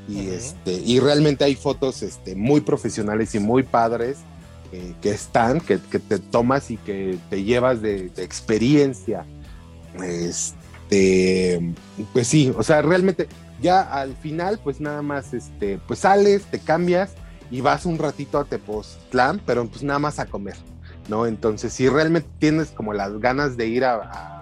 y 0.08 0.28
este 0.30 0.72
y 0.72 0.98
realmente 0.98 1.44
hay 1.44 1.54
fotos 1.54 2.02
este 2.02 2.34
muy 2.34 2.62
profesionales 2.62 3.32
y 3.36 3.38
muy 3.38 3.62
padres 3.62 4.16
eh, 4.72 4.94
que 5.00 5.10
están 5.10 5.60
que, 5.60 5.78
que 5.90 6.00
te 6.00 6.18
tomas 6.18 6.70
y 6.72 6.78
que 6.78 7.16
te 7.28 7.44
llevas 7.44 7.80
de, 7.82 8.08
de 8.08 8.24
experiencia. 8.24 9.24
Este 10.02 11.74
pues 12.12 12.26
sí 12.26 12.52
o 12.56 12.62
sea 12.62 12.82
realmente 12.82 13.28
ya 13.60 13.80
al 13.82 14.16
final 14.16 14.58
pues 14.62 14.80
nada 14.80 15.02
más 15.02 15.34
este 15.34 15.78
pues 15.86 16.00
sales 16.00 16.42
te 16.50 16.58
cambias 16.58 17.10
y 17.50 17.60
vas 17.60 17.84
un 17.86 17.98
ratito 17.98 18.38
a 18.38 18.44
Tepoztlán 18.44 19.40
pero 19.44 19.66
pues 19.66 19.82
nada 19.82 19.98
más 19.98 20.18
a 20.18 20.26
comer 20.26 20.56
no 21.08 21.26
entonces 21.26 21.72
si 21.72 21.88
realmente 21.88 22.28
tienes 22.38 22.68
como 22.70 22.92
las 22.94 23.18
ganas 23.20 23.56
de 23.56 23.66
ir 23.68 23.84
a, 23.84 23.94
a- 23.96 24.39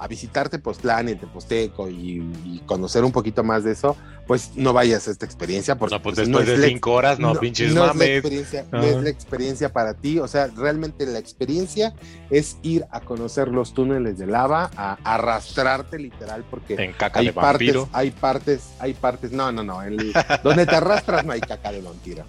a 0.00 0.08
visitar 0.08 0.48
Tepoztlán 0.48 1.10
y 1.10 1.14
Teposteco 1.14 1.88
y, 1.88 2.22
y 2.44 2.62
conocer 2.66 3.04
un 3.04 3.12
poquito 3.12 3.44
más 3.44 3.62
de 3.64 3.72
eso 3.72 3.96
pues 4.26 4.52
no 4.54 4.72
vayas 4.72 5.08
a 5.08 5.10
esta 5.10 5.26
experiencia 5.26 5.76
porque 5.76 5.96
No, 5.96 6.02
pues 6.02 6.14
pues, 6.16 6.28
después 6.28 6.48
es 6.48 6.60
de 6.60 6.68
cinco 6.68 6.92
horas, 6.92 7.18
no, 7.18 7.34
pinches 7.34 7.74
no 7.74 7.82
es 7.82 7.86
la 7.88 7.94
mames. 7.94 8.22
no 8.70 8.82
es 8.84 9.02
la 9.02 9.10
experiencia 9.10 9.72
para 9.72 9.94
ti, 9.94 10.20
o 10.20 10.28
sea, 10.28 10.46
realmente 10.46 11.04
la 11.04 11.18
experiencia 11.18 11.94
es 12.30 12.56
ir 12.62 12.84
a 12.92 13.00
conocer 13.00 13.48
los 13.48 13.74
túneles 13.74 14.18
de 14.18 14.26
lava, 14.28 14.70
a 14.76 14.98
arrastrarte 15.02 15.98
literal, 15.98 16.44
porque 16.48 16.74
En 16.74 16.92
caca 16.92 17.18
hay 17.20 17.26
de 17.26 17.32
partes, 17.32 17.74
vampiro. 17.74 17.88
hay 17.92 18.10
partes, 18.12 18.60
hay 18.78 18.94
partes, 18.94 19.32
no, 19.32 19.50
no, 19.50 19.64
no, 19.64 19.82
el- 19.82 20.12
donde 20.44 20.64
te 20.64 20.76
arrastras 20.76 21.24
no 21.26 21.32
hay 21.32 21.40
caca 21.40 21.72
de 21.72 21.82
vampiro, 21.82 22.24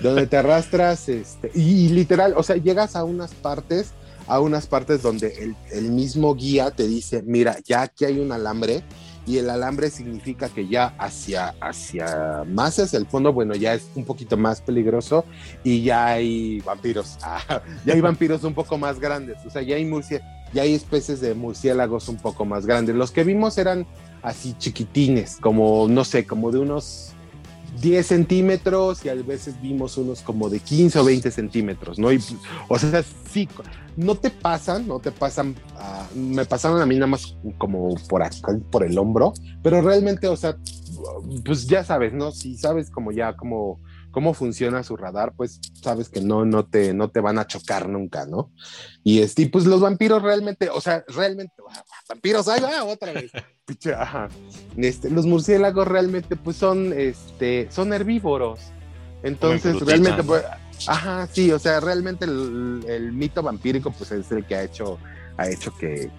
donde 0.00 0.26
te 0.28 0.36
arrastras, 0.36 1.08
este, 1.08 1.50
y, 1.54 1.86
y 1.86 1.88
literal, 1.88 2.34
o 2.36 2.42
sea, 2.44 2.56
llegas 2.56 2.94
a 2.96 3.02
unas 3.04 3.34
partes, 3.34 3.90
a 4.32 4.40
unas 4.40 4.66
partes 4.66 5.02
donde 5.02 5.54
el, 5.70 5.90
mismo 5.90 6.34
guía 6.34 6.70
te 6.70 6.88
dice, 6.88 7.22
mira, 7.22 7.58
ya 7.64 7.82
aquí 7.82 8.06
hay 8.06 8.18
un 8.18 8.32
alambre, 8.32 8.82
y 9.26 9.36
el 9.38 9.50
alambre 9.50 9.90
significa 9.90 10.48
que 10.48 10.66
ya 10.66 10.94
hacia, 10.98 11.54
hacia 11.60 12.44
más 12.48 12.78
hacia 12.78 12.98
el 12.98 13.06
fondo, 13.06 13.32
bueno, 13.32 13.54
ya 13.54 13.74
es 13.74 13.88
un 13.94 14.04
poquito 14.04 14.36
más 14.36 14.60
peligroso 14.60 15.24
y 15.62 15.82
ya 15.82 16.06
hay 16.06 16.60
vampiros, 16.60 17.18
Ah, 17.22 17.62
ya 17.84 17.94
hay 17.94 18.00
vampiros 18.00 18.42
un 18.42 18.54
poco 18.54 18.78
más 18.78 18.98
grandes, 18.98 19.36
o 19.46 19.50
sea, 19.50 19.62
ya 19.62 19.76
hay 19.76 19.84
murcia, 19.84 20.22
ya 20.52 20.62
hay 20.62 20.74
especies 20.74 21.20
de 21.20 21.34
murciélagos 21.34 22.08
un 22.08 22.16
poco 22.16 22.44
más 22.44 22.66
grandes. 22.66 22.96
Los 22.96 23.12
que 23.12 23.22
vimos 23.22 23.58
eran 23.58 23.86
así 24.22 24.56
chiquitines, 24.58 25.36
como, 25.40 25.86
no 25.88 26.04
sé, 26.04 26.26
como 26.26 26.50
de 26.50 26.58
unos 26.58 27.12
10 27.80 28.06
centímetros 28.06 29.04
y 29.04 29.08
a 29.08 29.14
veces 29.14 29.60
vimos 29.62 29.96
unos 29.96 30.20
como 30.20 30.48
de 30.48 30.60
15 30.60 30.98
o 30.98 31.04
20 31.04 31.30
centímetros, 31.30 31.98
¿no? 31.98 32.12
Y, 32.12 32.20
o 32.68 32.78
sea, 32.78 33.02
sí, 33.30 33.48
no 33.96 34.14
te 34.14 34.30
pasan, 34.30 34.86
no 34.86 34.98
te 34.98 35.10
pasan, 35.10 35.54
ah, 35.76 36.06
me 36.14 36.44
pasaron 36.44 36.80
a 36.80 36.86
mí 36.86 36.94
nada 36.94 37.06
más 37.08 37.36
como 37.58 37.94
por 38.08 38.22
acá, 38.22 38.58
por 38.70 38.84
el 38.84 38.98
hombro, 38.98 39.32
pero 39.62 39.80
realmente, 39.82 40.28
o 40.28 40.36
sea, 40.36 40.56
pues 41.44 41.66
ya 41.66 41.84
sabes, 41.84 42.12
¿no? 42.12 42.32
Si 42.32 42.56
sabes 42.56 42.90
como 42.90 43.12
ya 43.12 43.36
cómo, 43.36 43.80
cómo 44.10 44.34
funciona 44.34 44.82
su 44.82 44.96
radar, 44.96 45.32
pues 45.36 45.60
sabes 45.82 46.08
que 46.08 46.20
no, 46.20 46.44
no 46.44 46.66
te, 46.66 46.94
no 46.94 47.10
te 47.10 47.20
van 47.20 47.38
a 47.38 47.46
chocar 47.46 47.88
nunca, 47.88 48.26
¿no? 48.26 48.50
Y 49.02 49.20
este, 49.20 49.46
pues 49.48 49.66
los 49.66 49.80
vampiros 49.80 50.22
realmente, 50.22 50.68
o 50.70 50.80
sea, 50.80 51.04
realmente, 51.08 51.54
vampiros, 52.08 52.48
ahí 52.48 52.60
va, 52.60 52.84
otra 52.84 53.12
vez. 53.12 53.30
Este, 54.76 55.08
los 55.08 55.24
murciélagos 55.24 55.88
realmente, 55.88 56.36
pues 56.36 56.56
son, 56.56 56.92
este, 56.92 57.68
son 57.70 57.92
herbívoros. 57.94 58.60
Entonces, 59.22 59.80
realmente, 59.80 60.22
pues, 60.22 60.42
ajá, 60.86 61.28
sí, 61.32 61.50
o 61.52 61.58
sea, 61.58 61.80
realmente 61.80 62.24
el, 62.24 63.10
mito 63.12 63.42
vampírico, 63.42 63.90
pues 63.90 64.12
es 64.12 64.30
el 64.32 64.44
que 64.44 64.54
ha 64.54 64.62
hecho, 64.62 64.98
ha 65.36 65.48
hecho 65.48 65.72
que, 65.76 66.10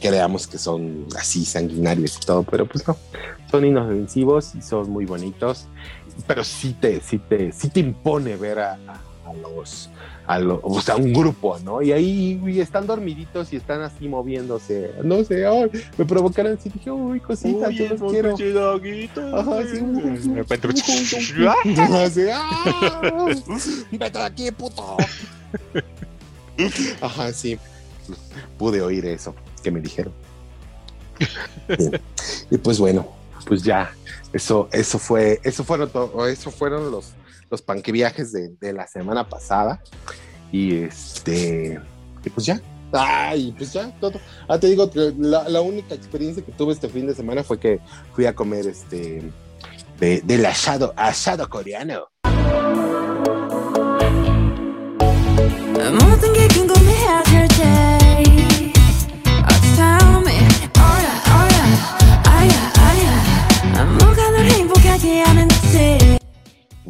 creamos 0.00 0.46
que 0.46 0.58
son 0.58 1.06
así 1.18 1.44
sanguinarios 1.44 2.16
y 2.16 2.26
todo, 2.26 2.42
pero 2.42 2.66
pues 2.66 2.86
no, 2.86 2.96
son 3.50 3.64
inofensivos 3.64 4.54
y 4.54 4.62
son 4.62 4.90
muy 4.90 5.06
bonitos, 5.06 5.66
pero 6.26 6.44
sí 6.44 6.76
te, 6.80 7.00
sí 7.00 7.18
te, 7.18 7.52
sí 7.52 7.70
te 7.70 7.80
impone 7.80 8.36
ver 8.36 8.58
a 8.58 8.78
los, 9.54 9.90
a 10.30 10.38
lo- 10.38 10.60
o 10.62 10.80
sea, 10.80 10.94
un 10.94 11.12
grupo, 11.12 11.58
¿no? 11.64 11.82
Y 11.82 11.90
ahí 11.90 12.40
y 12.46 12.60
están 12.60 12.86
dormiditos 12.86 13.52
y 13.52 13.56
están 13.56 13.82
así 13.82 14.06
moviéndose, 14.08 14.92
no 15.02 15.24
sé, 15.24 15.44
ay, 15.44 15.68
me 15.98 16.04
provocaron 16.04 16.52
así, 16.56 16.68
dije, 16.68 16.88
uy, 16.88 17.18
cositas, 17.18 17.74
yo 17.74 17.88
los 17.88 18.12
quiero. 18.12 18.36
Ajá, 19.36 19.62
sí. 19.62 19.80
De 20.28 20.34
repente, 20.36 20.68
Así, 22.04 22.22
¡ah! 22.32 23.26
Vete 23.90 24.18
de 24.18 24.24
aquí, 24.24 24.50
puto. 24.52 24.96
Ajá, 27.00 27.32
sí. 27.32 27.58
Pude 28.56 28.80
oír 28.82 29.04
eso 29.06 29.34
que 29.64 29.72
me 29.72 29.80
dijeron. 29.80 30.12
Sí. 31.76 31.90
Y 32.52 32.58
pues 32.58 32.78
bueno, 32.78 33.04
pues 33.46 33.64
ya, 33.64 33.90
eso, 34.32 34.68
eso 34.70 34.96
fue, 35.00 35.40
eso 35.42 35.64
fueron 35.64 35.90
todo, 35.90 36.26
eso 36.28 36.52
fueron 36.52 36.90
los, 36.92 37.14
los 37.50 37.62
panqueviajes 37.62 38.32
de, 38.32 38.50
de 38.60 38.72
la 38.72 38.86
semana 38.86 39.28
pasada. 39.28 39.82
Y 40.52 40.76
este, 40.76 41.80
y 42.24 42.30
pues 42.30 42.46
ya. 42.46 42.60
Ay, 42.92 43.54
pues 43.56 43.72
ya, 43.72 43.90
todo. 44.00 44.20
Ah, 44.48 44.58
te 44.58 44.66
digo, 44.66 44.90
la, 44.94 45.48
la 45.48 45.60
única 45.60 45.94
experiencia 45.94 46.44
que 46.44 46.52
tuve 46.52 46.72
este 46.72 46.88
fin 46.88 47.06
de 47.06 47.14
semana 47.14 47.44
fue 47.44 47.58
que 47.58 47.80
fui 48.14 48.26
a 48.26 48.34
comer 48.34 48.66
este 48.66 49.30
de, 50.00 50.20
del 50.22 50.46
asado, 50.46 50.92
asado 50.96 51.48
coreano. 51.48 52.08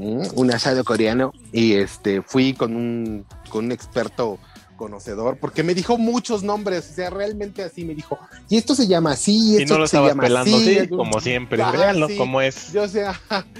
Un 0.02 0.52
asado 0.52 0.84
coreano 0.84 1.32
y 1.52 1.74
este 1.74 2.22
fui 2.22 2.52
con 2.54 2.74
un 2.76 3.26
con 3.50 3.66
un 3.66 3.72
experto 3.72 4.38
conocedor 4.76 5.36
porque 5.38 5.62
me 5.62 5.74
dijo 5.74 5.98
muchos 5.98 6.42
nombres, 6.42 6.88
o 6.90 6.94
sea, 6.94 7.10
realmente 7.10 7.62
así 7.62 7.84
me 7.84 7.94
dijo, 7.94 8.18
y 8.48 8.56
esto 8.56 8.74
se 8.74 8.86
llama 8.86 9.12
así, 9.12 9.58
y, 9.60 9.64
no 9.66 9.76
lo 9.76 9.86
se 9.86 9.98
llama 9.98 10.22
pelando, 10.22 10.56
así, 10.56 10.80
sí, 10.80 10.88
como 10.88 11.20
siempre. 11.20 11.60
Ajá, 11.62 11.72
Véanlo 11.76 12.08
sí. 12.08 12.16
cómo 12.16 12.40
es. 12.40 12.72
Yo 12.72 12.86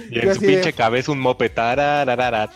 Y 0.09 0.19
en 0.19 0.33
su 0.33 0.41
de- 0.41 0.47
pinche 0.47 0.73
cabeza 0.73 1.11
un 1.11 1.19
mope. 1.19 1.47
tararara, 1.49 2.49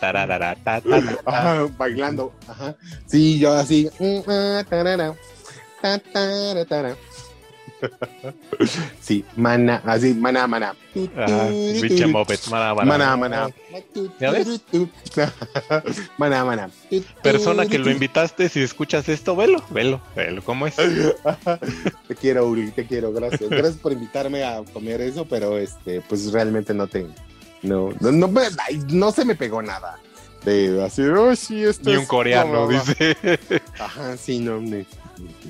bailando, 1.78 2.32
ajá. 2.48 2.74
Sí, 3.06 3.38
yo 3.38 3.52
así, 3.52 3.88
mm, 4.00 4.18
ah, 4.26 4.64
tarara. 4.68 5.14
Sí, 9.00 9.24
mana, 9.36 9.82
así, 9.84 10.14
mana, 10.14 10.46
mana. 10.46 10.74
Ajá, 11.16 11.48
pinche 11.80 12.06
moped. 12.06 12.38
Maná, 12.50 12.74
maná. 12.74 12.86
Maná, 12.86 13.16
maná. 13.16 13.48
¿Ya 14.18 14.30
ves? 14.30 14.60
Maná, 16.18 16.44
maná. 16.44 16.70
Persona 17.22 17.66
que 17.66 17.78
lo 17.78 17.90
invitaste, 17.90 18.48
si 18.48 18.62
escuchas 18.62 19.08
esto, 19.08 19.36
velo, 19.36 19.62
velo, 19.70 20.00
velo, 20.14 20.42
¿cómo 20.42 20.66
es? 20.66 20.74
Te 22.08 22.14
quiero, 22.14 22.46
Uri, 22.46 22.70
te 22.70 22.86
quiero, 22.86 23.12
gracias. 23.12 23.48
Gracias 23.50 23.76
por 23.76 23.92
invitarme 23.92 24.44
a 24.44 24.62
comer 24.72 25.00
eso, 25.00 25.26
pero 25.26 25.58
este, 25.58 26.00
pues 26.02 26.32
realmente 26.32 26.72
no 26.74 26.86
te. 26.86 27.06
No, 27.62 27.90
no, 28.00 28.12
no, 28.12 28.28
me- 28.28 28.42
ay, 28.66 28.82
no 28.90 29.10
se 29.12 29.24
me 29.24 29.34
pegó 29.34 29.60
nada. 29.62 29.98
De 30.44 30.82
así, 30.84 31.02
oh, 31.02 31.34
sí, 31.34 31.64
esto 31.64 31.90
Ni 31.90 31.94
es 31.96 31.98
un 32.00 32.06
coreano, 32.06 32.66
como- 32.66 32.68
dice. 32.70 33.16
Ajá, 33.78 34.16
sí, 34.16 34.38
no. 34.38 34.60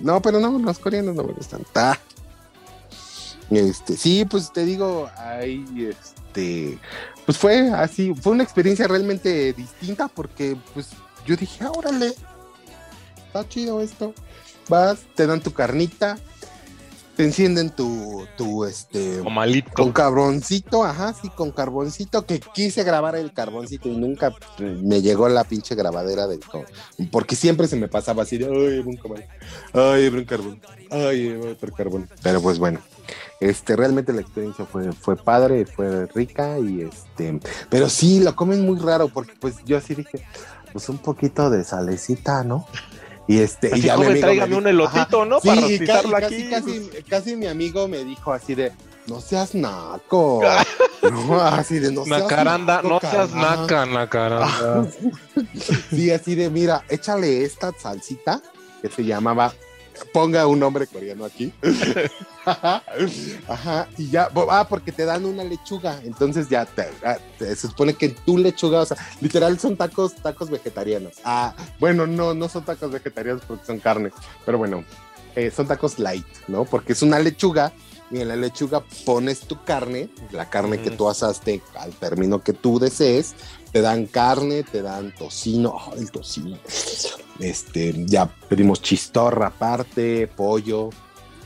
No, 0.02 0.22
pero 0.22 0.40
no, 0.40 0.58
los 0.58 0.78
coreanos 0.78 1.14
no 1.14 1.22
me 1.24 1.32
gustan. 1.34 1.60
Ta. 1.72 1.98
Este, 3.50 3.96
sí, 3.96 4.24
pues 4.24 4.52
te 4.52 4.64
digo, 4.64 5.08
ahí, 5.16 5.64
este, 5.88 6.78
pues 7.24 7.38
fue 7.38 7.70
así, 7.70 8.12
fue 8.14 8.32
una 8.32 8.42
experiencia 8.42 8.88
realmente 8.88 9.52
distinta 9.52 10.08
porque, 10.08 10.56
pues, 10.74 10.88
yo 11.26 11.36
dije, 11.36 11.64
"Ah, 11.64 11.70
órale, 11.70 12.12
está 13.26 13.48
chido 13.48 13.80
esto. 13.80 14.12
Vas, 14.68 14.98
te 15.14 15.26
dan 15.28 15.40
tu 15.40 15.52
carnita, 15.52 16.18
te 17.16 17.22
encienden 17.24 17.70
tu, 17.70 18.26
tu, 18.36 18.64
este, 18.64 19.20
O 19.20 19.30
malito. 19.30 19.70
con 19.74 19.92
carboncito, 19.92 20.84
ajá, 20.84 21.14
sí, 21.14 21.30
con 21.30 21.50
carboncito, 21.52 22.26
que 22.26 22.40
quise 22.52 22.82
grabar 22.82 23.14
el 23.14 23.32
carboncito 23.32 23.88
y 23.88 23.96
nunca 23.96 24.34
me 24.58 25.00
llegó 25.02 25.28
la 25.28 25.44
pinche 25.44 25.74
grabadera 25.76 26.26
del 26.26 26.40
co- 26.40 26.66
porque 27.12 27.36
siempre 27.36 27.68
se 27.68 27.76
me 27.76 27.86
pasaba 27.88 28.24
así 28.24 28.38
de, 28.38 28.46
ay, 28.46 28.80
un 28.84 28.96
carbón, 28.96 29.24
ay, 29.72 30.08
un 30.08 30.24
carbón, 30.24 30.60
ay, 30.90 31.32
otro 31.32 31.72
carbón. 31.72 32.08
Pero 32.22 32.42
pues 32.42 32.58
bueno, 32.58 32.80
este, 33.40 33.76
realmente 33.76 34.12
la 34.12 34.20
experiencia 34.20 34.64
fue, 34.64 34.92
fue 34.92 35.16
padre, 35.16 35.66
fue 35.66 36.06
rica 36.14 36.58
y 36.58 36.82
este, 36.82 37.38
pero 37.68 37.88
sí, 37.88 38.20
lo 38.20 38.34
comen 38.36 38.64
muy 38.64 38.78
raro 38.78 39.08
porque 39.08 39.32
pues 39.40 39.56
yo 39.64 39.76
así 39.76 39.94
dije, 39.94 40.24
pues 40.72 40.88
un 40.88 40.98
poquito 40.98 41.50
de 41.50 41.64
salecita, 41.64 42.42
¿no? 42.44 42.66
Y 43.28 43.38
este, 43.38 43.68
Así, 43.72 43.80
y 43.80 43.82
ya 43.82 43.96
mi 43.96 44.04
amigo 44.04 44.14
me 44.14 44.20
tráigame 44.20 44.48
dijo- 44.50 44.58
un 44.58 44.66
elotito, 44.68 45.24
¿no? 45.24 45.40
Sí, 45.40 45.48
Para 45.48 45.60
casi, 45.60 46.14
aquí. 46.36 46.50
Casi, 46.50 46.90
casi 47.08 47.36
mi 47.36 47.46
amigo 47.46 47.88
me 47.88 48.04
dijo 48.04 48.32
así 48.32 48.54
de, 48.54 48.70
no 49.08 49.20
seas 49.20 49.52
naco. 49.54 50.42
no, 51.02 51.40
así 51.40 51.80
de, 51.80 51.90
no 51.90 52.04
seas 52.04 52.22
Nacaranda, 52.22 52.76
naco, 52.76 52.88
no 52.88 53.00
seas 53.00 53.30
carnal". 53.30 53.60
naca, 53.62 53.86
nacaranda. 53.86 54.88
Sí, 55.90 56.10
así 56.12 56.34
de, 56.36 56.50
mira, 56.50 56.84
échale 56.88 57.42
esta 57.44 57.72
salsita 57.76 58.40
que 58.82 58.88
se 58.88 59.04
llamaba 59.04 59.52
ponga 60.12 60.46
un 60.46 60.58
nombre 60.60 60.86
coreano 60.86 61.24
aquí. 61.24 61.52
Ajá, 63.48 63.88
y 63.98 64.08
ya, 64.10 64.28
ah, 64.50 64.66
porque 64.68 64.92
te 64.92 65.04
dan 65.04 65.24
una 65.24 65.42
lechuga, 65.44 66.00
entonces 66.04 66.48
ya 66.48 66.64
te, 66.64 66.88
ah, 67.04 67.18
te- 67.38 67.54
se 67.56 67.68
supone 67.68 67.94
que 67.94 68.10
tu 68.10 68.38
lechuga, 68.38 68.80
o 68.80 68.86
sea, 68.86 68.96
literal 69.20 69.58
son 69.58 69.76
tacos, 69.76 70.14
tacos 70.14 70.50
vegetarianos. 70.50 71.14
Ah, 71.24 71.54
bueno, 71.80 72.06
no, 72.06 72.34
no 72.34 72.48
son 72.48 72.64
tacos 72.64 72.90
vegetarianos 72.92 73.42
porque 73.46 73.64
son 73.66 73.78
carne, 73.80 74.10
pero 74.44 74.58
bueno, 74.58 74.84
eh, 75.34 75.50
son 75.50 75.66
tacos 75.66 75.98
light, 75.98 76.26
¿no? 76.48 76.64
Porque 76.64 76.92
es 76.92 77.02
una 77.02 77.18
lechuga 77.18 77.72
y 78.10 78.20
en 78.20 78.28
la 78.28 78.36
lechuga 78.36 78.84
pones 79.04 79.40
tu 79.40 79.62
carne, 79.64 80.08
la 80.30 80.48
carne 80.48 80.80
que 80.80 80.90
Ujú. 80.90 80.98
tú 80.98 81.08
asaste 81.08 81.60
al 81.74 81.92
término 81.92 82.40
que 82.40 82.52
tú 82.52 82.78
desees, 82.78 83.34
te 83.76 83.82
dan 83.82 84.06
carne, 84.06 84.62
te 84.62 84.80
dan 84.80 85.14
tocino, 85.14 85.78
el 85.98 86.10
tocino. 86.10 86.56
Este, 87.38 87.92
ya 88.06 88.24
pedimos 88.48 88.80
chistorra 88.80 89.48
aparte, 89.48 90.28
pollo, 90.28 90.88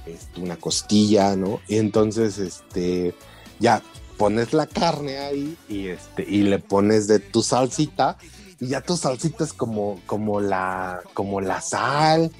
este, 0.06 0.40
una 0.40 0.54
costilla, 0.54 1.34
¿no? 1.34 1.58
Y 1.66 1.78
entonces, 1.78 2.38
este, 2.38 3.16
ya 3.58 3.82
pones 4.16 4.52
la 4.52 4.68
carne 4.68 5.18
ahí 5.18 5.56
y 5.68 5.88
este, 5.88 6.22
y 6.22 6.42
le 6.42 6.60
pones 6.60 7.08
de 7.08 7.18
tu 7.18 7.42
salsita, 7.42 8.16
y 8.60 8.68
ya 8.68 8.80
tu 8.80 8.96
salsita 8.96 9.42
es 9.42 9.52
como, 9.52 10.00
como 10.06 10.40
la, 10.40 11.00
como 11.14 11.40
la 11.40 11.60
sal, 11.60 12.30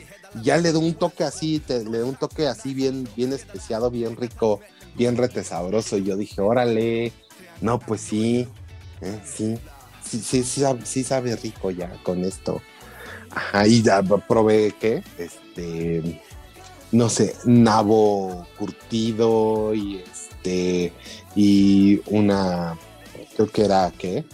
ya 0.41 0.57
le 0.57 0.71
da 0.71 0.79
un 0.79 0.95
toque 0.95 1.25
así, 1.25 1.59
te, 1.59 1.85
le 1.85 1.99
da 1.99 2.05
un 2.05 2.15
toque 2.15 2.47
así 2.47 2.75
bien, 2.75 3.09
bien 3.17 3.33
especiado, 3.33 3.91
bien 3.91 4.15
rico, 4.15 4.61
bien 4.95 5.17
rete 5.17 5.43
sabroso. 5.43 5.97
Y 5.97 6.05
yo 6.05 6.17
dije, 6.17 6.41
órale, 6.41 7.13
no, 7.61 7.81
pues 7.81 8.03
sí, 8.03 8.47
eh, 9.01 9.21
sí, 9.25 9.59
sí, 10.11 10.19
sí, 10.21 10.43
sí, 10.45 10.61
sabe- 10.63 10.85
sí 10.87 11.05
sabe 11.05 11.37
rico 11.37 11.71
ya 11.71 11.91
con 12.03 12.25
esto. 12.25 12.61
Ajá, 13.31 13.67
y 13.67 13.83
ya 13.83 14.03
probé, 14.03 14.75
¿qué? 14.81 15.03
Este, 15.19 16.21
no 16.93 17.09
sé, 17.09 17.37
nabo 17.45 18.47
curtido 18.59 19.73
y 19.75 19.99
este, 19.99 20.93
y 21.37 22.01
una, 22.07 22.77
creo 23.37 23.49
que 23.49 23.65
era, 23.65 23.93
¿qué? 23.97 24.25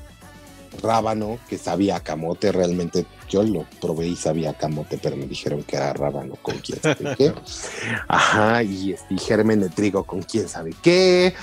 Rábano, 0.82 1.38
que 1.48 1.58
sabía 1.58 2.00
camote, 2.00 2.52
realmente 2.52 3.06
yo 3.28 3.42
lo 3.42 3.66
probé 3.80 4.08
y 4.08 4.16
sabía 4.16 4.54
camote, 4.54 4.98
pero 5.02 5.16
me 5.16 5.26
dijeron 5.26 5.62
que 5.62 5.76
era 5.76 5.92
rábano 5.92 6.34
con 6.42 6.56
quién 6.58 6.80
sabe 6.80 7.14
qué. 7.16 7.32
Ajá, 8.08 8.62
y, 8.62 8.92
este, 8.92 9.14
y 9.14 9.18
germen 9.18 9.60
de 9.60 9.68
trigo 9.70 10.04
con 10.04 10.22
quién 10.22 10.48
sabe 10.48 10.72
qué. 10.82 11.34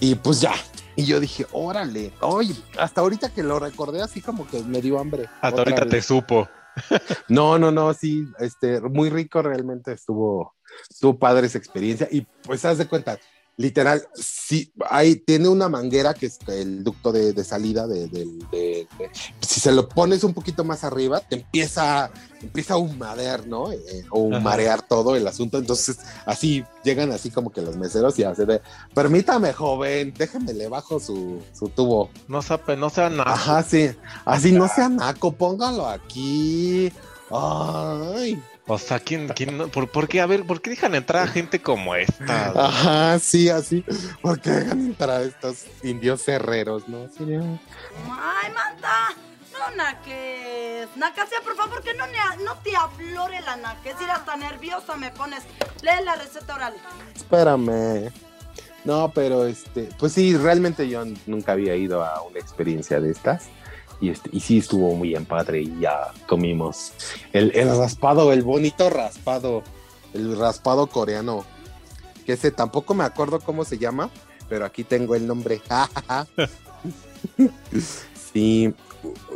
Y 0.00 0.14
pues 0.16 0.40
ya. 0.40 0.52
Y 0.98 1.04
yo 1.04 1.20
dije, 1.20 1.46
órale, 1.52 2.12
oye, 2.22 2.56
hasta 2.76 3.02
ahorita 3.02 3.32
que 3.32 3.44
lo 3.44 3.60
recordé 3.60 4.02
así 4.02 4.20
como 4.20 4.48
que 4.48 4.64
me 4.64 4.82
dio 4.82 4.98
hambre. 4.98 5.26
Hasta 5.40 5.60
ahorita 5.60 5.82
vez. 5.82 5.90
te 5.90 6.02
supo. 6.02 6.48
No, 7.28 7.58
no, 7.58 7.70
no, 7.70 7.92
sí, 7.94 8.24
este, 8.38 8.80
muy 8.80 9.08
rico 9.10 9.42
realmente 9.42 9.92
estuvo, 9.92 10.54
estuvo 10.88 11.18
padre 11.18 11.46
esa 11.46 11.58
experiencia 11.58 12.08
y 12.10 12.22
pues 12.42 12.64
haz 12.64 12.78
de 12.78 12.86
cuenta, 12.86 13.18
literal, 13.58 14.06
sí, 14.14 14.72
ahí 14.88 15.16
tiene 15.16 15.48
una 15.48 15.68
manguera 15.68 16.14
que 16.14 16.26
es 16.26 16.38
el 16.46 16.82
ducto 16.84 17.10
de, 17.12 17.32
de 17.32 17.44
salida 17.44 17.86
de, 17.88 18.06
de- 18.08 18.86
si 19.40 19.60
se 19.60 19.72
lo 19.72 19.88
pones 19.88 20.22
un 20.24 20.32
poquito 20.32 20.62
más 20.64 20.84
arriba, 20.84 21.20
te 21.20 21.36
empieza, 21.36 22.10
empieza 22.40 22.74
a 22.74 22.76
humadear, 22.76 23.46
¿no? 23.48 23.72
Eh, 23.72 23.78
o 24.10 24.30
Ajá. 24.30 24.40
marear 24.40 24.82
todo 24.82 25.16
el 25.16 25.26
asunto, 25.26 25.58
entonces 25.58 25.98
así 26.24 26.64
llegan 26.84 27.10
así 27.10 27.30
como 27.30 27.50
que 27.50 27.60
los 27.60 27.76
meseros 27.76 28.16
y 28.20 28.24
hacen 28.24 28.46
de, 28.46 28.62
permítame 28.94 29.52
joven, 29.52 30.14
déjeme 30.16 30.54
le 30.54 30.68
bajo 30.68 31.00
su, 31.00 31.42
su 31.52 31.68
tubo. 31.68 32.10
No 32.28 32.40
sabe, 32.42 32.76
no 32.76 32.88
sea 32.90 33.10
nada. 33.10 33.32
Ajá, 33.32 33.62
sí. 33.64 33.90
Así 34.24 34.52
no 34.52 34.68
sea 34.68 34.88
naco, 34.88 35.32
póngalo 35.32 35.86
aquí. 35.88 36.92
Ay. 37.30 38.40
O 38.70 38.78
sea, 38.78 39.00
¿quién, 39.00 39.28
quién 39.28 39.56
no? 39.56 39.68
¿Por, 39.68 39.88
por 39.90 40.06
qué? 40.08 40.20
A 40.20 40.26
ver, 40.26 40.44
¿por 40.44 40.60
qué 40.60 40.70
dejan 40.70 40.94
entrar 40.94 41.22
a 41.22 41.26
gente 41.26 41.60
como 41.62 41.94
esta? 41.94 42.52
Ajá, 42.54 43.18
sí, 43.18 43.48
así. 43.48 43.82
¿Por 44.20 44.40
qué 44.40 44.50
dejan 44.50 44.80
entrar 44.86 45.10
a 45.10 45.22
estos 45.22 45.64
indios 45.82 46.28
herreros, 46.28 46.86
no? 46.86 47.08
De, 47.08 47.36
Ay, 47.38 48.52
manda. 48.54 49.08
No, 49.58 49.74
naques. 49.74 50.88
Nacasia, 50.96 51.38
por 51.42 51.56
favor, 51.56 51.82
que 51.82 51.94
no, 51.94 52.06
ne- 52.06 52.44
no 52.44 52.54
te 52.58 52.76
aflore 52.76 53.40
la 53.40 53.56
naques. 53.56 53.94
Ir 54.02 54.10
hasta 54.10 54.36
nerviosa 54.36 54.96
me 54.96 55.10
pones. 55.10 55.42
Lee 55.82 56.04
la 56.04 56.14
receta 56.16 56.54
oral. 56.54 56.74
Espérame. 57.16 58.12
No, 58.84 59.10
pero 59.14 59.46
este, 59.46 59.88
pues 59.98 60.12
sí, 60.12 60.36
realmente 60.36 60.88
yo 60.88 61.04
nunca 61.26 61.52
había 61.52 61.74
ido 61.74 62.04
a 62.04 62.22
una 62.22 62.38
experiencia 62.38 63.00
de 63.00 63.10
estas. 63.10 63.46
Y, 64.00 64.10
este, 64.10 64.30
y 64.32 64.40
sí 64.40 64.58
estuvo 64.58 64.94
muy 64.94 65.08
bien 65.08 65.24
padre 65.24 65.62
y 65.62 65.80
ya 65.80 66.12
comimos 66.28 66.92
el, 67.32 67.52
raspado, 67.52 68.32
el 68.32 68.42
bonito 68.42 68.90
raspado, 68.90 69.62
el 70.14 70.38
raspado 70.38 70.86
coreano. 70.86 71.44
Que 72.24 72.34
ese 72.34 72.50
tampoco 72.50 72.94
me 72.94 73.04
acuerdo 73.04 73.40
cómo 73.40 73.64
se 73.64 73.78
llama, 73.78 74.10
pero 74.48 74.64
aquí 74.64 74.84
tengo 74.84 75.14
el 75.14 75.26
nombre. 75.26 75.60
sí. 78.32 78.72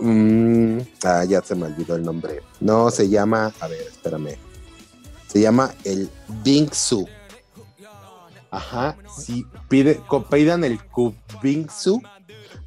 mm, 0.00 0.78
ah, 1.04 1.24
ya 1.24 1.42
se 1.42 1.54
me 1.54 1.66
olvidó 1.66 1.96
el 1.96 2.02
nombre. 2.02 2.42
No, 2.60 2.90
se 2.90 3.08
llama, 3.08 3.52
a 3.60 3.66
ver, 3.66 3.80
espérame. 3.80 4.36
Se 5.26 5.40
llama 5.40 5.74
el 5.84 6.10
Bingsu. 6.44 7.08
Ajá, 8.50 8.98
sí, 9.18 9.46
pide, 9.70 9.98
pidan 10.30 10.62
el 10.62 10.78
Kubingsu, 10.84 12.02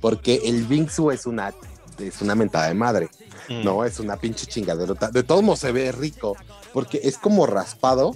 porque 0.01 0.41
el 0.45 0.63
Bingsu 0.63 1.11
es 1.11 1.27
una, 1.27 1.53
es 1.99 2.21
una 2.21 2.35
mentada 2.35 2.67
de 2.67 2.73
madre. 2.73 3.09
Mm. 3.49 3.63
No, 3.63 3.85
es 3.85 3.99
una 3.99 4.17
pinche 4.17 4.45
chingaderota. 4.45 5.09
De 5.11 5.23
todos 5.23 5.43
modos 5.43 5.59
se 5.59 5.71
ve 5.71 5.91
rico, 5.91 6.35
porque 6.73 6.99
es 7.03 7.17
como 7.17 7.45
raspado, 7.45 8.13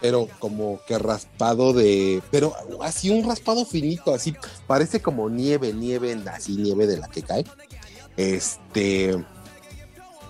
pero 0.00 0.28
como 0.38 0.80
que 0.86 0.98
raspado 0.98 1.72
de. 1.72 2.22
Pero 2.30 2.54
así 2.82 3.10
un 3.10 3.26
raspado 3.28 3.64
finito, 3.64 4.14
así 4.14 4.34
parece 4.66 5.00
como 5.02 5.28
nieve, 5.28 5.72
nieve, 5.72 6.16
así 6.32 6.56
nieve 6.56 6.86
de 6.86 6.98
la 6.98 7.08
que 7.08 7.22
cae. 7.22 7.44
Este. 8.16 9.24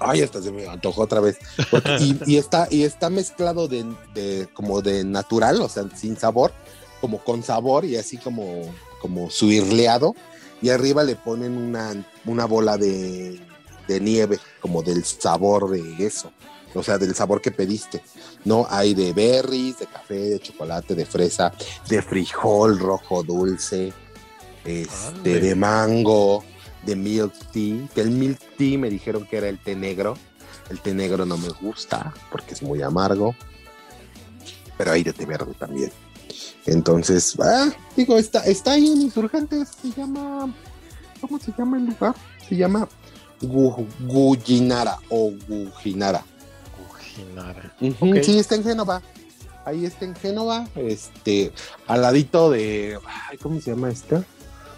Ay, 0.01 0.23
hasta 0.23 0.41
se 0.41 0.53
me 0.53 0.67
antojó 0.69 1.03
otra 1.03 1.21
vez. 1.21 1.39
Porque- 1.71 1.97
y, 2.01 2.19
y 2.27 2.37
está, 2.37 2.69
y 2.71 2.85
está 2.85 3.11
mezclado 3.11 3.67
de, 3.67 3.85
de- 4.15 4.49
como 4.55 4.81
de 4.81 5.05
natural, 5.05 5.61
o 5.61 5.69
sea, 5.69 5.85
sin 5.97 6.17
sabor, 6.17 6.53
como 7.01 7.19
con 7.19 7.43
sabor 7.43 7.85
y 7.85 7.97
así 7.97 8.17
como, 8.17 8.63
como 9.01 9.29
suirleado. 9.31 10.15
Y 10.61 10.71
arriba 10.71 11.05
le 11.05 11.17
ponen 11.17 11.57
una, 11.57 11.93
una 12.25 12.45
bola 12.47 12.77
de, 12.77 13.41
de 13.87 14.01
nieve, 14.01 14.39
como 14.61 14.83
del 14.83 15.05
sabor 15.05 15.71
de 15.71 16.05
eso. 16.05 16.33
O 16.75 16.83
sea, 16.83 16.99
del 16.99 17.15
sabor 17.15 17.41
que 17.41 17.51
pediste. 17.51 18.03
No 18.45 18.67
hay 18.69 18.95
de 18.95 19.13
berries, 19.13 19.79
de 19.79 19.87
café, 19.87 20.15
de 20.15 20.41
chocolate, 20.41 20.95
de 20.95 21.07
fresa, 21.07 21.53
de 21.89 22.03
frijol 22.03 22.79
rojo 22.79 23.23
dulce, 23.23 23.93
este, 24.65 25.41
de 25.41 25.55
mango, 25.55 26.45
de 26.85 26.95
milk 26.95 27.33
tea. 27.53 27.89
Que 27.95 28.03
el 28.03 28.11
milk 28.11 28.39
tea 28.57 28.79
me 28.79 28.91
dijeron 28.91 29.27
que 29.27 29.39
era 29.39 29.49
el 29.49 29.59
té 29.59 29.75
negro. 29.75 30.17
El 30.69 30.81
té 30.81 30.93
negro 30.93 31.25
no 31.25 31.39
me 31.39 31.49
gusta 31.49 32.13
porque 32.31 32.53
es 32.53 32.63
muy 32.63 32.83
amargo. 32.83 33.35
Pero 34.77 34.93
hay 34.93 35.03
de 35.03 35.13
té 35.13 35.25
verde 35.25 35.55
también. 35.59 35.91
Entonces, 36.73 37.35
ah, 37.41 37.71
digo, 37.97 38.19
está, 38.19 38.45
está 38.45 38.73
ahí 38.73 38.87
en 38.87 39.03
Insurgentes. 39.03 39.69
Se 39.83 39.91
llama. 39.93 40.55
¿Cómo 41.21 41.39
se 41.39 41.53
llama 41.59 41.77
el 41.79 41.87
lugar? 41.87 42.15
Se 42.49 42.57
llama 42.57 42.89
Gu- 43.43 43.87
Gujinara 44.07 44.99
o 45.09 45.33
Gujinara. 45.49 46.25
Ujinara. 46.91 47.73
Ujú, 47.81 48.11
Ok. 48.11 48.23
Sí, 48.23 48.39
está 48.39 48.55
en 48.55 48.65
Génova. 48.65 49.03
Ahí 49.65 49.85
está 49.85 50.07
en 50.07 50.15
Génova, 50.15 50.67
este, 50.77 51.53
al 51.87 52.01
ladito 52.01 52.51
de, 52.51 52.99
ay, 53.29 53.37
¿cómo 53.37 53.61
se 53.61 53.73
llama 53.73 53.91
esto? 53.91 54.25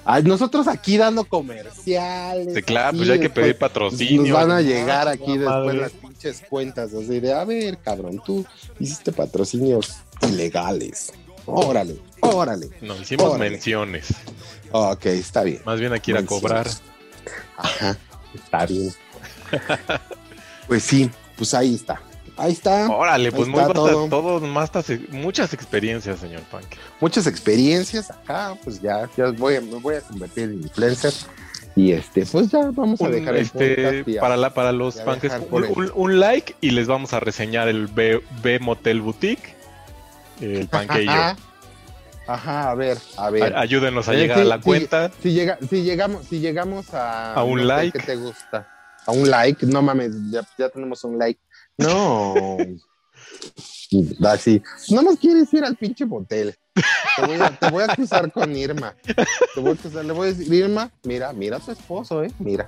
Ay, 0.05 0.25
nosotros 0.25 0.67
aquí 0.67 0.97
dando 0.97 1.23
comerciales. 1.27 2.55
Sí, 2.55 2.63
claro, 2.63 2.97
pues 2.97 3.07
ya 3.07 3.15
hay 3.15 3.21
que 3.21 3.31
pedir 3.31 3.57
patrocinio. 3.57 4.23
Nos 4.23 4.33
van 4.33 4.51
a 4.51 4.61
llegar 4.63 5.05
no, 5.07 5.13
aquí 5.13 5.39
madre. 5.39 5.63
después 5.69 5.77
las 5.77 5.93
pinches 5.93 6.43
cuentas, 6.49 6.93
así 6.93 7.21
de, 7.21 7.33
a 7.33 7.45
ver, 7.45 7.79
cabrón, 7.79 8.21
tú 8.25 8.45
hiciste 8.81 9.13
patrocinios 9.13 9.99
ilegales. 10.23 11.13
Órale, 11.53 11.97
órale. 12.21 12.69
No, 12.81 12.97
hicimos 12.97 13.27
Órale. 13.35 13.51
menciones. 13.51 14.09
Ok, 14.73 15.07
está 15.07 15.43
bien. 15.43 15.61
Más 15.65 15.81
bien 15.81 15.93
aquí 15.93 16.11
ir 16.13 16.17
a 16.17 16.25
cobrar. 16.25 16.67
Ajá, 17.57 17.97
está 18.35 18.67
bien. 18.67 18.93
pues 20.69 20.83
sí, 20.83 21.11
pues 21.37 21.55
ahí 21.55 21.75
está. 21.75 22.01
Ahí 22.37 22.53
está. 22.53 22.89
Órale, 22.89 23.27
Ahí 23.27 23.31
pues 23.35 23.49
muy 23.49 23.61
está 23.61 23.73
basta- 23.75 23.91
todo. 23.93 24.09
todo, 24.09 24.41
más 24.41 24.73
tas- 24.73 25.09
muchas 25.11 25.53
experiencias, 25.53 26.21
señor 26.21 26.41
Punk. 26.51 26.65
muchas 27.01 27.27
experiencias 27.27 28.11
acá, 28.11 28.57
pues 28.65 28.81
ya, 28.81 29.09
ya 29.17 29.27
voy, 29.33 29.61
me 29.61 29.79
voy 29.79 29.97
a 29.97 30.01
convertir 30.01 30.45
en 30.45 30.63
influencer. 30.63 31.13
Y 31.77 31.93
este, 31.93 32.25
pues 32.27 32.51
ya 32.51 32.71
vamos 32.73 33.01
a 33.01 33.05
Un, 33.05 33.13
dejar 33.13 33.37
el 33.37 33.43
este, 33.43 34.05
para, 34.19 34.37
la, 34.37 34.55
para 34.55 34.73
los 34.73 34.97
el- 34.97 35.05
un- 35.51 35.93
un 35.95 36.19
like 36.21 36.57
y 36.61 36.71
les 36.71 36.87
vamos 36.87 37.13
a 37.13 37.21
reseñar 37.21 37.69
el 37.69 37.87
B, 37.89 38.23
B 38.43 38.59
Motel 38.59 39.01
Boutique. 39.03 39.55
El 40.41 40.67
panqueillo. 40.69 41.13
Ajá, 42.27 42.71
a 42.71 42.75
ver, 42.77 42.97
a 43.17 43.31
ver. 43.31 43.55
A- 43.57 43.61
Ayúdenos 43.61 44.09
a 44.09 44.15
Eh, 44.15 44.19
llegar 44.19 44.37
sí, 44.39 44.43
a 44.43 44.45
la 44.47 44.57
sí, 44.59 44.63
cuenta. 44.63 45.11
Si, 45.23 45.33
llega, 45.33 45.59
si, 45.69 45.83
llegamos, 45.83 46.27
si 46.27 46.39
llegamos 46.39 46.95
a... 46.95 47.35
A 47.35 47.43
un 47.43 47.59
no 47.61 47.65
like. 47.65 47.99
¿Qué 47.99 48.05
te 48.07 48.15
gusta? 48.17 48.69
A 49.07 49.11
un 49.13 49.29
like, 49.29 49.67
no 49.67 49.83
mames, 49.83 50.13
ya, 50.31 50.47
ya 50.57 50.69
tenemos 50.69 51.03
un 51.03 51.19
like. 51.19 51.41
No. 51.79 52.59
así, 54.29 54.63
no 54.91 55.03
nos 55.03 55.19
quieres 55.19 55.53
ir 55.53 55.65
al 55.65 55.77
pinche 55.77 56.07
motel. 56.07 56.55
Te 57.17 57.27
voy, 57.27 57.41
a, 57.41 57.51
te 57.51 57.69
voy 57.71 57.83
a 57.83 57.87
acusar 57.93 58.31
con 58.31 58.55
Irma. 58.57 58.95
Te 59.55 59.61
voy 59.61 59.71
a 59.71 59.73
acusar, 59.75 60.05
le 60.05 60.13
voy 60.13 60.29
a 60.29 60.33
decir, 60.33 60.53
Irma, 60.53 60.91
mira, 61.03 61.33
mira 61.33 61.57
a 61.57 61.61
tu 61.61 61.73
esposo, 61.73 62.23
eh, 62.23 62.31
mira. 62.39 62.65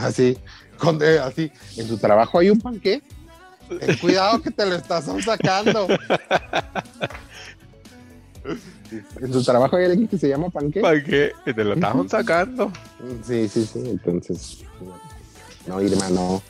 Así, 0.00 0.36
con, 0.78 1.02
eh, 1.02 1.18
así, 1.18 1.50
en 1.76 1.88
tu 1.88 1.96
trabajo 1.96 2.38
hay 2.38 2.50
un 2.50 2.60
panqué. 2.60 3.02
Ten 3.68 3.96
cuidado 3.98 4.42
que 4.42 4.50
te 4.50 4.66
lo 4.66 4.74
estás 4.74 5.06
sacando. 5.24 5.88
En 9.20 9.32
tu 9.32 9.42
trabajo 9.42 9.76
hay 9.76 9.86
alguien 9.86 10.08
que 10.08 10.18
se 10.18 10.28
llama. 10.28 10.50
Panqué, 10.50 11.32
y 11.44 11.52
te 11.52 11.64
lo 11.64 11.74
estaban 11.74 12.08
sacando. 12.08 12.72
Sí, 13.26 13.48
sí, 13.48 13.66
sí. 13.66 13.82
Entonces, 13.84 14.64
no, 15.66 15.80
Irma, 15.82 16.08
no. 16.10 16.42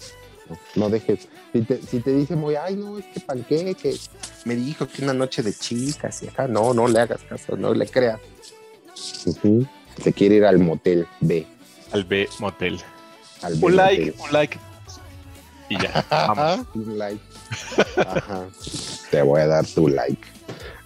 No, 0.48 0.58
no 0.76 0.90
dejes. 0.90 1.28
Si 1.52 1.62
te, 1.62 1.80
si 1.82 2.00
te 2.00 2.12
dice 2.12 2.36
muy, 2.36 2.54
ay, 2.54 2.76
no, 2.76 2.98
es 2.98 3.06
que 3.06 3.20
panqué, 3.20 3.74
que 3.74 3.96
me 4.44 4.54
dijo 4.54 4.86
que 4.86 5.02
una 5.02 5.14
noche 5.14 5.42
de 5.42 5.52
chicas 5.54 6.22
y 6.22 6.28
acá, 6.28 6.46
no, 6.46 6.74
no 6.74 6.86
le 6.86 7.00
hagas 7.00 7.22
caso, 7.22 7.56
no 7.56 7.72
le 7.74 7.86
creas. 7.86 8.20
Se 8.94 10.12
quiere 10.12 10.36
ir 10.36 10.44
al 10.44 10.58
motel 10.58 11.06
B. 11.20 11.46
Al 11.92 12.04
B 12.04 12.28
Motel. 12.38 12.78
Al 13.42 13.54
B 13.54 13.66
Un 13.66 13.76
like, 13.76 14.14
un 14.18 14.32
like. 14.32 14.58
Y 15.68 15.78
ya. 15.82 16.04
Vamos. 16.10 16.66
Un 16.74 16.98
like. 16.98 17.20
Ajá. 17.96 18.44
Te 19.10 19.22
voy 19.22 19.40
a 19.40 19.46
dar 19.46 19.66
tu 19.66 19.88
like. 19.88 20.26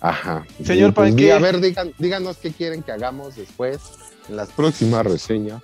Ajá. 0.00 0.46
Señor 0.64 0.90
Y, 0.90 0.92
pues, 0.92 1.10
Panqué. 1.10 1.32
A 1.32 1.38
ver, 1.38 1.60
digan- 1.60 1.92
díganos 1.98 2.36
qué 2.38 2.50
quieren 2.52 2.82
que 2.82 2.92
hagamos 2.92 3.36
después 3.36 3.78
en 4.28 4.36
las 4.36 4.48
próximas 4.50 5.04
reseñas. 5.04 5.62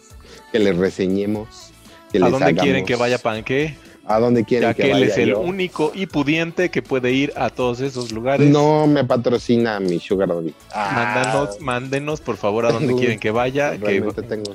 Que 0.53 0.59
les 0.59 0.77
reseñemos. 0.77 1.71
Que 2.13 2.19
¿A 2.19 2.23
les 2.23 2.31
dónde 2.33 2.55
quieren 2.55 2.85
que 2.85 2.97
vaya 2.97 3.19
Panqué? 3.19 3.77
¿A 4.09 4.21
dónde 4.21 4.45
quieren 4.45 4.69
Ya 4.69 4.75
que 4.75 4.83
que 4.83 4.89
él 4.89 4.93
vaya 4.95 5.07
es 5.07 5.19
el 5.19 5.31
yo? 5.31 5.41
único 5.41 5.91
y 5.93 6.07
pudiente 6.07 6.71
que 6.71 6.81
puede 6.81 7.11
ir 7.13 7.33
a 7.37 7.51
todos 7.51 7.81
esos 7.81 8.13
lugares. 8.13 8.49
No 8.49 8.87
me 8.87 9.05
patrocina 9.05 9.81
mi 9.81 9.99
Sugar 9.99 10.29
Daddy. 10.29 10.55
Ah, 10.73 10.93
Mándanos, 10.95 11.61
mándenos 11.61 12.21
por 12.21 12.37
favor 12.37 12.67
a 12.67 12.73
dónde 12.73 12.95
quieren 12.99 13.19
que 13.19 13.31
vaya. 13.33 13.73
que- 13.73 13.79
Realmente 13.79 14.23
tengo. 14.23 14.55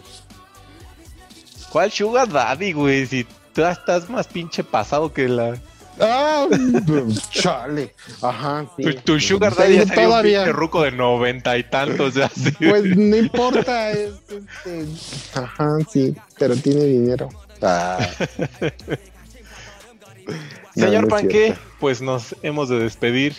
¿Cuál 1.69 1.91
Sugar 1.91 2.29
Daddy, 2.29 2.71
güey? 2.73 3.05
Si 3.07 3.25
tú 3.53 3.64
estás 3.65 4.10
más 4.10 4.28
pinche 4.28 4.64
pasado 4.64 5.11
que 5.14 5.28
la. 5.28 5.57
Ah, 5.99 6.48
chale. 7.30 7.94
Ajá. 8.22 8.65
sí. 8.78 8.84
Tu, 8.84 8.94
tu 8.95 9.19
Sugar 9.19 9.53
Sí, 9.53 9.60
Daddy 9.61 9.76
ya 9.76 9.86
sería 9.86 10.03
un 10.03 10.10
todavía. 10.10 10.40
pinche 10.40 10.52
ruco 10.53 10.82
de 10.84 10.91
noventa 10.91 11.57
y 11.57 11.64
tantos 11.64 12.14
ya. 12.15 12.30
sí. 12.30 12.52
Pues 12.60 12.84
no 12.98 13.15
importa. 13.18 13.91
es, 13.91 14.11
este, 14.30 14.86
Ajá, 15.40 15.78
sí. 15.91 16.15
Pero 16.40 16.56
tiene 16.56 16.86
dinero. 16.86 17.30
Ah. 17.61 17.99
Señor 20.76 21.07
no 21.07 21.18
cierto. 21.19 21.60
pues 21.80 22.02
nos 22.02 22.36
hemos 22.41 22.69
de 22.69 22.80
despedir. 22.80 23.36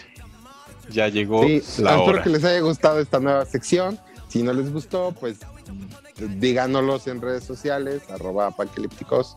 Ya 0.91 1.09
llegó 1.09 1.43
Sí, 1.45 1.63
la 1.83 1.93
espero 1.93 2.05
hora. 2.05 2.23
que 2.23 2.29
les 2.31 2.45
haya 2.45 2.61
gustado 2.61 3.01
esta 3.01 3.19
nueva 3.19 3.47
sección. 3.47 3.99
Si 4.29 4.43
no 4.43 4.53
les 4.53 4.71
gustó, 4.73 5.13
pues 5.19 5.39
díganoslos 6.19 7.07
en 7.07 7.21
redes 7.23 7.45
sociales, 7.45 8.03
arroba 8.11 8.51
panquelípticos, 8.51 9.37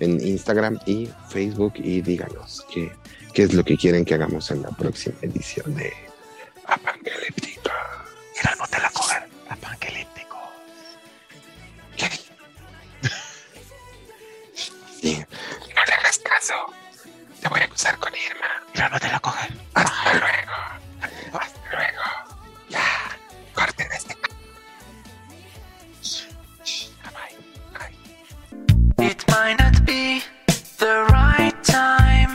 en 0.00 0.20
Instagram 0.24 0.78
y 0.86 1.08
Facebook 1.28 1.74
y 1.76 2.00
díganos 2.02 2.66
qué, 2.72 2.92
qué 3.32 3.42
es 3.44 3.54
lo 3.54 3.64
que 3.64 3.76
quieren 3.76 4.04
que 4.04 4.14
hagamos 4.14 4.50
en 4.50 4.62
la 4.62 4.70
próxima 4.70 5.16
edición 5.22 5.74
de 5.74 5.92
Apanquelíptico. 6.66 7.70
Mira, 8.36 8.54
no 8.58 8.66
te 8.66 8.78
la 8.78 8.90
cojan. 8.90 9.24
Apanquelíptico. 9.48 10.36
Sí, 15.00 15.24
no 15.74 15.84
le 15.84 15.92
hagas 15.92 16.18
caso. 16.18 16.54
Te 17.40 17.48
voy 17.48 17.60
a 17.60 17.64
acusar 17.64 17.96
con 17.98 18.12
Irma. 18.14 18.62
Mira, 18.74 18.88
no 18.88 18.98
te 18.98 19.08
la 19.08 19.20
cojan. 19.20 19.48
Hasta 19.74 20.14
luego. 20.14 21.38
Hasta 21.38 21.55
might 29.38 29.58
not 29.58 29.84
be 29.84 30.22
the 30.78 30.96
right 31.12 31.56
time. 31.62 32.32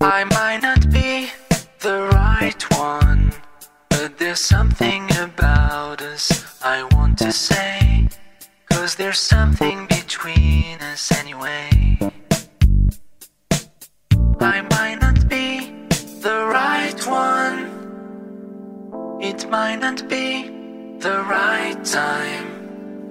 I 0.00 0.22
might 0.38 0.60
not 0.62 0.82
be 0.92 1.30
the 1.80 1.98
right 2.12 2.62
one. 2.78 3.32
But 3.90 4.18
there's 4.18 4.44
something 4.56 5.02
about 5.26 6.00
us 6.00 6.26
I 6.62 6.78
want 6.94 7.18
to 7.24 7.32
say. 7.32 8.08
Cause 8.70 8.94
there's 8.94 9.18
something 9.18 9.78
between 9.88 10.78
us 10.92 11.10
anyway. 11.22 11.70
I 14.54 14.58
might 14.76 14.98
not 15.06 15.28
be 15.28 15.48
the 16.26 16.38
right 16.58 17.00
one. 17.06 17.60
It 19.20 19.40
might 19.50 19.80
not 19.86 20.08
be 20.08 20.28
the 21.06 21.16
right 21.36 21.78
time. 21.84 22.57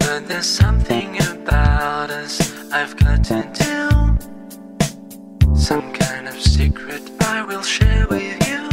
But 0.08 0.26
there's 0.30 0.46
something 0.46 1.22
about 1.22 2.10
us 2.12 2.40
I've 2.72 2.96
got 2.96 3.26
to 3.26 3.44
tell. 3.54 4.18
Some 5.54 5.92
kind 5.92 6.30
of 6.30 6.40
secret 6.40 7.02
I 7.20 7.44
will 7.44 7.62
share 7.62 8.08
with 8.08 8.48
you. 8.48 8.70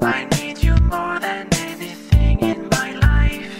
I 0.00 0.28
need 0.36 0.62
you 0.62 0.76
more 0.76 1.18
than 1.18 1.48